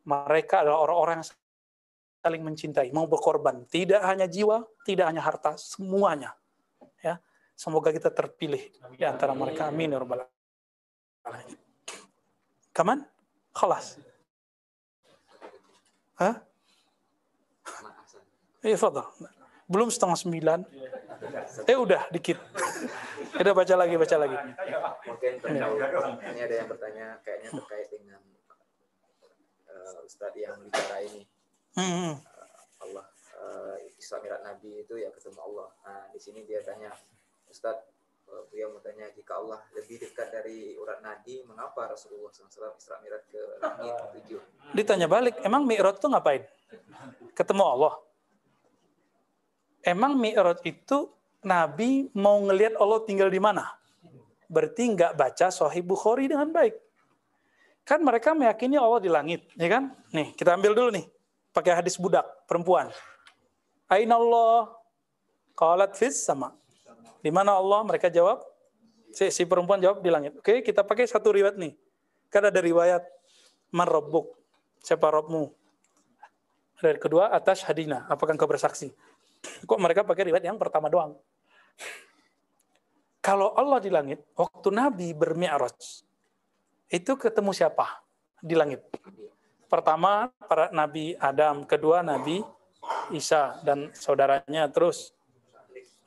Mereka 0.07 0.63
adalah 0.63 0.79
orang-orang 0.87 1.19
yang 1.19 1.29
saling 2.23 2.43
mencintai, 2.47 2.95
mau 2.95 3.11
berkorban. 3.11 3.67
Tidak 3.67 3.99
hanya 3.99 4.31
jiwa, 4.31 4.63
tidak 4.87 5.11
hanya 5.11 5.27
harta, 5.27 5.59
semuanya. 5.59 6.39
Ya, 7.03 7.19
semoga 7.59 7.91
kita 7.91 8.15
terpilih 8.15 8.63
di 8.95 9.03
antara 9.03 9.35
mereka. 9.35 9.67
Amin 9.75 9.91
ya. 9.91 9.99
Kaman? 12.71 13.03
Khalas. 13.51 13.99
Hah? 16.15 16.47
Iya, 18.63 18.79
fadal. 18.79 19.11
Belum 19.67 19.89
setengah 19.89 20.19
sembilan. 20.19 20.61
Eh 21.65 21.77
udah 21.79 22.09
dikit. 22.13 22.37
udah 23.41 23.53
baca 23.57 23.75
lagi, 23.75 23.95
baca 23.97 24.17
lagi. 24.21 24.37
Mungkin 25.09 25.33
ini 25.41 26.41
ada 26.45 26.55
yang 26.55 26.69
bertanya 26.69 27.07
kayaknya 27.25 27.49
terkait 27.57 27.89
dengan 27.91 28.21
uh, 29.73 30.07
Ustadz 30.07 30.39
yang 30.39 30.57
bicara 30.69 31.01
ini. 31.01 31.23
Hmm. 31.75 32.21
Allah 32.85 33.07
uh, 33.41 33.77
Isra 33.99 34.21
Nabi 34.21 34.85
itu 34.85 34.95
ya 35.01 35.11
ketemu 35.11 35.41
Allah. 35.43 35.69
Nah, 35.85 36.03
di 36.13 36.21
sini 36.21 36.45
dia 36.47 36.61
tanya, 36.63 36.93
Ustadz, 37.49 37.89
uh, 38.31 38.43
beliau 38.53 38.77
mau 38.77 38.83
tanya 38.85 39.11
jika 39.13 39.41
Allah 39.41 39.61
lebih 39.75 40.01
dekat 40.01 40.31
dari 40.31 40.77
urat 40.79 41.01
nadi, 41.03 41.43
mengapa 41.49 41.91
Rasulullah 41.91 42.31
SAW 42.31 42.77
Isra 42.79 43.01
Mi'raj 43.03 43.25
ke 43.29 43.41
langit 43.59 43.95
tujuh? 44.21 44.41
Ditanya 44.77 45.09
balik, 45.09 45.41
emang 45.43 45.67
Mi'raj 45.67 45.99
itu 45.99 46.09
ngapain? 46.09 46.43
Ketemu 47.35 47.65
Allah. 47.65 47.95
Emang 49.85 50.17
Mi'raj 50.17 50.65
itu 50.65 51.13
Nabi 51.45 52.09
mau 52.17 52.41
ngelihat 52.41 52.81
Allah 52.81 53.05
tinggal 53.05 53.29
di 53.29 53.37
mana? 53.37 53.69
Berarti 54.49 54.97
nggak 54.97 55.13
baca 55.13 55.53
Sahih 55.53 55.85
Bukhari 55.85 56.25
dengan 56.25 56.49
baik. 56.49 56.73
Kan 57.85 58.01
mereka 58.01 58.33
meyakini 58.33 58.81
Allah 58.81 58.97
di 58.97 59.13
langit, 59.13 59.45
ya 59.61 59.69
kan? 59.69 59.93
Nih, 60.09 60.33
kita 60.33 60.57
ambil 60.57 60.73
dulu 60.73 60.89
nih 60.89 61.05
pakai 61.53 61.77
hadis 61.77 62.01
budak 62.01 62.25
perempuan. 62.49 62.89
Aina 63.93 64.17
Allah? 64.17 64.73
Qalat 65.53 65.93
fis 65.93 66.17
sama. 66.17 66.57
Di 67.21 67.29
mana 67.29 67.55
Allah? 67.61 67.85
Mereka 67.85 68.09
jawab. 68.09 68.41
Si, 69.13 69.29
si 69.31 69.45
perempuan 69.45 69.79
jawab 69.79 70.01
di 70.01 70.11
langit. 70.11 70.33
Oke, 70.41 70.65
kita 70.65 70.81
pakai 70.83 71.05
satu 71.07 71.31
riwayat 71.31 71.61
nih. 71.61 71.77
Kan 72.33 72.49
ada 72.49 72.59
riwayat 72.59 73.05
man 73.71 73.87
rabbuk? 73.87 74.35
Siapa 74.83 75.13
Robmu? 75.13 75.55
Dari 76.83 76.99
kedua 76.99 77.31
atas 77.31 77.63
hadina. 77.63 78.09
Apakah 78.11 78.35
engkau 78.35 78.51
bersaksi? 78.51 78.91
Kok 79.65 79.81
mereka 79.81 80.05
pakai 80.05 80.31
riwayat 80.31 80.45
yang 80.45 80.61
pertama 80.61 80.89
doang? 80.89 81.17
Kalau 83.25 83.57
Allah 83.57 83.81
di 83.81 83.89
langit, 83.89 84.21
waktu 84.37 84.69
Nabi 84.69 85.17
bermi'raj, 85.17 86.05
itu 86.93 87.13
ketemu 87.17 87.57
siapa 87.57 88.05
di 88.45 88.53
langit? 88.53 88.85
Pertama 89.65 90.29
para 90.45 90.69
Nabi 90.71 91.17
Adam, 91.17 91.65
kedua 91.65 92.05
Nabi 92.05 92.45
Isa 93.17 93.57
dan 93.65 93.89
saudaranya 93.97 94.69
terus 94.69 95.17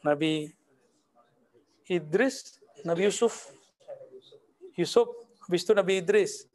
Nabi 0.05 0.53
Idris, 1.89 2.61
Nabi 2.85 3.09
Yusuf, 3.09 3.49
Yusuf, 4.77 5.09
habis 5.41 5.65
itu 5.65 5.73
Nabi 5.73 6.05
Idris, 6.05 6.45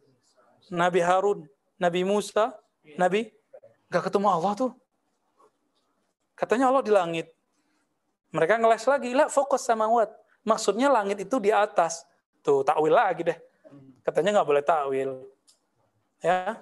Nabi 0.70 1.02
Harun, 1.02 1.50
Nabi 1.74 2.06
Musa, 2.06 2.54
Nabi 2.94 3.34
gak 3.90 4.06
ketemu 4.06 4.30
Allah 4.30 4.52
tuh. 4.54 4.72
Katanya 6.42 6.74
Allah 6.74 6.82
di 6.82 6.90
langit. 6.90 7.30
Mereka 8.34 8.58
ngeles 8.58 8.82
lagi, 8.90 9.14
lah 9.14 9.30
fokus 9.30 9.62
sama 9.62 9.86
wat. 9.86 10.10
Maksudnya 10.42 10.90
langit 10.90 11.22
itu 11.22 11.38
di 11.38 11.54
atas. 11.54 12.02
Tuh, 12.42 12.66
takwil 12.66 12.90
lagi 12.90 13.22
deh. 13.22 13.38
Katanya 14.02 14.42
nggak 14.42 14.48
boleh 14.50 14.64
takwil. 14.66 15.22
Ya, 16.18 16.58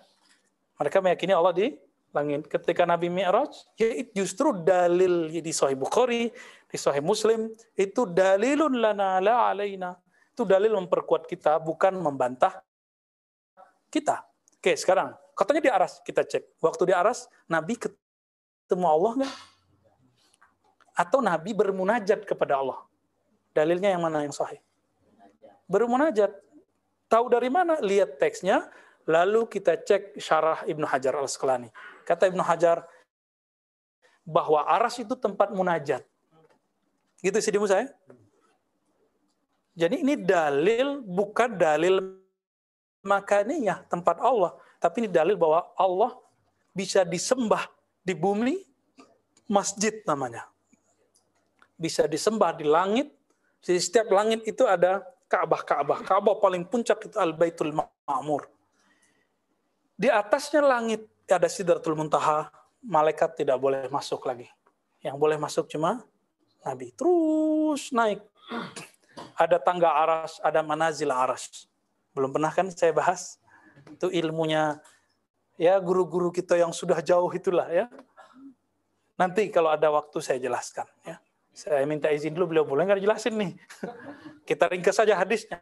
mereka 0.76 1.00
meyakini 1.00 1.32
Allah 1.32 1.56
di 1.56 1.80
langit. 2.12 2.44
Ketika 2.52 2.84
Nabi 2.84 3.08
Mi'raj, 3.08 3.56
ya 3.80 4.04
justru 4.12 4.52
dalil 4.52 5.32
di 5.32 5.52
Sahih 5.54 5.80
Bukhari, 5.80 6.28
di 6.68 6.76
Sahih 6.76 7.00
Muslim, 7.00 7.48
itu 7.72 8.04
dalilun 8.04 8.76
lana 8.76 9.16
la 9.16 9.48
alaina. 9.48 9.96
Itu 10.36 10.44
dalil 10.44 10.76
memperkuat 10.76 11.24
kita, 11.24 11.56
bukan 11.56 11.96
membantah 11.96 12.60
kita. 13.88 14.28
Oke, 14.60 14.76
sekarang 14.76 15.16
katanya 15.32 15.62
di 15.64 15.70
aras 15.72 16.04
kita 16.04 16.20
cek. 16.20 16.60
Waktu 16.60 16.92
di 16.92 16.92
aras, 16.92 17.32
Nabi 17.48 17.80
ketemu 17.80 18.84
Allah 18.84 19.12
nggak? 19.24 19.49
Atau 20.96 21.24
Nabi 21.24 21.54
bermunajat 21.54 22.26
kepada 22.26 22.60
Allah? 22.60 22.80
Dalilnya 23.56 23.94
yang 23.94 24.02
mana 24.04 24.22
yang 24.22 24.34
sahih? 24.34 24.60
Bermunajat. 25.70 26.34
Tahu 27.10 27.26
dari 27.30 27.50
mana? 27.50 27.78
Lihat 27.82 28.18
teksnya, 28.22 28.70
Lalu 29.08 29.48
kita 29.48 29.80
cek 29.80 30.20
syarah 30.20 30.60
Ibnu 30.68 30.84
Hajar 30.84 31.16
al-Asqalani. 31.16 31.72
Kata 32.04 32.28
Ibnu 32.28 32.44
Hajar 32.44 32.84
bahwa 34.26 34.66
aras 34.68 35.00
itu 35.00 35.16
tempat 35.16 35.50
munajat. 35.54 36.04
Gitu 37.18 37.36
sih 37.40 37.52
saya. 37.68 37.88
Jadi 39.76 40.04
ini 40.04 40.14
dalil 40.18 41.00
bukan 41.00 41.56
dalil 41.56 42.20
makaniyah 43.00 43.88
tempat 43.88 44.20
Allah, 44.20 44.52
tapi 44.76 45.06
ini 45.06 45.08
dalil 45.08 45.38
bahwa 45.40 45.64
Allah 45.72 46.14
bisa 46.76 47.00
disembah 47.00 47.70
di 48.04 48.12
bumi 48.12 48.60
masjid 49.48 50.04
namanya. 50.04 50.46
Bisa 51.80 52.04
disembah 52.04 52.52
di 52.52 52.68
langit. 52.68 53.08
Jadi 53.64 53.80
setiap 53.80 54.12
langit 54.12 54.44
itu 54.44 54.68
ada 54.68 55.00
Ka'bah, 55.24 55.64
Ka'bah. 55.64 56.04
Ka'bah 56.04 56.36
paling 56.36 56.68
puncak 56.68 57.08
itu 57.08 57.16
Al-Baitul 57.16 57.72
Ma'mur. 57.72 58.44
Di 59.96 60.12
atasnya 60.12 60.60
langit 60.60 61.08
ada 61.24 61.48
Sidratul 61.48 61.96
Muntaha, 61.96 62.52
malaikat 62.84 63.40
tidak 63.40 63.56
boleh 63.56 63.88
masuk 63.88 64.28
lagi. 64.28 64.48
Yang 65.00 65.16
boleh 65.16 65.36
masuk 65.40 65.64
cuma 65.72 66.04
Nabi. 66.64 66.92
Terus 66.92 67.88
naik. 67.94 68.20
Ada 69.36 69.56
tangga 69.60 69.88
aras, 69.92 70.36
ada 70.44 70.60
manazil 70.60 71.08
aras. 71.08 71.68
Belum 72.12 72.32
pernah 72.32 72.52
kan 72.52 72.68
saya 72.72 72.92
bahas? 72.92 73.40
Itu 73.88 74.12
ilmunya 74.12 74.80
ya 75.56 75.76
guru-guru 75.80 76.32
kita 76.32 76.56
yang 76.56 76.72
sudah 76.72 77.00
jauh 77.00 77.28
itulah 77.32 77.68
ya. 77.68 77.86
Nanti 79.20 79.52
kalau 79.52 79.68
ada 79.68 79.92
waktu 79.92 80.16
saya 80.24 80.40
jelaskan. 80.40 80.88
Ya. 81.04 81.20
Saya 81.50 81.82
minta 81.84 82.08
izin 82.08 82.32
dulu, 82.32 82.54
beliau 82.54 82.66
boleh 82.66 82.86
nggak 82.86 83.02
jelasin 83.02 83.34
nih. 83.36 83.52
Kita 84.48 84.70
ringkas 84.70 84.96
saja 85.02 85.18
hadisnya. 85.18 85.60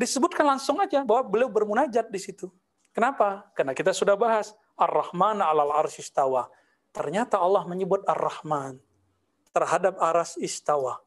Disebutkan 0.00 0.56
langsung 0.56 0.80
aja 0.80 1.04
bahwa 1.04 1.28
beliau 1.28 1.52
bermunajat 1.52 2.08
di 2.08 2.20
situ. 2.20 2.48
Kenapa? 2.90 3.46
Karena 3.52 3.76
kita 3.76 3.94
sudah 3.94 4.18
bahas 4.18 4.56
Ar-Rahman 4.74 5.44
alal 5.44 5.70
arsistawa. 5.76 6.48
Ternyata 6.90 7.38
Allah 7.38 7.68
menyebut 7.68 8.02
Ar-Rahman 8.08 8.80
terhadap 9.54 10.00
aras 10.00 10.40
istawa. 10.40 10.98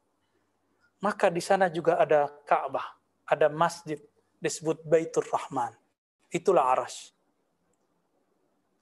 Maka 1.03 1.27
di 1.27 1.43
sana 1.43 1.67
juga 1.67 1.99
ada 1.99 2.31
Ka'bah, 2.47 2.95
ada 3.27 3.51
masjid 3.51 3.99
disebut 4.39 4.79
Baitur 4.87 5.27
Rahman. 5.27 5.75
Itulah 6.31 6.71
aras. 6.71 7.11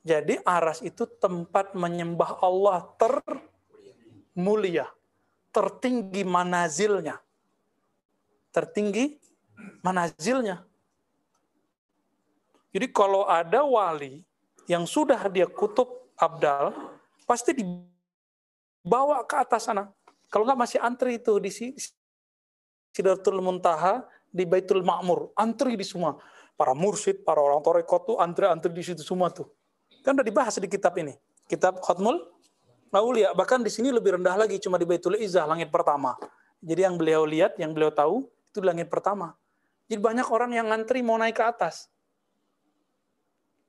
Jadi 0.01 0.37
aras 0.45 0.81
itu 0.81 1.05
tempat 1.05 1.73
menyembah 1.77 2.41
Allah 2.41 2.89
termulia, 4.31 4.87
tertinggi 5.51 6.23
manazilnya. 6.23 7.19
Tertinggi 8.51 9.19
manazilnya. 9.83 10.63
Jadi 12.71 12.87
kalau 12.95 13.27
ada 13.27 13.67
wali 13.67 14.23
yang 14.67 14.87
sudah 14.87 15.19
dia 15.27 15.47
kutub 15.47 16.07
abdal, 16.15 16.71
pasti 17.27 17.51
dibawa 17.51 19.27
ke 19.27 19.35
atas 19.35 19.67
sana. 19.67 19.91
Kalau 20.31 20.47
nggak 20.47 20.59
masih 20.59 20.79
antri 20.79 21.19
itu 21.19 21.35
di 21.43 21.51
Sidratul 22.95 23.43
Muntaha 23.43 24.07
di 24.31 24.47
Baitul 24.47 24.79
Ma'mur, 24.79 25.35
antri 25.35 25.75
di 25.75 25.83
semua. 25.83 26.15
Para 26.55 26.71
mursyid, 26.71 27.27
para 27.27 27.43
orang 27.43 27.59
torekot 27.59 28.07
tuh 28.07 28.17
antri-antri 28.23 28.71
di 28.71 28.79
situ 28.79 29.03
semua 29.03 29.27
tuh. 29.27 29.51
Kan 30.07 30.15
udah 30.15 30.23
dibahas 30.23 30.55
di 30.55 30.71
kitab 30.71 30.95
ini. 30.95 31.19
Kitab 31.51 31.83
Khotmul 31.83 32.23
Aulia. 32.99 33.31
Bahkan 33.31 33.63
di 33.63 33.71
sini 33.71 33.87
lebih 33.87 34.19
rendah 34.19 34.35
lagi, 34.35 34.59
cuma 34.59 34.75
di 34.75 34.83
Baitul 34.83 35.15
Izzah, 35.15 35.47
langit 35.47 35.71
pertama. 35.71 36.19
Jadi 36.59 36.81
yang 36.83 36.99
beliau 36.99 37.23
lihat, 37.23 37.55
yang 37.55 37.71
beliau 37.71 37.93
tahu, 37.93 38.27
itu 38.51 38.59
langit 38.59 38.91
pertama. 38.91 39.37
Jadi 39.87 39.99
banyak 40.03 40.27
orang 40.27 40.51
yang 40.51 40.67
ngantri 40.67 40.99
mau 40.99 41.15
naik 41.15 41.39
ke 41.39 41.43
atas. 41.43 41.87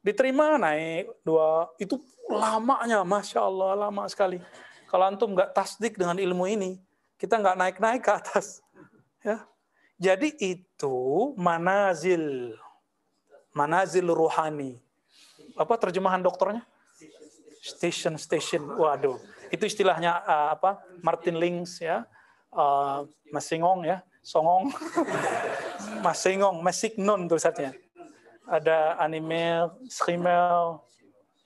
Diterima 0.03 0.59
naik 0.59 1.15
dua, 1.23 1.71
itu 1.79 1.99
lamanya, 2.27 3.07
Masya 3.07 3.41
Allah, 3.47 3.87
lama 3.87 4.03
sekali. 4.11 4.43
Kalau 4.91 5.05
antum 5.07 5.31
nggak 5.33 5.55
tasdik 5.55 5.95
dengan 5.95 6.19
ilmu 6.19 6.45
ini, 6.51 6.83
kita 7.17 7.39
nggak 7.39 7.57
naik-naik 7.59 8.03
ke 8.03 8.13
atas. 8.13 8.61
Ya. 9.23 9.47
Jadi 10.03 10.35
itu 10.43 10.97
manazil. 11.39 12.59
Manazil 13.55 14.11
ruhani 14.11 14.83
apa 15.57 15.75
terjemahan 15.77 16.21
dokternya? 16.21 16.65
Station 17.63 18.19
station. 18.19 18.67
Waduh, 18.75 19.23
itu 19.55 19.63
istilahnya 19.71 20.19
uh, 20.27 20.59
apa? 20.59 20.83
Martin 20.99 21.39
Links 21.39 21.79
ya. 21.79 22.03
Uh, 22.51 23.07
Masingong 23.31 23.87
ya, 23.87 24.03
Songong. 24.19 24.75
Masingong, 26.05 26.59
Masignon 26.59 27.31
tulisannya. 27.31 27.79
Ada 28.51 28.99
anime, 28.99 29.71
screamer, 29.87 30.83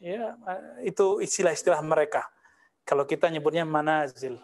ya 0.01 0.33
itu 0.81 1.21
istilah-istilah 1.21 1.85
mereka. 1.85 2.25
Kalau 2.89 3.05
kita 3.05 3.29
nyebutnya 3.29 3.69
manazil. 3.69 4.41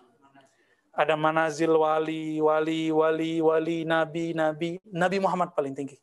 Ada 0.92 1.16
manazil 1.16 1.72
wali, 1.72 2.36
wali, 2.36 2.92
wali, 2.92 3.40
wali, 3.40 3.78
nabi, 3.88 4.36
nabi. 4.36 4.76
Nabi 4.84 5.16
Muhammad 5.24 5.56
paling 5.56 5.72
tinggi. 5.72 5.96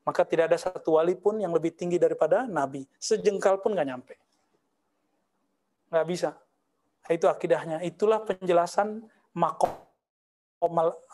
Maka 0.00 0.24
tidak 0.24 0.52
ada 0.52 0.58
satu 0.60 0.96
wali 0.96 1.12
pun 1.12 1.36
yang 1.40 1.52
lebih 1.52 1.72
tinggi 1.76 1.96
daripada 1.96 2.48
Nabi. 2.48 2.88
Sejengkal 3.00 3.60
pun 3.60 3.76
nggak 3.76 3.88
nyampe. 3.88 4.14
Nggak 5.94 6.06
bisa. 6.10 6.34
Itu 7.06 7.30
akidahnya. 7.30 7.78
Itulah 7.86 8.26
penjelasan 8.26 9.06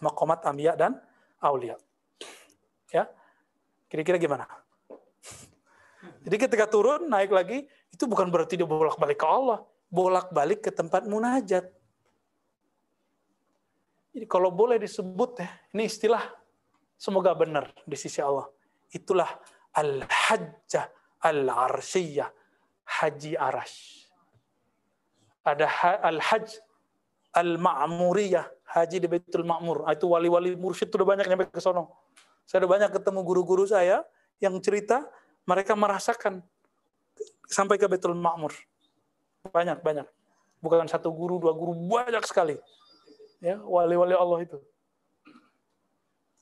makomat 0.00 0.40
ambiya 0.48 0.72
dan 0.72 0.96
aulia. 1.44 1.76
Ya, 2.88 3.04
kira-kira 3.92 4.16
gimana? 4.16 4.48
Jadi 6.24 6.36
ketika 6.40 6.64
turun, 6.64 7.12
naik 7.12 7.28
lagi, 7.28 7.68
itu 7.92 8.08
bukan 8.08 8.32
berarti 8.32 8.56
dia 8.56 8.64
bolak-balik 8.64 9.20
ke 9.20 9.28
Allah. 9.28 9.60
Bolak-balik 9.92 10.64
ke 10.64 10.72
tempat 10.72 11.04
munajat. 11.04 11.68
Jadi 14.16 14.24
kalau 14.24 14.48
boleh 14.48 14.80
disebut 14.80 15.44
ya, 15.44 15.48
ini 15.76 15.84
istilah 15.84 16.24
semoga 16.96 17.36
benar 17.36 17.68
di 17.84 18.00
sisi 18.00 18.24
Allah 18.24 18.48
itulah 18.90 19.38
al-hajjah 19.74 20.90
al-arsyiyah, 21.20 22.28
haji 22.84 23.32
arash. 23.36 23.99
Ada 25.50 25.66
al-hajj 26.06 26.62
al-ma'muriyah, 27.34 28.46
haji 28.74 28.96
di 29.02 29.06
Baitul 29.10 29.46
Ma'mur. 29.46 29.86
Ah, 29.86 29.94
itu 29.94 30.06
wali-wali 30.06 30.54
mursyid 30.54 30.90
sudah 30.90 31.06
banyak 31.06 31.26
nyampe 31.26 31.50
ke 31.50 31.58
sono. 31.62 31.90
Saya 32.46 32.66
udah 32.66 32.70
banyak 32.78 32.90
ketemu 32.94 33.20
guru-guru 33.22 33.66
saya 33.66 34.02
yang 34.42 34.54
cerita 34.62 35.06
mereka 35.46 35.74
merasakan 35.74 36.42
sampai 37.50 37.78
ke 37.78 37.86
Baitul 37.90 38.14
Ma'mur. 38.14 38.54
Banyak, 39.50 39.82
banyak. 39.82 40.06
Bukan 40.60 40.86
satu 40.86 41.10
guru, 41.10 41.40
dua 41.40 41.56
guru, 41.56 41.72
banyak 41.74 42.22
sekali. 42.26 42.58
Ya, 43.40 43.56
wali-wali 43.62 44.12
Allah 44.12 44.44
itu. 44.44 44.58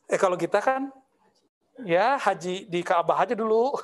Eh 0.09 0.17
kalau 0.17 0.41
kita 0.41 0.59
kan 0.59 0.89
ya 1.85 2.17
haji 2.17 2.67
di 2.67 2.81
Ka'bah 2.83 3.23
aja 3.23 3.37
dulu. 3.37 3.77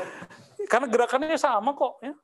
Karena 0.72 0.90
gerakannya 0.90 1.38
sama 1.38 1.76
kok. 1.76 2.02
Ya. 2.02 2.16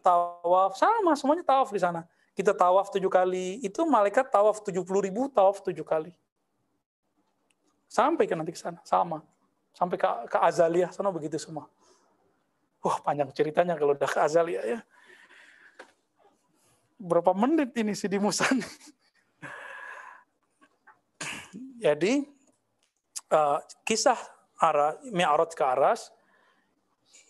Tawaf 0.00 0.78
sama, 0.78 1.18
semuanya 1.18 1.42
tawaf 1.42 1.74
di 1.74 1.80
sana. 1.82 2.06
Kita 2.36 2.52
tawaf 2.52 2.92
tujuh 2.92 3.08
kali, 3.08 3.58
itu 3.64 3.80
malaikat 3.88 4.28
tawaf 4.28 4.60
tujuh 4.60 4.84
puluh 4.84 5.02
ribu, 5.02 5.26
tawaf 5.32 5.64
tujuh 5.64 5.82
kali. 5.82 6.12
Sampai 7.88 8.28
ke 8.28 8.36
nanti 8.36 8.52
ke 8.52 8.60
sana, 8.60 8.78
sama. 8.84 9.24
Sampai 9.72 9.96
ke, 9.96 10.08
ke 10.28 10.38
Azaliyah, 10.38 10.92
sana 10.92 11.08
begitu 11.08 11.40
semua. 11.40 11.66
Wah 12.84 13.00
panjang 13.02 13.32
ceritanya 13.32 13.74
kalau 13.74 13.96
udah 13.96 14.08
ke 14.08 14.20
Azaliyah 14.20 14.64
ya. 14.64 14.80
Berapa 16.96 17.34
menit 17.36 17.76
ini 17.76 17.92
si 17.92 18.08
di 18.08 18.16
Musan? 18.16 18.62
Jadi 21.84 22.24
uh, 23.32 23.58
kisah 23.84 24.16
Mi'raj 25.12 25.52
ke 25.52 25.64
aras 25.64 26.08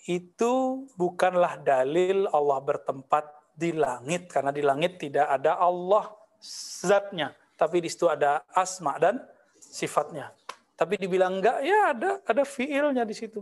itu 0.06 0.86
bukanlah 0.94 1.58
dalil 1.60 2.30
Allah 2.30 2.58
bertempat 2.62 3.26
di 3.58 3.74
langit 3.74 4.30
karena 4.30 4.54
di 4.54 4.62
langit 4.62 5.02
tidak 5.02 5.26
ada 5.26 5.58
Allah 5.58 6.14
zatnya 6.38 7.34
tapi 7.56 7.80
di 7.80 7.88
situ 7.88 8.06
ada 8.06 8.44
asma 8.52 9.00
dan 9.00 9.18
sifatnya. 9.56 10.30
Tapi 10.76 11.00
dibilang 11.00 11.40
enggak 11.40 11.58
ya 11.64 11.96
ada 11.96 12.10
ada 12.22 12.42
fiilnya 12.44 13.02
di 13.08 13.16
situ. 13.16 13.40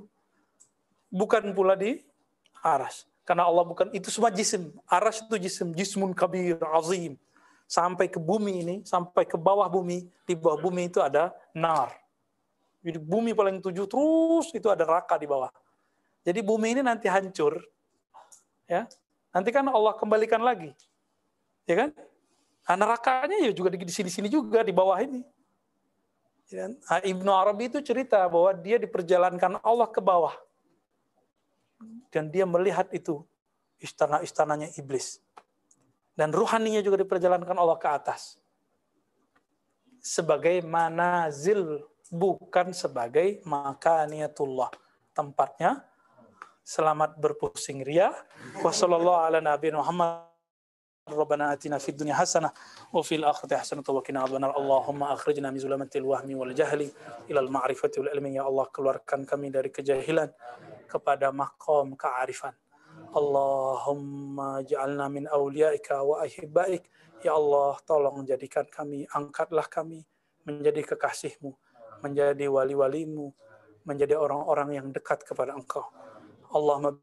Bukan 1.11 1.51
pula 1.51 1.75
di 1.75 1.99
aras. 2.63 3.11
Karena 3.27 3.51
Allah 3.51 3.67
bukan 3.67 3.91
itu 3.91 4.09
semua 4.15 4.31
jisim. 4.31 4.71
Aras 4.87 5.19
itu 5.27 5.35
jisim 5.43 5.75
jismun 5.75 6.15
kabir 6.15 6.57
azim. 6.79 7.19
Sampai 7.67 8.07
ke 8.07 8.23
bumi 8.23 8.63
ini 8.63 8.77
sampai 8.87 9.27
ke 9.27 9.35
bawah 9.35 9.67
bumi 9.67 10.07
di 10.23 10.35
bawah 10.39 10.63
bumi 10.63 10.87
itu 10.87 11.03
ada 11.03 11.35
nar. 11.51 11.91
Jadi 12.87 13.03
bumi 13.03 13.35
paling 13.35 13.59
tujuh 13.59 13.91
terus 13.91 14.55
itu 14.55 14.71
ada 14.71 14.87
neraka 14.87 15.19
di 15.19 15.27
bawah. 15.27 15.51
Jadi 16.25 16.41
bumi 16.41 16.73
ini 16.75 16.83
nanti 16.83 17.07
hancur. 17.07 17.61
Ya. 18.65 18.89
Nanti 19.31 19.53
kan 19.53 19.69
Allah 19.69 19.93
kembalikan 19.95 20.41
lagi. 20.41 20.73
Ya 21.69 21.85
kan? 21.85 21.91
Nah, 22.65 22.77
nerakanya 22.81 23.45
ya 23.45 23.53
juga 23.53 23.69
di 23.69 23.85
sini-sini 23.93 24.33
juga 24.33 24.65
di 24.65 24.73
bawah 24.73 24.97
ini. 25.05 25.21
Ya 26.49 26.65
kan? 26.65 26.73
nah, 26.81 27.01
Ibnu 27.05 27.31
Arabi 27.33 27.69
itu 27.69 27.85
cerita 27.85 28.25
bahwa 28.25 28.57
dia 28.57 28.81
diperjalankan 28.81 29.61
Allah 29.61 29.89
ke 29.93 30.01
bawah. 30.01 30.33
Dan 32.09 32.33
dia 32.33 32.49
melihat 32.49 32.89
itu 32.89 33.21
istana-istananya 33.85 34.73
iblis. 34.81 35.21
Dan 36.17 36.33
ruhaninya 36.33 36.81
juga 36.81 37.05
diperjalankan 37.05 37.59
Allah 37.59 37.77
ke 37.77 37.89
atas. 37.91 38.41
Sebagai 40.01 40.63
manazil 40.65 41.85
bukan 42.09 42.71
sebagai 42.71 43.43
makaniyatullah. 43.45 44.71
Tempatnya 45.13 45.85
selamat 46.64 47.18
berpusing 47.18 47.82
ria. 47.82 48.14
Wassallallahu 48.62 49.28
ala 49.28 49.40
nabi 49.42 49.72
Muhammad 49.74 50.28
ربنا 51.10 51.58
آتنا 51.58 51.82
في 51.82 51.90
الدنيا 51.90 52.14
حسنة 52.22 52.54
وفي 52.94 53.18
الآخرة 53.18 53.58
حسنة 53.58 53.82
وقنا 53.82 54.30
عذاب 54.30 54.36
النار 54.46 54.54
اللهم 54.62 55.02
أخرجنا 55.04 55.50
من 55.50 55.58
ظلمات 55.58 55.98
الوهم 55.98 56.30
والجهل 56.38 56.82
إلى 57.26 57.40
المعرفة 57.50 57.90
والعلم 57.98 58.38
ya 58.38 58.46
Allah 58.46 58.70
keluarkan 58.70 59.26
kami 59.26 59.50
dari 59.50 59.74
kejahilan 59.74 60.30
kepada 60.86 61.34
makom 61.34 61.98
kearifan 61.98 62.54
Allahumma 63.18 64.62
ja'alna 64.62 65.10
min 65.10 65.26
awliyaika 65.26 65.98
wa 66.06 66.22
ahibbaik 66.22 66.86
ya 67.26 67.34
Allah 67.34 67.82
tolong 67.90 68.22
jadikan 68.22 68.70
kami 68.70 69.10
angkatlah 69.10 69.66
kami 69.66 70.06
menjadi 70.46 70.94
kekasihmu 70.94 71.58
menjadi 72.04 72.48
wali-walimu, 72.48 73.32
menjadi 73.84 74.16
orang-orang 74.16 74.70
yang 74.76 74.88
dekat 74.92 75.24
kepada 75.24 75.56
engkau. 75.56 75.88
Allahumma 76.55 76.95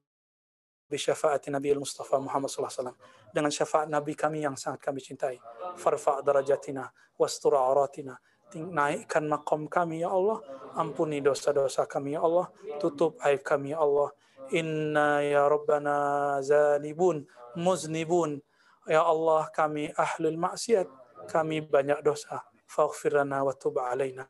syafaat 0.92 1.48
Nabi 1.52 1.76
Mustafa 1.76 2.20
Muhammad 2.20 2.48
SAW 2.48 2.96
dengan 3.32 3.52
syafaat 3.52 3.88
Nabi 3.92 4.16
kami 4.16 4.44
yang 4.44 4.56
sangat 4.56 4.80
kami 4.84 5.04
cintai. 5.04 5.40
Farfa 5.76 6.24
darajatina 6.24 6.88
wastur 7.20 7.56
auratina 7.56 8.16
naikkan 8.60 9.28
makom 9.28 9.72
kami 9.72 10.04
ya 10.04 10.12
Allah. 10.12 10.44
Ampuni 10.76 11.24
dosa-dosa 11.24 11.88
kami 11.88 12.16
ya 12.16 12.24
Allah. 12.24 12.52
Tutup 12.80 13.20
aib 13.24 13.44
kami 13.44 13.72
ya 13.72 13.80
Allah. 13.80 14.12
Inna 14.52 15.24
ya 15.24 15.48
rabbana 15.48 16.40
zanibun 16.44 17.24
muznibun. 17.56 18.44
Ya 18.88 19.06
Allah 19.06 19.48
kami 19.56 19.92
ahlul 19.96 20.36
maksiat. 20.36 20.88
Kami 21.32 21.64
banyak 21.64 22.04
dosa. 22.04 22.44
Faghfir 22.68 23.16
lana 23.16 23.44
wa 23.48 23.56
tub 23.56 23.80
alaina. 23.80 24.28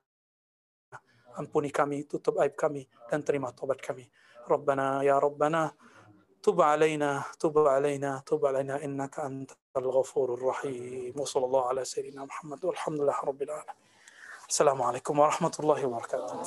Ampuni 1.38 1.72
kami 1.72 2.06
tutup 2.06 2.38
aib 2.44 2.54
kami 2.60 2.86
dan 3.08 3.24
terima 3.24 3.56
tobat 3.56 3.80
kami 3.80 4.04
rabbana 4.50 5.04
ya 5.04 5.20
rabbana 5.20 5.72
تب 6.42 6.62
علينا 6.62 7.24
تب 7.40 7.54
علينا 7.54 8.26
تب 8.26 8.46
علينا 8.46 8.82
إنك 8.82 9.20
أنت 9.20 9.52
الغفور 9.78 10.34
الرحيم. 10.34 11.14
وصلى 11.14 11.46
الله 11.46 11.64
على 11.68 11.86
سيدنا 11.86 12.26
محمد 12.26 12.66
والحمد 12.66 13.02
لله 13.02 13.20
رب 13.30 13.42
العالمين. 13.42 13.78
السلام 14.50 14.82
عليكم 14.82 15.20
ورحمة 15.20 15.56
الله 15.60 15.86
وبركاته. 15.86 16.42